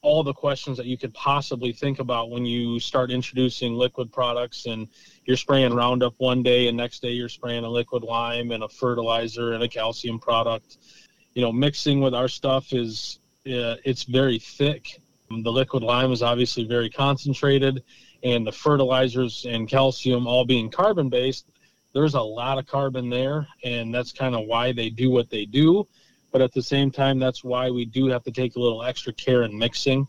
all 0.06 0.22
the 0.22 0.32
questions 0.32 0.76
that 0.76 0.86
you 0.86 0.96
could 0.96 1.12
possibly 1.14 1.72
think 1.72 1.98
about 1.98 2.30
when 2.30 2.46
you 2.46 2.78
start 2.78 3.10
introducing 3.10 3.74
liquid 3.74 4.12
products 4.12 4.66
and 4.66 4.86
you're 5.24 5.36
spraying 5.36 5.74
Roundup 5.74 6.14
one 6.18 6.44
day 6.44 6.68
and 6.68 6.76
next 6.76 7.02
day 7.02 7.10
you're 7.10 7.28
spraying 7.28 7.64
a 7.64 7.68
liquid 7.68 8.04
lime 8.04 8.52
and 8.52 8.62
a 8.62 8.68
fertilizer 8.68 9.54
and 9.54 9.64
a 9.64 9.68
calcium 9.68 10.20
product. 10.20 10.78
You 11.34 11.42
know, 11.42 11.50
mixing 11.50 12.00
with 12.00 12.14
our 12.14 12.28
stuff 12.28 12.72
is 12.72 13.18
uh, 13.48 13.82
it's 13.84 14.04
very 14.04 14.38
thick. 14.38 15.02
The 15.28 15.50
liquid 15.50 15.82
lime 15.82 16.12
is 16.12 16.22
obviously 16.22 16.62
very 16.62 16.88
concentrated, 16.88 17.82
and 18.22 18.46
the 18.46 18.52
fertilizers 18.52 19.44
and 19.48 19.68
calcium 19.68 20.28
all 20.28 20.44
being 20.44 20.70
carbon 20.70 21.08
based, 21.08 21.46
there's 21.94 22.14
a 22.14 22.20
lot 22.20 22.58
of 22.58 22.66
carbon 22.66 23.10
there, 23.10 23.48
and 23.64 23.92
that's 23.92 24.12
kind 24.12 24.36
of 24.36 24.46
why 24.46 24.70
they 24.70 24.88
do 24.88 25.10
what 25.10 25.30
they 25.30 25.46
do 25.46 25.88
but 26.36 26.42
at 26.42 26.52
the 26.52 26.60
same 26.60 26.90
time, 26.90 27.18
that's 27.18 27.42
why 27.42 27.70
we 27.70 27.86
do 27.86 28.08
have 28.08 28.22
to 28.22 28.30
take 28.30 28.56
a 28.56 28.60
little 28.60 28.82
extra 28.82 29.10
care 29.10 29.44
in 29.44 29.58
mixing. 29.58 30.06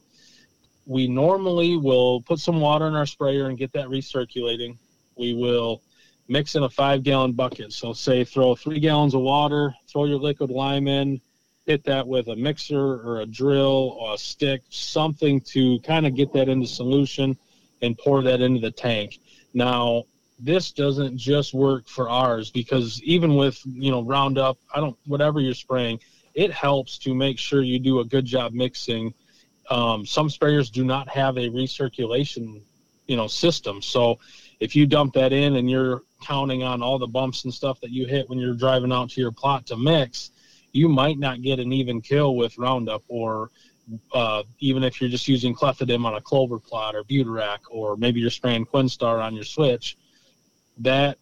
We 0.85 1.07
normally 1.07 1.77
will 1.77 2.21
put 2.21 2.39
some 2.39 2.59
water 2.59 2.85
in 2.85 2.95
our 2.95 3.05
sprayer 3.05 3.47
and 3.47 3.57
get 3.57 3.71
that 3.71 3.87
recirculating. 3.87 4.77
We 5.15 5.35
will 5.35 5.81
mix 6.27 6.55
in 6.55 6.63
a 6.63 6.69
five 6.69 7.03
gallon 7.03 7.31
bucket. 7.31 7.71
So, 7.71 7.93
say 7.93 8.25
throw 8.25 8.55
three 8.55 8.81
gallons 8.81 9.13
of 9.15 9.21
water, 9.21 9.73
throw 9.87 10.03
your 10.03 10.19
liquid 10.19 10.49
lime 10.49 10.89
in, 10.89 11.21
hit 11.65 11.85
that 11.85 12.05
with 12.05 12.27
a 12.27 12.35
mixer 12.35 12.77
or 12.77 13.21
a 13.21 13.25
drill 13.25 13.95
or 13.97 14.15
a 14.15 14.17
stick, 14.17 14.63
something 14.67 15.39
to 15.55 15.79
kind 15.79 16.05
of 16.05 16.13
get 16.13 16.33
that 16.33 16.49
into 16.49 16.67
solution 16.67 17.37
and 17.81 17.97
pour 17.97 18.21
that 18.21 18.41
into 18.41 18.59
the 18.59 18.71
tank. 18.71 19.19
Now, 19.53 20.03
this 20.39 20.73
doesn't 20.73 21.17
just 21.17 21.53
work 21.53 21.87
for 21.87 22.09
ours 22.09 22.51
because 22.51 23.01
even 23.03 23.35
with 23.35 23.59
you 23.65 23.89
know 23.89 24.03
roundup 24.03 24.57
i 24.75 24.79
don't 24.79 24.95
whatever 25.05 25.39
you're 25.39 25.53
spraying 25.53 25.99
it 26.38 26.52
helps 26.52 27.00
to 27.00 27.15
make 27.15 27.39
sure 27.39 27.63
you 27.63 27.80
do 27.80 28.00
a 28.00 28.06
good 28.06 28.23
job 28.23 28.54
mixing. 28.54 29.12
Um, 29.71 30.06
some 30.06 30.30
sprayers 30.30 30.71
do 30.71 30.86
not 30.86 31.10
have 31.10 31.36
a 31.36 31.50
recirculation, 31.50 32.62
you 33.08 33.17
know, 33.17 33.26
system. 33.26 33.82
So 33.82 34.19
if 34.60 34.76
you 34.76 34.86
dump 34.86 35.15
that 35.15 35.34
in 35.34 35.56
and 35.56 35.67
you're 35.67 36.04
counting 36.23 36.62
on 36.62 36.84
all 36.84 37.00
the 37.00 37.08
bumps 37.08 37.43
and 37.43 37.54
stuff 37.54 37.82
that 37.82 37.89
you 37.89 38.06
hit 38.06 38.30
when 38.30 38.38
you're 38.38 38.54
driving 38.54 38.91
out 38.91 39.10
to 39.10 39.21
your 39.21 39.32
plot 39.32 39.65
to 39.65 39.78
mix, 39.78 40.30
you 40.73 40.88
might 40.88 41.17
not 41.17 41.41
get 41.41 41.60
an 41.60 41.73
even 41.73 42.02
kill 42.02 42.36
with 42.36 42.56
Roundup 42.60 43.04
or 43.08 43.49
uh, 44.14 44.43
even 44.59 44.84
if 44.84 45.01
you're 45.01 45.09
just 45.09 45.28
using 45.28 45.55
clethodim 45.55 46.05
on 46.05 46.14
a 46.14 46.22
clover 46.22 46.59
plot 46.59 46.93
or 46.93 47.03
Butyrac 47.03 47.59
or 47.72 47.97
maybe 47.97 48.20
you're 48.20 48.30
spraying 48.30 48.64
Quinstar 48.64 49.24
on 49.24 49.34
your 49.34 49.43
switch, 49.43 49.97
that 50.78 51.18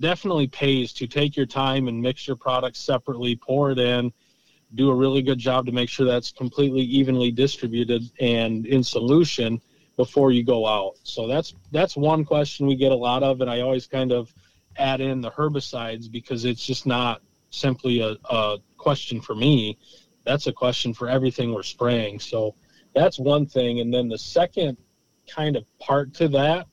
definitely 0.00 0.46
pays 0.46 0.92
to 0.92 1.08
take 1.08 1.36
your 1.36 1.46
time 1.46 1.88
and 1.88 2.00
mix 2.00 2.28
your 2.28 2.36
products 2.36 2.78
separately, 2.78 3.34
pour 3.34 3.72
it 3.72 3.78
in, 3.80 4.12
do 4.74 4.90
a 4.90 4.94
really 4.94 5.22
good 5.22 5.38
job 5.38 5.66
to 5.66 5.72
make 5.72 5.88
sure 5.88 6.06
that's 6.06 6.32
completely 6.32 6.82
evenly 6.82 7.30
distributed 7.30 8.02
and 8.20 8.66
in 8.66 8.82
solution 8.82 9.60
before 9.96 10.30
you 10.30 10.44
go 10.44 10.66
out. 10.66 10.94
So 11.02 11.26
that's 11.26 11.54
that's 11.72 11.96
one 11.96 12.24
question 12.24 12.66
we 12.66 12.76
get 12.76 12.92
a 12.92 12.96
lot 12.96 13.22
of, 13.22 13.40
and 13.40 13.50
I 13.50 13.60
always 13.60 13.86
kind 13.86 14.12
of 14.12 14.32
add 14.76 15.00
in 15.00 15.20
the 15.20 15.30
herbicides 15.30 16.10
because 16.10 16.44
it's 16.44 16.64
just 16.64 16.86
not 16.86 17.22
simply 17.50 18.00
a, 18.00 18.16
a 18.30 18.58
question 18.76 19.20
for 19.20 19.34
me. 19.34 19.78
That's 20.24 20.48
a 20.48 20.52
question 20.52 20.92
for 20.92 21.08
everything 21.08 21.52
we're 21.52 21.62
spraying. 21.62 22.18
So 22.20 22.54
that's 22.94 23.18
one 23.18 23.46
thing. 23.46 23.80
And 23.80 23.92
then 23.92 24.08
the 24.08 24.18
second 24.18 24.76
kind 25.28 25.56
of 25.56 25.64
part 25.78 26.12
to 26.14 26.28
that 26.28 26.66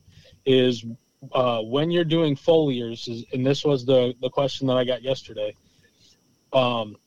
is 0.46 0.86
uh, 1.32 1.62
when 1.62 1.92
you're 1.92 2.04
doing 2.04 2.36
foliars, 2.36 3.08
and 3.32 3.46
this 3.46 3.64
was 3.64 3.86
the 3.86 4.14
the 4.22 4.30
question 4.30 4.68
that 4.68 4.78
I 4.78 4.84
got 4.84 5.02
yesterday. 5.02 5.56
Um, 6.52 6.98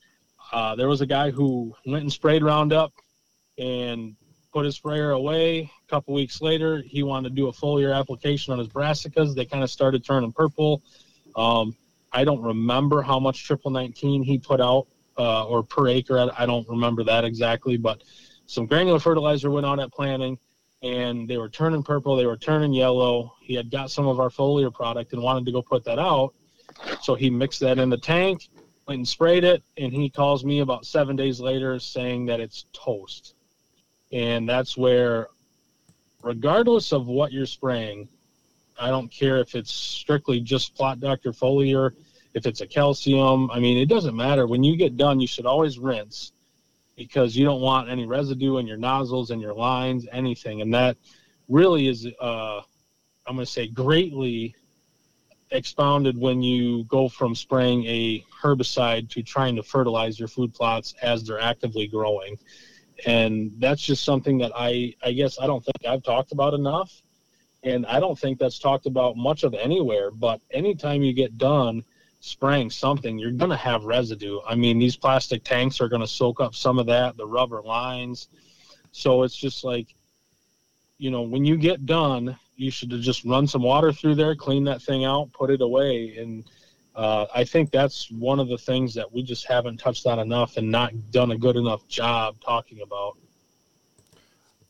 uh, 0.53 0.75
there 0.77 0.89
was 0.89 1.01
a 1.01 1.07
guy 1.07 1.31
who 1.31 1.75
went 1.87 2.03
and 2.03 2.13
sprayed 2.13 2.43
Roundup 2.43 2.93
and 3.59 4.17
put 4.53 4.65
his 4.65 4.77
sprayer 4.77 5.11
away. 5.11 5.71
A 5.87 5.91
couple 5.91 6.15
weeks 6.15 6.41
later, 6.41 6.83
he 6.87 7.03
wanted 7.03 7.31
to 7.31 7.35
do 7.35 7.49
a 7.49 7.53
foliar 7.53 7.95
application 7.95 8.53
on 8.53 8.59
his 8.59 8.69
brassicas. 8.69 9.35
They 9.35 9.45
kind 9.45 9.63
of 9.63 9.71
started 9.71 10.05
turning 10.05 10.33
purple. 10.33 10.83
Um, 11.35 11.77
I 12.13 12.25
don't 12.25 12.43
remember 12.43 13.03
how 13.03 13.21
much 13.21 13.45
triple 13.45 13.71
19 13.71 14.23
he 14.23 14.39
put 14.39 14.61
out 14.61 14.87
uh, 15.19 15.47
or 15.47 15.63
per 15.63 15.89
acre. 15.89 16.31
I, 16.37 16.47
don't 16.47 16.67
remember 16.69 17.05
that 17.05 17.25
exactly, 17.25 17.77
but 17.77 18.03
some 18.47 18.67
granular 18.67 18.99
fertilizer 18.99 19.51
went 19.51 19.67
on 19.67 19.81
at 19.81 19.93
planting 19.93 20.39
and 20.83 21.29
they 21.29 21.37
were 21.37 21.49
turning 21.49 21.83
purple, 21.83 22.17
they 22.17 22.27
were 22.27 22.37
turning 22.37 22.73
yellow. 22.73 23.35
He 23.41 23.55
had 23.55 23.71
got 23.71 23.91
some 23.91 24.07
of 24.07 24.21
our 24.21 24.29
foliar 24.29 24.73
product 24.73 25.13
and 25.13 25.23
wanted 25.23 25.45
to 25.47 25.53
go 25.53 25.63
put 25.63 25.85
that 25.85 25.99
out. 25.99 26.35
So 27.03 27.15
he 27.15 27.31
mixed 27.31 27.61
that 27.61 27.79
in 27.79 27.91
the 27.91 27.97
tank, 27.97 28.49
went 28.87 28.99
and 28.99 29.09
sprayed 29.09 29.45
it, 29.45 29.63
and 29.77 29.93
he 29.93 30.09
calls 30.09 30.45
me 30.45 30.61
about 30.61 30.87
seven 30.87 31.17
days 31.17 31.41
later 31.41 31.79
saying 31.79 32.27
that 32.27 32.41
it's 32.41 32.67
toast. 32.73 33.35
And 34.13 34.49
that's 34.49 34.77
where, 34.77 35.29
regardless 36.23 36.93
of 36.93 37.07
what 37.07 37.33
you're 37.33 37.47
spraying, 37.47 38.09
I 38.79 38.91
don't 38.91 39.11
care 39.11 39.39
if 39.39 39.55
it's 39.55 39.73
strictly 39.73 40.41
just 40.41 40.75
plot 40.77 41.01
doctor 41.01 41.33
foliar, 41.33 41.93
if 42.35 42.47
it's 42.47 42.61
a 42.61 42.67
calcium. 42.67 43.51
I 43.51 43.59
mean, 43.59 43.79
it 43.79 43.89
doesn't 43.89 44.15
matter. 44.15 44.47
When 44.47 44.63
you 44.63 44.77
get 44.77 44.97
done, 44.97 45.19
you 45.19 45.27
should 45.27 45.47
always 45.47 45.79
rinse 45.79 46.33
because 46.95 47.37
you 47.37 47.45
don't 47.45 47.61
want 47.61 47.89
any 47.89 48.07
residue 48.07 48.59
in 48.59 48.67
your 48.67 48.77
nozzles 48.77 49.31
and 49.31 49.41
your 49.41 49.55
lines, 49.55 50.07
anything. 50.13 50.61
And 50.61 50.73
that 50.75 50.97
really 51.49 51.89
is, 51.89 52.07
uh, 52.21 52.61
I'm 53.27 53.35
going 53.35 53.45
to 53.45 53.47
say, 53.47 53.67
greatly 53.67 54.55
expounded 55.51 56.19
when 56.19 56.43
you 56.43 56.85
go 56.85 57.09
from 57.09 57.35
spraying 57.35 57.85
a 57.87 58.25
herbicide 58.43 59.09
to 59.11 59.23
trying 59.23 59.57
to 59.57 59.63
fertilize 59.63 60.19
your 60.19 60.29
food 60.29 60.53
plots 60.53 60.95
as 61.03 61.25
they're 61.25 61.41
actively 61.41 61.87
growing. 61.87 62.39
And 63.07 63.53
that's 63.59 63.83
just 63.83 64.05
something 64.05 64.39
that 64.39 64.53
I, 64.57 64.95
I 65.03 65.13
guess 65.13 65.39
I 65.39 65.47
don't 65.47 65.65
think 65.65 65.87
I've 65.87 66.03
talked 66.03 66.33
about 66.33 66.55
enough. 66.55 67.03
And 67.63 67.85
I 67.87 68.01
don't 68.01 68.19
think 68.19 68.39
that's 68.39 68.59
talked 68.59 68.87
about 68.87 69.17
much 69.17 69.43
of 69.43 69.55
anywhere. 69.55 70.11
But 70.11 70.41
anytime 70.51 71.03
you 71.03 71.13
get 71.13 71.37
done 71.37 71.85
spraying 72.21 72.71
something, 72.71 73.19
you're 73.19 73.33
going 73.33 73.51
to 73.51 73.57
have 73.57 73.85
residue. 73.85 74.41
I 74.47 74.55
mean, 74.55 74.79
these 74.79 74.97
plastic 74.97 75.45
tanks 75.45 75.81
are 75.81 75.89
going 75.89 76.01
to 76.01 76.07
soak 76.07 76.41
up 76.41 76.55
some 76.55 76.79
of 76.79 76.87
that, 76.87 77.17
the 77.17 77.27
rubber 77.27 77.63
lines. 77.63 78.29
So 78.93 79.23
it's 79.25 79.37
just 79.37 79.63
like, 79.63 79.95
you 80.99 81.11
know, 81.11 81.23
when 81.23 81.45
you 81.45 81.57
get 81.57 81.87
done, 81.87 82.39
you 82.57 82.71
should 82.71 82.91
just 82.91 83.25
run 83.25 83.47
some 83.47 83.63
water 83.63 83.93
through 83.93 84.15
there, 84.15 84.35
clean 84.35 84.65
that 84.65 84.83
thing 84.83 85.05
out, 85.05 85.33
put 85.33 85.51
it 85.51 85.61
away. 85.61 86.17
And 86.17 86.45
uh, 86.95 87.27
I 87.35 87.45
think 87.45 87.71
that's 87.71 88.11
one 88.11 88.41
of 88.41 88.49
the 88.49 88.59
things 88.59 88.95
that 88.95 89.13
we 89.13 89.23
just 89.23 89.47
haven't 89.47 89.77
touched 89.77 90.07
on 90.07 90.19
enough 90.19 90.57
and 90.57 90.71
not 90.71 90.93
done 91.11 91.31
a 91.31 91.39
good 91.39 91.57
enough 91.57 91.87
job 91.87 92.37
talking 92.41 92.81
about. 92.81 93.19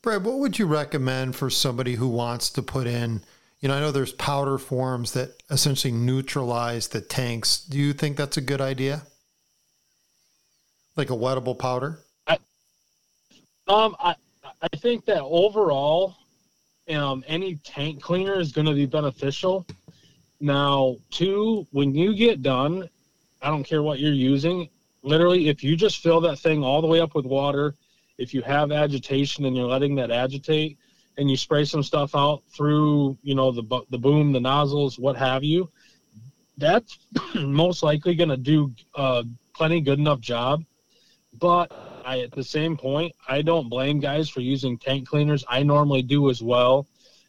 Brad, 0.02 0.24
what 0.24 0.38
would 0.38 0.58
you 0.58 0.66
recommend 0.66 1.36
for 1.36 1.48
somebody 1.48 1.94
who 1.94 2.08
wants 2.08 2.50
to 2.50 2.62
put 2.62 2.86
in? 2.86 3.22
You 3.60 3.68
know, 3.68 3.76
I 3.76 3.80
know 3.80 3.90
there's 3.92 4.12
powder 4.12 4.58
forms 4.58 5.12
that 5.12 5.30
essentially 5.50 5.92
neutralize 5.92 6.88
the 6.88 7.00
tanks. 7.00 7.58
Do 7.58 7.78
you 7.78 7.92
think 7.92 8.16
that's 8.16 8.36
a 8.36 8.40
good 8.40 8.60
idea? 8.60 9.02
Like 10.96 11.10
a 11.10 11.14
wettable 11.14 11.58
powder? 11.58 12.00
I, 12.26 12.38
um, 13.68 13.96
I, 13.98 14.14
I 14.62 14.76
think 14.76 15.04
that 15.06 15.22
overall, 15.22 16.16
um, 16.94 17.24
any 17.26 17.56
tank 17.56 18.02
cleaner 18.02 18.38
is 18.38 18.52
going 18.52 18.66
to 18.66 18.74
be 18.74 18.86
beneficial. 18.86 19.66
Now, 20.40 20.96
two, 21.10 21.66
when 21.72 21.94
you 21.94 22.14
get 22.14 22.42
done, 22.42 22.88
I 23.42 23.48
don't 23.48 23.64
care 23.64 23.82
what 23.82 23.98
you're 23.98 24.12
using. 24.12 24.68
Literally, 25.02 25.48
if 25.48 25.62
you 25.62 25.76
just 25.76 25.98
fill 25.98 26.20
that 26.22 26.38
thing 26.38 26.62
all 26.62 26.80
the 26.80 26.86
way 26.86 27.00
up 27.00 27.14
with 27.14 27.26
water, 27.26 27.74
if 28.18 28.34
you 28.34 28.42
have 28.42 28.72
agitation 28.72 29.44
and 29.44 29.56
you're 29.56 29.66
letting 29.66 29.94
that 29.96 30.10
agitate, 30.10 30.78
and 31.18 31.30
you 31.30 31.36
spray 31.36 31.64
some 31.64 31.82
stuff 31.82 32.14
out 32.14 32.42
through, 32.54 33.16
you 33.22 33.34
know, 33.34 33.50
the 33.50 33.62
the 33.90 33.98
boom, 33.98 34.32
the 34.32 34.40
nozzles, 34.40 34.98
what 34.98 35.16
have 35.16 35.42
you, 35.42 35.70
that's 36.58 36.98
most 37.34 37.82
likely 37.82 38.14
going 38.14 38.28
to 38.28 38.36
do 38.36 38.72
a 38.94 39.24
plenty 39.54 39.80
good 39.80 39.98
enough 39.98 40.20
job. 40.20 40.64
But 41.38 41.72
I, 42.06 42.20
at 42.20 42.32
the 42.32 42.44
same 42.44 42.76
point, 42.76 43.14
I 43.28 43.42
don't 43.42 43.68
blame 43.68 43.98
guys 43.98 44.28
for 44.28 44.40
using 44.40 44.78
tank 44.78 45.08
cleaners. 45.08 45.44
I 45.48 45.62
normally 45.64 46.02
do 46.02 46.30
as 46.30 46.40
well. 46.42 46.86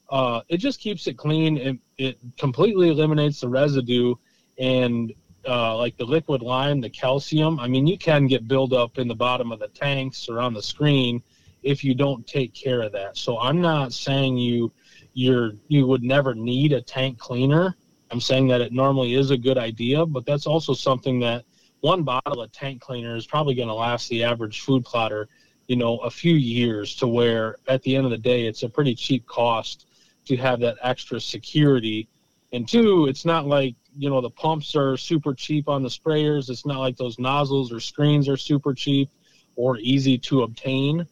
Uh, 0.10 0.42
it 0.48 0.58
just 0.58 0.80
keeps 0.80 1.08
it 1.08 1.18
clean. 1.18 1.58
It, 1.58 1.78
it 1.98 2.18
completely 2.38 2.90
eliminates 2.90 3.42
the 3.42 3.50
residue 3.50 4.14
and 4.60 5.12
uh, 5.48 5.76
like 5.76 5.98
the 5.98 6.06
liquid 6.06 6.42
lime, 6.42 6.80
the 6.80 6.90
calcium. 6.90 7.60
I 7.60 7.68
mean, 7.68 7.88
you 7.88 7.98
can 7.98 8.28
get 8.28 8.48
buildup 8.48 9.00
in 9.00 9.08
the 9.08 9.16
bottom 9.16 9.52
of 9.52 9.60
the 9.60 9.70
tanks 9.70 10.30
or 10.30 10.40
on 10.40 10.54
the 10.54 10.62
screen 10.62 11.24
if 11.64 11.84
you 11.84 11.96
don't 11.96 12.26
take 12.28 12.54
care 12.54 12.82
of 12.82 12.92
that. 12.92 13.18
So 13.18 13.40
I'm 13.40 13.60
not 13.60 13.94
saying 13.94 14.38
you 14.38 14.72
you're 15.14 15.54
you 15.68 15.88
would 15.88 16.04
never 16.04 16.36
need 16.36 16.72
a 16.74 16.82
tank 16.82 17.18
cleaner. 17.18 17.76
I'm 18.12 18.22
saying 18.22 18.48
that 18.50 18.62
it 18.62 18.72
normally 18.72 19.16
is 19.16 19.32
a 19.32 19.38
good 19.38 19.58
idea, 19.58 20.06
but 20.06 20.26
that's 20.26 20.46
also 20.46 20.74
something 20.74 21.20
that 21.22 21.44
one 21.82 22.04
bottle 22.04 22.42
of 22.42 22.52
tank 22.52 22.82
cleaner 22.82 23.16
is 23.16 23.26
probably 23.26 23.56
going 23.56 23.68
to 23.68 23.74
last 23.74 24.10
the 24.10 24.24
average 24.24 24.62
food 24.62 24.84
plotter, 24.84 25.28
you 25.68 25.76
know, 25.76 25.98
a 26.00 26.10
few 26.10 26.34
years 26.34 26.96
to 26.96 27.08
where 27.08 27.58
at 27.68 27.82
the 27.84 27.96
end 27.96 28.06
of 28.06 28.12
the 28.12 28.18
day, 28.18 28.46
it's 28.46 28.64
a 28.64 28.70
pretty 28.70 28.96
cheap 28.96 29.26
cost 29.28 29.88
to 30.26 30.36
have 30.38 30.60
that 30.60 30.78
extra 30.82 31.20
security. 31.20 32.08
And 32.52 32.68
two, 32.68 33.08
it's 33.08 33.26
not 33.26 33.46
like, 33.46 33.76
you 33.96 34.10
know, 34.10 34.22
the 34.22 34.30
pumps 34.30 34.76
are 34.76 34.98
super 34.98 35.34
cheap 35.34 35.68
on 35.68 35.84
the 35.84 35.90
sprayers. 35.90 36.50
It's 36.50 36.66
not 36.66 36.80
like 36.80 36.98
those 36.98 37.20
nozzles 37.20 37.72
or 37.72 37.80
screens 37.80 38.30
are 38.30 38.38
super 38.38 38.74
cheap 38.74 39.10
or 39.56 39.78
easy 39.78 40.18
to 40.20 40.44
obtain. 40.44 41.06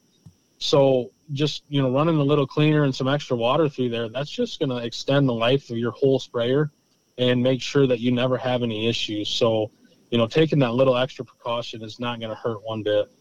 So 0.57 1.11
just, 1.33 1.63
you 1.67 1.81
know, 1.81 1.91
running 1.91 2.17
a 2.17 2.23
little 2.23 2.47
cleaner 2.47 2.83
and 2.83 2.95
some 2.95 3.07
extra 3.07 3.35
water 3.35 3.67
through 3.67 3.89
there, 3.89 4.09
that's 4.09 4.29
just 4.29 4.59
going 4.59 4.69
to 4.69 4.77
extend 4.77 5.27
the 5.27 5.33
life 5.33 5.69
of 5.69 5.77
your 5.77 5.91
whole 5.91 6.19
sprayer 6.19 6.71
and 7.17 7.41
make 7.41 7.61
sure 7.61 7.87
that 7.87 7.99
you 7.99 8.11
never 8.11 8.37
have 8.37 8.63
any 8.63 8.87
issues. 8.87 9.29
So, 9.29 9.71
you 10.09 10.17
know, 10.17 10.27
taking 10.27 10.59
that 10.59 10.73
little 10.73 10.97
extra 10.97 11.25
precaution 11.25 11.83
is 11.83 11.99
not 11.99 12.19
going 12.19 12.29
to 12.29 12.35
hurt 12.35 12.63
one 12.63 12.83
bit. 12.83 13.11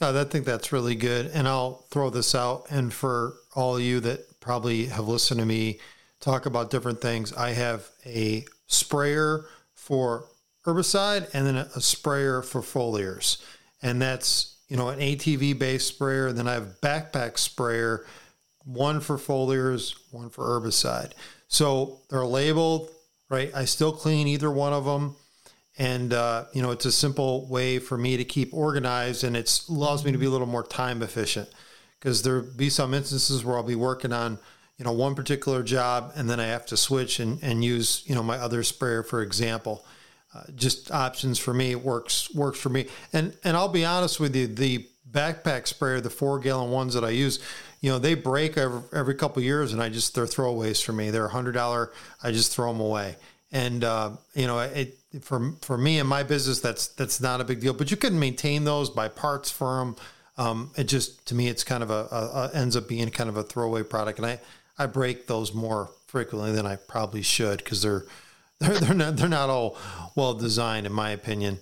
I 0.00 0.24
think 0.24 0.44
that's 0.44 0.72
really 0.72 0.94
good. 0.94 1.30
And 1.32 1.46
I'll 1.46 1.84
throw 1.90 2.10
this 2.10 2.34
out. 2.34 2.66
And 2.70 2.92
for 2.92 3.34
all 3.54 3.78
you 3.78 4.00
that 4.00 4.40
probably 4.40 4.86
have 4.86 5.08
listened 5.08 5.40
to 5.40 5.46
me 5.46 5.78
talk 6.20 6.46
about 6.46 6.70
different 6.70 7.00
things, 7.00 7.32
I 7.32 7.50
have 7.50 7.88
a 8.04 8.44
sprayer 8.66 9.46
for 9.74 10.26
herbicide 10.64 11.32
and 11.32 11.46
then 11.46 11.56
a 11.56 11.80
sprayer 11.80 12.42
for 12.42 12.60
foliars. 12.60 13.42
And 13.82 14.00
that's, 14.00 14.56
you 14.68 14.76
know, 14.76 14.88
an 14.88 14.98
ATV 14.98 15.58
based 15.58 15.88
sprayer. 15.88 16.28
And 16.28 16.38
then 16.38 16.48
I 16.48 16.54
have 16.54 16.80
backpack 16.80 17.38
sprayer, 17.38 18.06
one 18.64 19.00
for 19.00 19.16
foliars, 19.16 19.94
one 20.10 20.30
for 20.30 20.44
herbicide. 20.44 21.12
So 21.48 22.00
they're 22.10 22.26
labeled, 22.26 22.90
right? 23.28 23.52
I 23.54 23.66
still 23.66 23.92
clean 23.92 24.26
either 24.26 24.50
one 24.50 24.72
of 24.72 24.84
them 24.84 25.14
and 25.78 26.12
uh, 26.12 26.44
you 26.52 26.62
know 26.62 26.70
it's 26.70 26.84
a 26.84 26.92
simple 26.92 27.46
way 27.46 27.78
for 27.78 27.98
me 27.98 28.16
to 28.16 28.24
keep 28.24 28.52
organized 28.54 29.24
and 29.24 29.36
it 29.36 29.60
allows 29.68 30.04
me 30.04 30.12
to 30.12 30.18
be 30.18 30.26
a 30.26 30.30
little 30.30 30.46
more 30.46 30.66
time 30.66 31.02
efficient. 31.02 31.48
Because 31.98 32.22
there 32.22 32.40
be 32.40 32.70
some 32.70 32.94
instances 32.94 33.44
where 33.44 33.56
i'll 33.56 33.62
be 33.62 33.74
working 33.74 34.12
on 34.12 34.38
you 34.78 34.84
know 34.84 34.92
one 34.92 35.14
particular 35.14 35.62
job 35.62 36.12
and 36.14 36.28
then 36.28 36.38
i 36.40 36.46
have 36.46 36.66
to 36.66 36.76
switch 36.76 37.20
and, 37.20 37.42
and 37.42 37.64
use 37.64 38.02
you 38.06 38.14
know 38.14 38.22
my 38.22 38.36
other 38.36 38.62
sprayer 38.62 39.02
for 39.02 39.22
example. 39.22 39.84
Uh, 40.34 40.42
just 40.54 40.90
options 40.90 41.38
for 41.38 41.54
me 41.54 41.74
works 41.74 42.34
works 42.34 42.58
for 42.58 42.68
me. 42.68 42.86
And 43.12 43.36
and 43.44 43.56
i'll 43.56 43.68
be 43.68 43.84
honest 43.84 44.20
with 44.20 44.34
you 44.34 44.46
the 44.46 44.86
backpack 45.10 45.66
sprayer 45.66 46.00
the 46.00 46.10
four 46.10 46.38
gallon 46.38 46.70
ones 46.70 46.92
that 46.92 47.04
i 47.04 47.10
use 47.10 47.38
you 47.80 47.90
know 47.90 47.98
they 47.98 48.14
break 48.14 48.58
every, 48.58 48.82
every 48.92 49.14
couple 49.14 49.40
years 49.40 49.72
and 49.72 49.80
i 49.82 49.88
just 49.88 50.14
they're 50.14 50.26
throwaways 50.26 50.84
for 50.84 50.92
me. 50.92 51.10
They're 51.10 51.26
a 51.26 51.30
hundred 51.30 51.52
dollar 51.52 51.92
i 52.22 52.32
just 52.32 52.52
throw 52.52 52.72
them 52.72 52.80
away. 52.80 53.16
And 53.52 53.84
uh, 53.84 54.10
you 54.34 54.46
know 54.46 54.58
it 54.58 54.98
for 55.20 55.52
for 55.62 55.78
me 55.78 55.98
and 55.98 56.08
my 56.08 56.22
business, 56.22 56.60
that's 56.60 56.88
that's 56.88 57.20
not 57.20 57.40
a 57.40 57.44
big 57.44 57.60
deal. 57.60 57.72
But 57.72 57.90
you 57.90 57.96
can 57.96 58.18
maintain 58.18 58.64
those 58.64 58.90
by 58.90 59.08
parts 59.08 59.50
them. 59.80 59.96
Um, 60.38 60.70
it 60.76 60.84
just 60.84 61.26
to 61.28 61.34
me, 61.34 61.48
it's 61.48 61.64
kind 61.64 61.82
of 61.82 61.90
a, 61.90 62.08
a, 62.10 62.16
a, 62.16 62.50
ends 62.54 62.76
up 62.76 62.88
being 62.88 63.08
kind 63.10 63.30
of 63.30 63.36
a 63.36 63.42
throwaway 63.42 63.82
product, 63.82 64.18
and 64.18 64.26
I 64.26 64.40
I 64.78 64.86
break 64.86 65.26
those 65.26 65.54
more 65.54 65.90
frequently 66.06 66.52
than 66.52 66.66
I 66.66 66.76
probably 66.76 67.22
should 67.22 67.58
because 67.58 67.82
they're 67.82 68.04
they're 68.60 68.78
they're 68.78 68.94
not 68.94 69.16
they're 69.16 69.28
not 69.28 69.50
all 69.50 69.76
well 70.14 70.34
designed 70.34 70.86
in 70.86 70.92
my 70.92 71.10
opinion. 71.10 71.58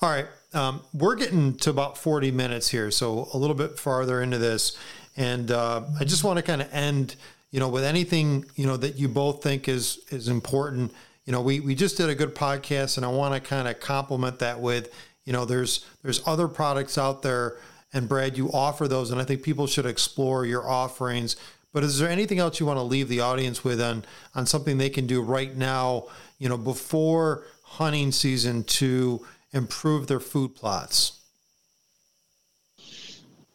All 0.00 0.10
right, 0.10 0.26
um, 0.52 0.82
we're 0.92 1.16
getting 1.16 1.56
to 1.58 1.70
about 1.70 1.96
forty 1.96 2.30
minutes 2.30 2.68
here, 2.68 2.90
so 2.90 3.28
a 3.32 3.38
little 3.38 3.56
bit 3.56 3.78
farther 3.78 4.22
into 4.22 4.38
this, 4.38 4.76
and 5.16 5.50
uh, 5.50 5.82
I 5.98 6.04
just 6.04 6.24
want 6.24 6.38
to 6.38 6.42
kind 6.42 6.60
of 6.60 6.72
end, 6.72 7.16
you 7.50 7.60
know, 7.60 7.68
with 7.68 7.84
anything 7.84 8.46
you 8.56 8.66
know 8.66 8.76
that 8.76 8.96
you 8.96 9.08
both 9.08 9.42
think 9.42 9.68
is 9.68 10.00
is 10.10 10.28
important 10.28 10.92
you 11.24 11.32
know, 11.32 11.40
we, 11.40 11.60
we 11.60 11.74
just 11.74 11.96
did 11.96 12.08
a 12.08 12.14
good 12.14 12.34
podcast 12.34 12.96
and 12.96 13.06
I 13.06 13.08
want 13.08 13.34
to 13.34 13.40
kind 13.40 13.68
of 13.68 13.78
complement 13.80 14.40
that 14.40 14.60
with, 14.60 14.92
you 15.24 15.32
know, 15.32 15.44
there's 15.44 15.86
there's 16.02 16.20
other 16.26 16.48
products 16.48 16.98
out 16.98 17.22
there 17.22 17.58
and 17.92 18.08
Brad, 18.08 18.36
you 18.36 18.50
offer 18.52 18.88
those 18.88 19.10
and 19.10 19.20
I 19.20 19.24
think 19.24 19.42
people 19.42 19.66
should 19.66 19.86
explore 19.86 20.44
your 20.44 20.68
offerings, 20.68 21.36
But 21.72 21.84
is 21.84 21.98
there 21.98 22.08
anything 22.08 22.38
else 22.38 22.60
you 22.60 22.66
want 22.66 22.78
to 22.78 22.82
leave 22.82 23.08
the 23.08 23.20
audience 23.20 23.64
with 23.64 23.80
on 23.80 24.04
on 24.34 24.46
something 24.46 24.78
they 24.78 24.90
can 24.90 25.06
do 25.06 25.22
right 25.22 25.56
now, 25.56 26.06
you 26.38 26.48
know, 26.48 26.58
before 26.58 27.44
hunting 27.62 28.12
season 28.12 28.64
to 28.64 29.24
improve 29.52 30.06
their 30.06 30.20
food 30.20 30.54
plots? 30.54 31.20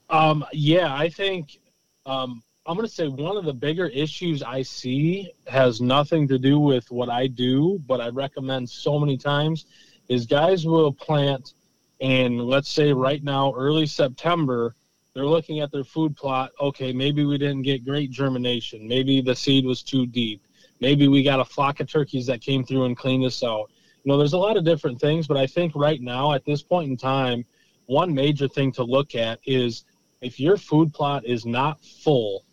Um, 0.10 0.46
yeah, 0.54 0.94
I 0.94 1.10
think 1.10 1.60
um, 2.06 2.42
I'm 2.68 2.76
going 2.76 2.86
to 2.86 2.94
say 2.94 3.08
one 3.08 3.38
of 3.38 3.46
the 3.46 3.54
bigger 3.54 3.88
issues 3.88 4.44
I 4.44 4.62
see 4.62 5.32
has 5.48 5.80
nothing 5.80 6.28
to 6.28 6.38
do 6.38 6.60
with 6.60 6.92
what 6.92 7.10
I 7.10 7.28
do, 7.28 7.80
but 7.88 8.02
I 8.02 8.10
recommend 8.10 8.70
so 8.70 9.00
many 9.00 9.18
times 9.18 9.68
is 10.10 10.26
guys 10.26 10.66
will 10.66 10.92
plant 10.92 11.54
and 12.02 12.42
let's 12.42 12.70
say 12.70 12.92
right 12.92 13.24
now, 13.24 13.54
early 13.56 13.86
September, 13.86 14.76
they're 15.14 15.26
looking 15.26 15.62
at 15.62 15.72
their 15.72 15.86
food 15.86 16.16
plot. 16.18 16.52
Okay, 16.60 16.92
maybe 16.92 17.24
we 17.24 17.38
didn't 17.38 17.62
get 17.62 17.86
great 17.86 18.12
germination. 18.12 18.86
Maybe 18.86 19.22
the 19.22 19.36
seed 19.36 19.66
was 19.66 19.82
too 19.82 20.06
deep. 20.06 20.44
Maybe 20.82 21.08
we 21.08 21.24
got 21.24 21.40
a 21.40 21.46
flock 21.46 21.80
of 21.80 21.90
turkeys 21.90 22.28
that 22.28 22.42
came 22.42 22.66
through 22.66 22.84
and 22.84 22.98
cleaned 22.98 23.26
us 23.26 23.44
out. 23.44 23.72
You 24.04 24.12
know, 24.12 24.18
there's 24.18 24.34
a 24.34 24.38
lot 24.38 24.58
of 24.58 24.66
different 24.66 25.00
things, 25.00 25.26
but 25.26 25.38
I 25.38 25.48
think 25.48 25.74
right 25.74 26.02
now, 26.02 26.34
at 26.34 26.46
this 26.46 26.62
point 26.62 26.92
in 26.92 26.98
time, 26.98 27.46
one 27.86 28.14
major 28.14 28.48
thing 28.50 28.74
to 28.74 28.84
look 28.84 29.16
at 29.16 29.40
is 29.46 29.86
if 30.22 30.38
your 30.38 30.58
food 30.58 30.94
plot 30.94 31.26
is 31.26 31.46
not 31.46 31.82
full, 31.82 32.44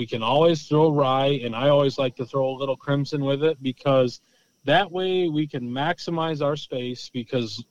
we 0.00 0.06
can 0.06 0.22
always 0.22 0.62
throw 0.62 0.90
rye, 0.90 1.40
and 1.44 1.54
I 1.54 1.68
always 1.68 1.98
like 1.98 2.16
to 2.16 2.24
throw 2.24 2.48
a 2.48 2.56
little 2.56 2.74
crimson 2.74 3.22
with 3.22 3.44
it 3.44 3.62
because 3.62 4.22
that 4.64 4.90
way 4.90 5.28
we 5.28 5.46
can 5.46 5.70
maximize 5.70 6.40
our 6.40 6.56
space 6.56 7.10
because 7.12 7.62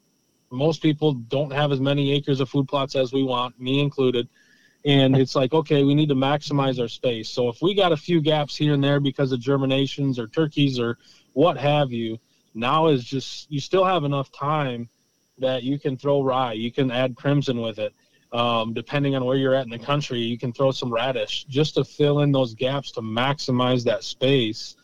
most 0.52 0.84
people 0.84 1.14
don't 1.14 1.52
have 1.52 1.72
as 1.72 1.80
many 1.80 2.12
acres 2.12 2.40
of 2.40 2.48
food 2.48 2.68
plots 2.68 2.96
as 2.96 3.12
we 3.12 3.24
want, 3.24 3.60
me 3.60 3.82
included. 3.82 4.30
And 4.86 5.18
it's 5.18 5.36
like, 5.36 5.54
okay, 5.54 5.84
we 5.84 5.96
need 5.96 6.10
to 6.10 6.16
maximize 6.16 6.80
our 6.80 6.88
space. 6.88 7.30
So 7.30 7.50
if 7.50 7.64
we 7.64 7.74
got 7.74 7.94
a 7.94 7.98
few 7.98 8.22
gaps 8.22 8.56
here 8.56 8.76
and 8.76 8.84
there 8.84 9.00
because 9.00 9.32
of 9.32 9.40
germinations 9.40 10.20
or 10.20 10.28
turkeys 10.28 10.80
or 10.80 11.00
what 11.34 11.58
have 11.58 11.92
you, 11.92 12.20
now 12.54 12.90
is 12.90 13.04
just 13.04 13.52
you 13.52 13.60
still 13.60 13.86
have 13.86 14.04
enough 14.04 14.32
time 14.32 14.88
that 15.40 15.64
you 15.64 15.80
can 15.80 15.98
throw 15.98 16.22
rye, 16.22 16.54
you 16.54 16.72
can 16.72 16.92
add 16.92 17.16
crimson 17.16 17.60
with 17.60 17.80
it 17.80 17.92
um, 18.32 18.74
depending 18.74 19.16
on 19.16 19.26
where 19.26 19.38
you're 19.38 19.56
at 19.56 19.66
in 19.66 19.72
the 19.72 19.80
country, 19.80 20.20
you 20.20 20.38
can 20.38 20.54
throw 20.54 20.72
some 20.72 20.92
radish 20.92 21.46
just 21.46 21.76
to 21.76 21.84
fill 21.84 22.20
in 22.20 22.32
those 22.32 22.54
gaps 22.54 22.92
to 22.92 23.02
maximize 23.02 23.84
that 23.86 24.04
space. 24.04 24.76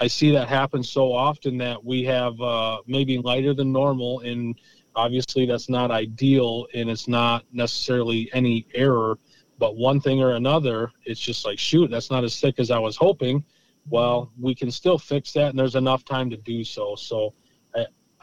I 0.00 0.06
see 0.06 0.30
that 0.32 0.48
happen 0.48 0.82
so 0.82 1.12
often 1.12 1.58
that 1.58 1.82
we 1.82 2.04
have 2.04 2.40
uh, 2.40 2.78
maybe 2.86 3.18
lighter 3.18 3.54
than 3.54 3.72
normal, 3.72 4.20
and 4.20 4.58
obviously 4.94 5.46
that's 5.46 5.68
not 5.68 5.90
ideal, 5.90 6.66
and 6.74 6.88
it's 6.88 7.08
not 7.08 7.44
necessarily 7.52 8.30
any 8.32 8.66
error. 8.74 9.18
But 9.58 9.76
one 9.76 10.00
thing 10.00 10.22
or 10.22 10.32
another, 10.32 10.90
it's 11.04 11.20
just 11.20 11.46
like, 11.46 11.58
shoot, 11.58 11.90
that's 11.90 12.10
not 12.10 12.24
as 12.24 12.38
thick 12.38 12.58
as 12.58 12.70
I 12.70 12.78
was 12.78 12.96
hoping. 12.96 13.44
Well, 13.88 14.32
we 14.38 14.54
can 14.54 14.70
still 14.70 14.98
fix 14.98 15.32
that, 15.32 15.50
and 15.50 15.58
there's 15.58 15.76
enough 15.76 16.04
time 16.04 16.28
to 16.30 16.36
do 16.36 16.64
so. 16.64 16.94
So 16.96 17.32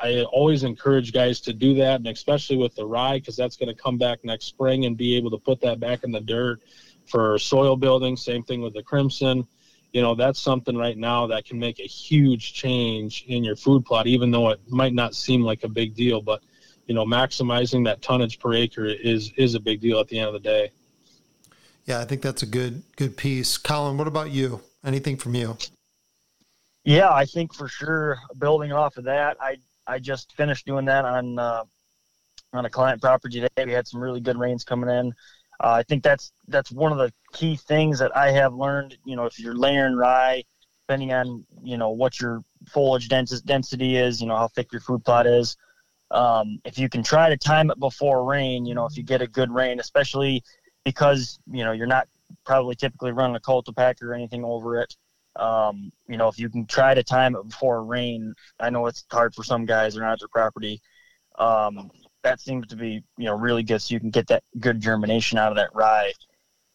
I 0.04 0.24
always 0.24 0.64
encourage 0.64 1.14
guys 1.14 1.40
to 1.42 1.54
do 1.54 1.74
that, 1.76 1.96
and 1.96 2.08
especially 2.08 2.58
with 2.58 2.76
the 2.76 2.86
rye, 2.86 3.20
because 3.20 3.38
that's 3.38 3.56
going 3.56 3.74
to 3.74 3.82
come 3.82 3.98
back 3.98 4.20
next 4.26 4.46
spring 4.46 4.84
and 4.84 4.98
be 4.98 5.16
able 5.16 5.32
to 5.32 5.38
put 5.38 5.62
that 5.62 5.80
back 5.80 6.04
in 6.04 6.12
the 6.12 6.20
dirt 6.20 6.62
for 7.06 7.40
soil 7.40 7.78
building. 7.78 8.18
Same 8.18 8.44
thing 8.44 8.62
with 8.62 8.74
the 8.74 8.84
crimson. 8.84 9.48
You 9.94 10.02
know, 10.02 10.14
that's 10.14 10.42
something 10.42 10.76
right 10.76 10.98
now 10.98 11.26
that 11.28 11.46
can 11.46 11.58
make 11.58 11.80
a 11.80 11.88
huge 11.88 12.54
change 12.54 13.24
in 13.30 13.46
your 13.46 13.56
food 13.56 13.86
plot, 13.86 14.06
even 14.06 14.30
though 14.30 14.50
it 14.50 14.60
might 14.68 14.94
not 14.94 15.16
seem 15.16 15.42
like 15.42 15.64
a 15.64 15.70
big 15.70 15.96
deal. 15.96 16.22
But 16.22 16.42
you 16.86 16.94
know, 16.94 17.06
maximizing 17.06 17.86
that 17.86 18.02
tonnage 18.02 18.40
per 18.40 18.54
acre 18.54 18.86
is 18.86 19.32
is 19.38 19.56
a 19.56 19.60
big 19.60 19.80
deal 19.80 20.00
at 20.00 20.10
the 20.10 20.20
end 20.20 20.28
of 20.28 20.34
the 20.34 20.40
day. 20.40 20.72
Yeah, 21.86 22.02
I 22.02 22.06
think 22.06 22.22
that's 22.22 22.44
a 22.44 22.48
good 22.48 22.84
good 22.98 23.16
piece. 23.16 23.58
Colin, 23.58 23.98
what 23.98 24.08
about 24.08 24.32
you? 24.32 24.60
Anything 24.84 25.16
from 25.16 25.36
you? 25.36 25.58
Yeah, 26.84 27.14
I 27.14 27.26
think 27.26 27.54
for 27.54 27.70
sure. 27.70 28.20
Building 28.38 28.74
off 28.74 28.98
of 28.98 29.06
that, 29.06 29.38
I 29.40 29.58
I 29.88 30.00
just 30.00 30.34
finished 30.34 30.66
doing 30.66 30.86
that 30.86 31.06
on 31.06 31.40
uh, 31.40 31.64
on 32.54 32.66
a 32.66 32.70
client 32.70 33.02
property 33.02 33.42
today. 33.42 33.66
We 33.66 33.74
had 33.74 33.88
some 33.88 34.02
really 34.02 34.22
good 34.22 34.38
rains 34.38 34.64
coming 34.64 34.90
in. 34.90 35.14
Uh, 35.60 35.74
I 35.74 35.84
think 35.84 36.04
that's 36.04 36.32
that's 36.48 36.72
one 36.72 36.92
of 36.92 36.98
the 36.98 37.12
key 37.34 37.56
things 37.56 38.00
that 38.00 38.16
I 38.16 38.32
have 38.32 38.54
learned. 38.54 38.98
You 39.06 39.16
know, 39.16 39.26
if 39.26 39.40
you're 39.40 39.56
layering 39.56 39.96
rye, 39.96 40.44
depending 40.88 41.14
on 41.14 41.46
you 41.64 41.78
know 41.78 41.90
what 41.90 42.20
your 42.20 42.42
foliage 42.68 43.10
density 43.10 43.98
is, 43.98 44.22
you 44.22 44.28
know 44.28 44.36
how 44.36 44.48
thick 44.50 44.72
your 44.72 44.82
food 44.82 45.04
plot 45.04 45.28
is. 45.28 45.58
Um, 46.12 46.60
if 46.66 46.78
you 46.78 46.90
can 46.90 47.02
try 47.02 47.30
to 47.30 47.38
time 47.38 47.72
it 47.72 47.80
before 47.80 48.26
rain, 48.26 48.66
you 48.66 48.76
know 48.76 48.86
if 48.86 48.98
you 48.98 49.04
get 49.04 49.22
a 49.22 49.28
good 49.28 49.52
rain, 49.52 49.80
especially 49.80 50.44
because 50.86 51.40
you 51.52 51.64
know 51.64 51.72
you're 51.72 51.88
not 51.88 52.08
probably 52.46 52.76
typically 52.76 53.12
running 53.12 53.36
a 53.36 53.40
Cultipack 53.40 54.02
or 54.02 54.14
anything 54.14 54.44
over 54.44 54.80
it. 54.80 54.96
Um, 55.36 55.92
you 56.08 56.18
know, 56.18 56.28
if 56.28 56.38
you 56.38 56.50
can 56.50 56.66
try 56.66 56.94
to 56.94 57.04
time 57.04 57.36
it 57.36 57.48
before 57.48 57.84
rain, 57.84 58.34
I 58.60 58.70
know 58.70 58.86
it's 58.88 59.06
hard 59.12 59.34
for 59.34 59.44
some 59.44 59.66
guys; 59.66 59.96
they're 59.96 60.04
not 60.04 60.20
their 60.20 60.28
property. 60.28 60.82
Um, 61.40 61.90
that 62.24 62.40
seems 62.40 62.68
to 62.68 62.76
be 62.76 63.04
you 63.18 63.26
know 63.26 63.36
really 63.36 63.64
good, 63.64 63.82
so 63.82 63.94
you 63.94 64.00
can 64.00 64.12
get 64.12 64.28
that 64.28 64.44
good 64.60 64.80
germination 64.80 65.38
out 65.38 65.52
of 65.52 65.56
that 65.58 65.74
rye. 65.74 66.14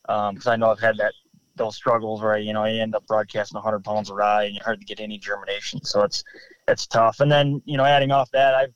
Because 0.02 0.46
um, 0.46 0.52
I 0.52 0.56
know 0.56 0.70
I've 0.70 0.80
had 0.80 0.96
that 0.98 1.12
those 1.56 1.76
struggles 1.76 2.22
where 2.22 2.34
I, 2.34 2.38
you 2.38 2.52
know 2.52 2.64
I 2.64 2.72
end 2.72 2.94
up 2.94 3.06
broadcasting 3.06 3.56
100 3.56 3.84
pounds 3.84 4.10
of 4.10 4.16
rye 4.16 4.44
and 4.44 4.54
you 4.54 4.60
hardly 4.64 4.84
get 4.84 5.00
any 5.00 5.18
germination, 5.18 5.84
so 5.84 6.02
it's 6.02 6.24
it's 6.66 6.86
tough. 6.86 7.20
And 7.20 7.30
then 7.30 7.62
you 7.64 7.76
know, 7.76 7.84
adding 7.84 8.10
off 8.10 8.30
that, 8.32 8.54
I've 8.54 8.74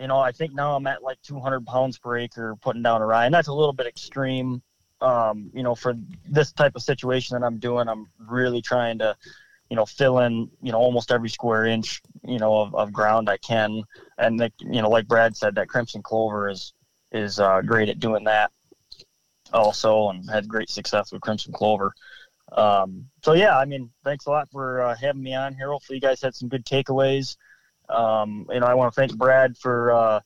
you 0.00 0.08
know 0.08 0.18
I 0.18 0.32
think 0.32 0.54
now 0.54 0.74
I'm 0.76 0.86
at 0.86 1.02
like 1.02 1.18
200 1.22 1.66
pounds 1.66 1.98
per 1.98 2.16
acre 2.18 2.56
putting 2.60 2.82
down 2.82 3.02
a 3.02 3.06
rye, 3.06 3.26
and 3.26 3.34
that's 3.34 3.48
a 3.48 3.54
little 3.54 3.72
bit 3.72 3.86
extreme 3.86 4.62
um, 5.00 5.50
you 5.54 5.62
know, 5.62 5.74
for 5.74 5.94
this 6.28 6.52
type 6.52 6.72
of 6.76 6.82
situation 6.82 7.38
that 7.38 7.46
I'm 7.46 7.58
doing, 7.58 7.88
I'm 7.88 8.08
really 8.18 8.62
trying 8.62 8.98
to, 8.98 9.16
you 9.70 9.76
know, 9.76 9.86
fill 9.86 10.20
in, 10.20 10.50
you 10.62 10.72
know, 10.72 10.78
almost 10.78 11.10
every 11.10 11.28
square 11.28 11.66
inch, 11.66 12.00
you 12.22 12.38
know, 12.38 12.60
of, 12.60 12.74
of 12.74 12.92
ground 12.92 13.28
I 13.28 13.36
can. 13.38 13.82
And, 14.18 14.38
the, 14.38 14.52
you 14.60 14.82
know, 14.82 14.88
like 14.88 15.08
Brad 15.08 15.36
said, 15.36 15.54
that 15.56 15.68
crimson 15.68 16.02
clover 16.02 16.48
is, 16.48 16.72
is 17.12 17.40
uh, 17.40 17.60
great 17.62 17.88
at 17.88 18.00
doing 18.00 18.24
that 18.24 18.50
also 19.52 20.08
and 20.10 20.28
had 20.28 20.48
great 20.48 20.70
success 20.70 21.12
with 21.12 21.22
crimson 21.22 21.52
clover. 21.52 21.92
Um, 22.52 23.06
so 23.22 23.32
yeah, 23.32 23.58
I 23.58 23.64
mean, 23.64 23.90
thanks 24.04 24.26
a 24.26 24.30
lot 24.30 24.50
for 24.50 24.82
uh, 24.82 24.96
having 24.96 25.22
me 25.22 25.34
on 25.34 25.54
here. 25.54 25.70
Hopefully 25.70 25.96
you 25.96 26.00
guys 26.00 26.20
had 26.20 26.34
some 26.34 26.48
good 26.48 26.64
takeaways. 26.64 27.36
Um, 27.88 28.46
you 28.50 28.60
know, 28.60 28.66
I 28.66 28.74
want 28.74 28.94
to 28.94 29.00
thank 29.00 29.16
Brad 29.16 29.56
for, 29.56 29.92
uh, 29.92 30.20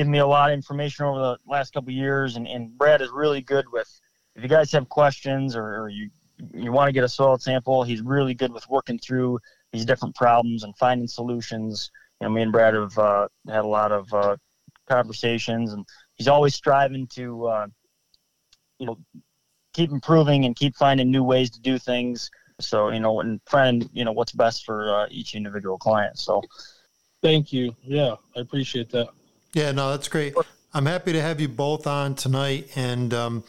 given 0.00 0.10
me 0.10 0.18
a 0.18 0.26
lot 0.26 0.48
of 0.48 0.54
information 0.54 1.04
over 1.04 1.18
the 1.18 1.38
last 1.46 1.74
couple 1.74 1.92
years, 1.92 2.36
and, 2.36 2.48
and 2.48 2.78
Brad 2.78 3.02
is 3.02 3.10
really 3.10 3.42
good 3.42 3.70
with. 3.70 4.00
If 4.34 4.42
you 4.42 4.48
guys 4.48 4.72
have 4.72 4.88
questions 4.88 5.54
or, 5.54 5.62
or 5.62 5.88
you 5.90 6.08
you 6.54 6.72
want 6.72 6.88
to 6.88 6.92
get 6.92 7.04
a 7.04 7.08
soil 7.08 7.36
sample, 7.36 7.82
he's 7.82 8.00
really 8.00 8.32
good 8.32 8.50
with 8.50 8.66
working 8.70 8.98
through 8.98 9.40
these 9.72 9.84
different 9.84 10.14
problems 10.14 10.62
and 10.62 10.74
finding 10.78 11.06
solutions. 11.06 11.90
You 12.18 12.26
know, 12.28 12.32
me 12.32 12.40
and 12.40 12.50
Brad 12.50 12.72
have 12.72 12.96
uh, 12.96 13.28
had 13.46 13.62
a 13.62 13.68
lot 13.68 13.92
of 13.92 14.10
uh, 14.14 14.38
conversations, 14.88 15.74
and 15.74 15.84
he's 16.14 16.28
always 16.28 16.54
striving 16.54 17.06
to, 17.08 17.46
uh, 17.48 17.66
you 18.78 18.86
know, 18.86 18.96
keep 19.74 19.90
improving 19.90 20.46
and 20.46 20.56
keep 20.56 20.76
finding 20.76 21.10
new 21.10 21.22
ways 21.22 21.50
to 21.50 21.60
do 21.60 21.78
things. 21.78 22.30
So, 22.58 22.88
you 22.88 23.00
know, 23.00 23.20
and 23.20 23.38
find 23.44 23.86
you 23.92 24.06
know 24.06 24.12
what's 24.12 24.32
best 24.32 24.64
for 24.64 24.94
uh, 24.94 25.08
each 25.10 25.34
individual 25.34 25.76
client. 25.76 26.18
So, 26.18 26.40
thank 27.20 27.52
you. 27.52 27.76
Yeah, 27.82 28.14
I 28.34 28.40
appreciate 28.40 28.88
that. 28.92 29.10
Yeah, 29.52 29.72
no, 29.72 29.90
that's 29.90 30.08
great. 30.08 30.34
I'm 30.72 30.86
happy 30.86 31.12
to 31.12 31.20
have 31.20 31.40
you 31.40 31.48
both 31.48 31.86
on 31.86 32.14
tonight, 32.14 32.70
and 32.76 33.12
um, 33.12 33.44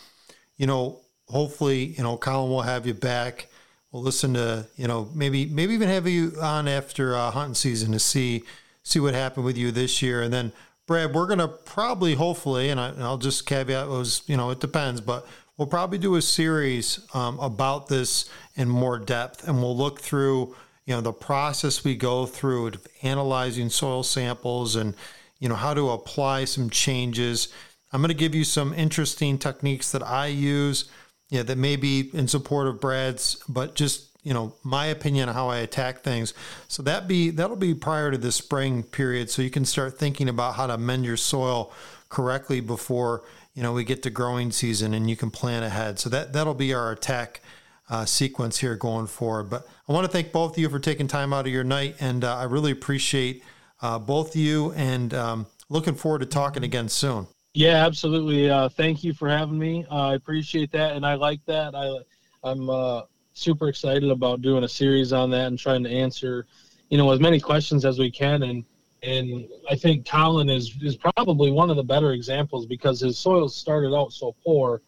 you 0.58 0.66
know, 0.66 1.02
hopefully, 1.28 1.86
you 1.86 2.04
know, 2.04 2.18
Colin 2.18 2.50
will 2.50 2.64
have 2.64 2.88
you 2.88 2.94
back. 2.94 3.48
We'll 3.92 4.02
listen 4.02 4.34
to, 4.36 4.68
you 4.78 4.88
know, 4.88 5.10
maybe 5.14 5.46
maybe 5.46 5.74
even 5.74 5.90
have 5.90 6.08
you 6.08 6.34
on 6.42 6.68
after 6.68 7.16
uh, 7.16 7.30
hunting 7.32 7.56
season 7.56 7.92
to 7.92 8.00
see 8.00 8.44
see 8.84 9.00
what 9.00 9.14
happened 9.14 9.46
with 9.46 9.58
you 9.58 9.72
this 9.72 10.02
year, 10.02 10.22
and 10.22 10.34
then 10.34 10.52
Brad, 10.88 11.14
we're 11.14 11.28
gonna 11.28 11.48
probably, 11.48 12.16
hopefully, 12.16 12.70
and, 12.70 12.80
I, 12.80 12.92
will 12.92 13.18
just 13.18 13.46
caveat 13.46 13.88
was, 13.88 14.24
you 14.28 14.36
know, 14.36 14.50
it 14.50 14.60
depends, 14.60 15.00
but 15.00 15.26
we'll 15.56 15.68
probably 15.68 15.98
do 15.98 16.16
a 16.16 16.22
series 16.22 17.00
um, 17.14 17.40
about 17.40 17.88
this 17.88 18.30
in 18.56 18.68
more 18.68 18.98
depth, 19.00 19.48
and 19.48 19.62
we'll 19.62 19.78
look 19.78 20.02
through, 20.02 20.56
you 20.86 20.94
know, 20.96 21.00
the 21.00 21.14
process 21.14 21.84
we 21.84 21.96
go 21.96 22.26
through 22.26 22.68
of 22.68 22.88
analyzing 23.04 23.70
soil 23.70 24.04
samples 24.04 24.76
and 24.76 24.96
you 25.42 25.50
know, 25.50 25.56
how 25.56 25.74
to 25.74 25.90
apply 25.90 26.46
some 26.46 26.70
changes. 26.70 27.50
I'm 27.92 28.00
going 28.00 28.10
to 28.10 28.14
give 28.14 28.34
you 28.34 28.46
some 28.46 28.74
interesting 28.74 29.38
techniques 29.38 29.92
that 29.92 30.04
I 30.04 30.28
use, 30.28 30.90
you 31.30 31.40
know, 31.40 31.44
that 31.44 31.58
may 31.58 31.76
be 31.76 32.10
in 32.14 32.30
support 32.30 32.68
of 32.68 32.80
Brad's, 32.80 33.44
but 33.50 33.76
just 33.76 34.08
you 34.24 34.36
know 34.36 34.54
my 34.64 34.86
opinion 34.86 35.30
on 35.30 35.36
how 35.36 35.50
I 35.50 35.58
attack 35.58 36.02
things. 36.02 36.36
So 36.68 36.84
that 36.84 37.08
be 37.08 37.32
that'll 37.32 37.56
be 37.56 37.74
prior 37.74 38.12
to 38.12 38.18
the 38.18 38.32
spring 38.32 38.84
period, 38.84 39.30
so 39.30 39.42
you 39.42 39.50
can 39.50 39.66
start 39.66 39.98
thinking 39.98 40.30
about 40.30 40.56
how 40.56 40.68
to 40.68 40.78
mend 40.78 41.06
your 41.06 41.18
soil 41.18 41.74
correctly 42.10 42.62
before 42.62 43.24
you 43.56 43.64
know 43.64 43.74
we 43.74 43.84
get 43.84 44.04
to 44.04 44.12
growing 44.12 44.52
season, 44.52 44.94
and 44.94 45.10
you 45.10 45.18
can 45.18 45.32
plan 45.32 45.64
ahead. 45.64 45.98
So 45.98 46.10
that 46.12 46.34
that'll 46.34 46.54
be 46.54 46.74
our 46.74 46.92
attack. 46.92 47.42
Uh, 47.90 48.06
sequence 48.06 48.60
here 48.60 48.78
going 48.78 49.06
forward. 49.06 49.50
But 49.50 49.68
I 49.90 49.92
want 49.92 50.06
to 50.06 50.12
thank 50.12 50.32
both 50.32 50.54
of 50.54 50.58
you 50.58 50.70
for 50.70 50.80
taking 50.80 51.10
time 51.10 51.34
out 51.34 51.46
of 51.46 51.52
your 51.52 51.66
night, 51.66 51.98
and 52.00 52.24
uh, 52.24 52.38
I 52.38 52.44
really 52.44 52.72
appreciate 52.72 53.44
uh, 53.82 54.00
both 54.00 54.36
you, 54.36 54.72
and 54.74 55.14
um, 55.14 55.48
looking 55.70 55.96
forward 55.96 56.20
to 56.20 56.26
talking 56.26 56.64
again 56.64 56.90
soon. 56.90 57.28
Yeah, 57.54 57.86
absolutely. 57.86 58.50
Uh, 58.50 58.70
thank 58.70 59.04
you 59.04 59.14
for 59.14 59.28
having 59.28 59.60
me. 59.60 59.86
Uh, 59.92 60.10
I 60.10 60.16
appreciate 60.16 60.72
that, 60.72 60.96
and 60.96 61.06
I 61.06 61.16
like 61.16 61.44
that. 61.46 61.76
I 61.76 62.00
I'm 62.44 62.70
uh, 62.70 63.02
super 63.34 63.68
excited 63.68 64.10
about 64.10 64.42
doing 64.42 64.64
a 64.64 64.70
series 64.70 65.14
on 65.14 65.30
that 65.32 65.48
and 65.48 65.60
trying 65.60 65.84
to 65.84 65.90
answer, 65.90 66.46
you 66.90 66.98
know, 66.98 67.12
as 67.12 67.20
many 67.20 67.40
questions 67.40 67.86
as 67.86 68.00
we 68.00 68.10
can. 68.10 68.44
And 68.44 68.64
and 69.04 69.48
I 69.70 69.76
think 69.76 70.08
Colin 70.08 70.50
is 70.50 70.76
is 70.82 70.96
probably 70.96 71.52
one 71.52 71.70
of 71.70 71.76
the 71.76 71.84
better 71.84 72.12
examples 72.12 72.66
because 72.66 73.02
his 73.02 73.18
soil 73.18 73.50
started 73.50 73.94
out 73.96 74.14
so 74.14 74.36
poor, 74.46 74.82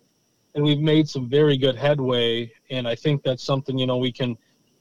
and 0.56 0.64
we've 0.64 0.80
made 0.80 1.10
some 1.10 1.28
very 1.30 1.58
good 1.58 1.76
headway. 1.76 2.52
And 2.70 2.88
I 2.88 2.96
think 2.96 3.24
that's 3.24 3.44
something 3.44 3.78
you 3.78 3.88
know 3.88 3.98
we 3.98 4.12
can 4.12 4.38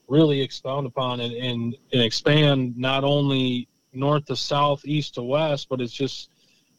really 0.07 0.39
expound 0.41 0.87
upon 0.87 1.19
and 1.19 1.33
and, 1.33 1.75
and 1.91 2.01
expand 2.01 2.77
not 2.77 3.03
only 3.03 3.67
north 3.93 4.25
to 4.25 4.35
south, 4.35 4.85
east 4.85 5.15
to 5.15 5.23
west, 5.23 5.67
but 5.69 5.81
it's 5.81 5.93
just 5.93 6.29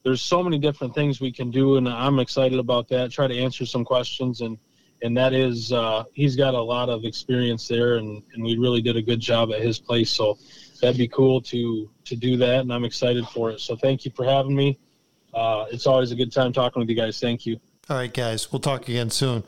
there's 0.02 0.20
so 0.20 0.42
many 0.42 0.58
different 0.58 0.94
things 0.94 1.20
we 1.20 1.32
can 1.32 1.50
do, 1.50 1.76
and 1.76 1.88
I'm 1.88 2.18
excited 2.18 2.58
about 2.58 2.88
that. 2.88 3.10
Try 3.10 3.26
to 3.26 3.38
answer 3.38 3.64
some 3.64 3.84
questions 3.84 4.40
and 4.40 4.58
and 5.04 5.16
that 5.16 5.34
is 5.34 5.70
uh, 5.70 6.04
he's 6.14 6.34
got 6.34 6.54
a 6.54 6.60
lot 6.60 6.88
of 6.88 7.04
experience 7.04 7.68
there, 7.68 7.96
and, 7.96 8.22
and 8.32 8.42
we 8.42 8.56
really 8.56 8.80
did 8.80 8.96
a 8.96 9.02
good 9.02 9.20
job 9.20 9.52
at 9.52 9.60
his 9.60 9.78
place. 9.78 10.10
So 10.10 10.38
that'd 10.80 10.96
be 10.96 11.08
cool 11.08 11.40
to 11.42 11.90
to 12.04 12.16
do 12.16 12.36
that, 12.38 12.60
and 12.60 12.72
I'm 12.72 12.84
excited 12.84 13.26
for 13.28 13.50
it. 13.50 13.60
So 13.60 13.76
thank 13.76 14.04
you 14.04 14.12
for 14.16 14.24
having 14.24 14.56
me. 14.56 14.78
Uh, 15.34 15.66
it's 15.70 15.86
always 15.86 16.10
a 16.10 16.14
good 16.14 16.32
time 16.32 16.52
talking 16.52 16.80
with 16.80 16.88
you 16.88 16.96
guys. 16.96 17.20
Thank 17.20 17.44
you. 17.44 17.60
All 17.90 17.98
right, 17.98 18.12
guys, 18.12 18.50
we'll 18.50 18.60
talk 18.60 18.88
again 18.88 19.10
soon. 19.10 19.44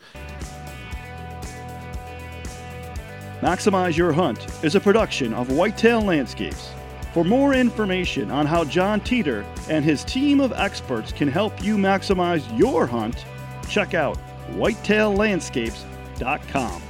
Maximize 3.41 3.97
Your 3.97 4.13
Hunt 4.13 4.45
is 4.63 4.75
a 4.75 4.79
production 4.79 5.33
of 5.33 5.51
Whitetail 5.51 6.01
Landscapes. 6.01 6.71
For 7.17 7.23
more 7.23 7.55
information 7.55 8.29
on 8.29 8.45
how 8.45 8.63
Jon 8.63 8.99
Teater 8.99 9.43
and 9.71 9.83
his 9.83 10.03
team 10.03 10.39
of 10.39 10.53
experts 10.53 11.11
can 11.11 11.27
help 11.27 11.63
you 11.63 11.75
maximize 11.75 12.45
your 12.55 12.85
hunt, 12.85 13.25
check 13.67 13.95
out 13.95 14.19
whitetaillandscapes.com. 14.51 16.86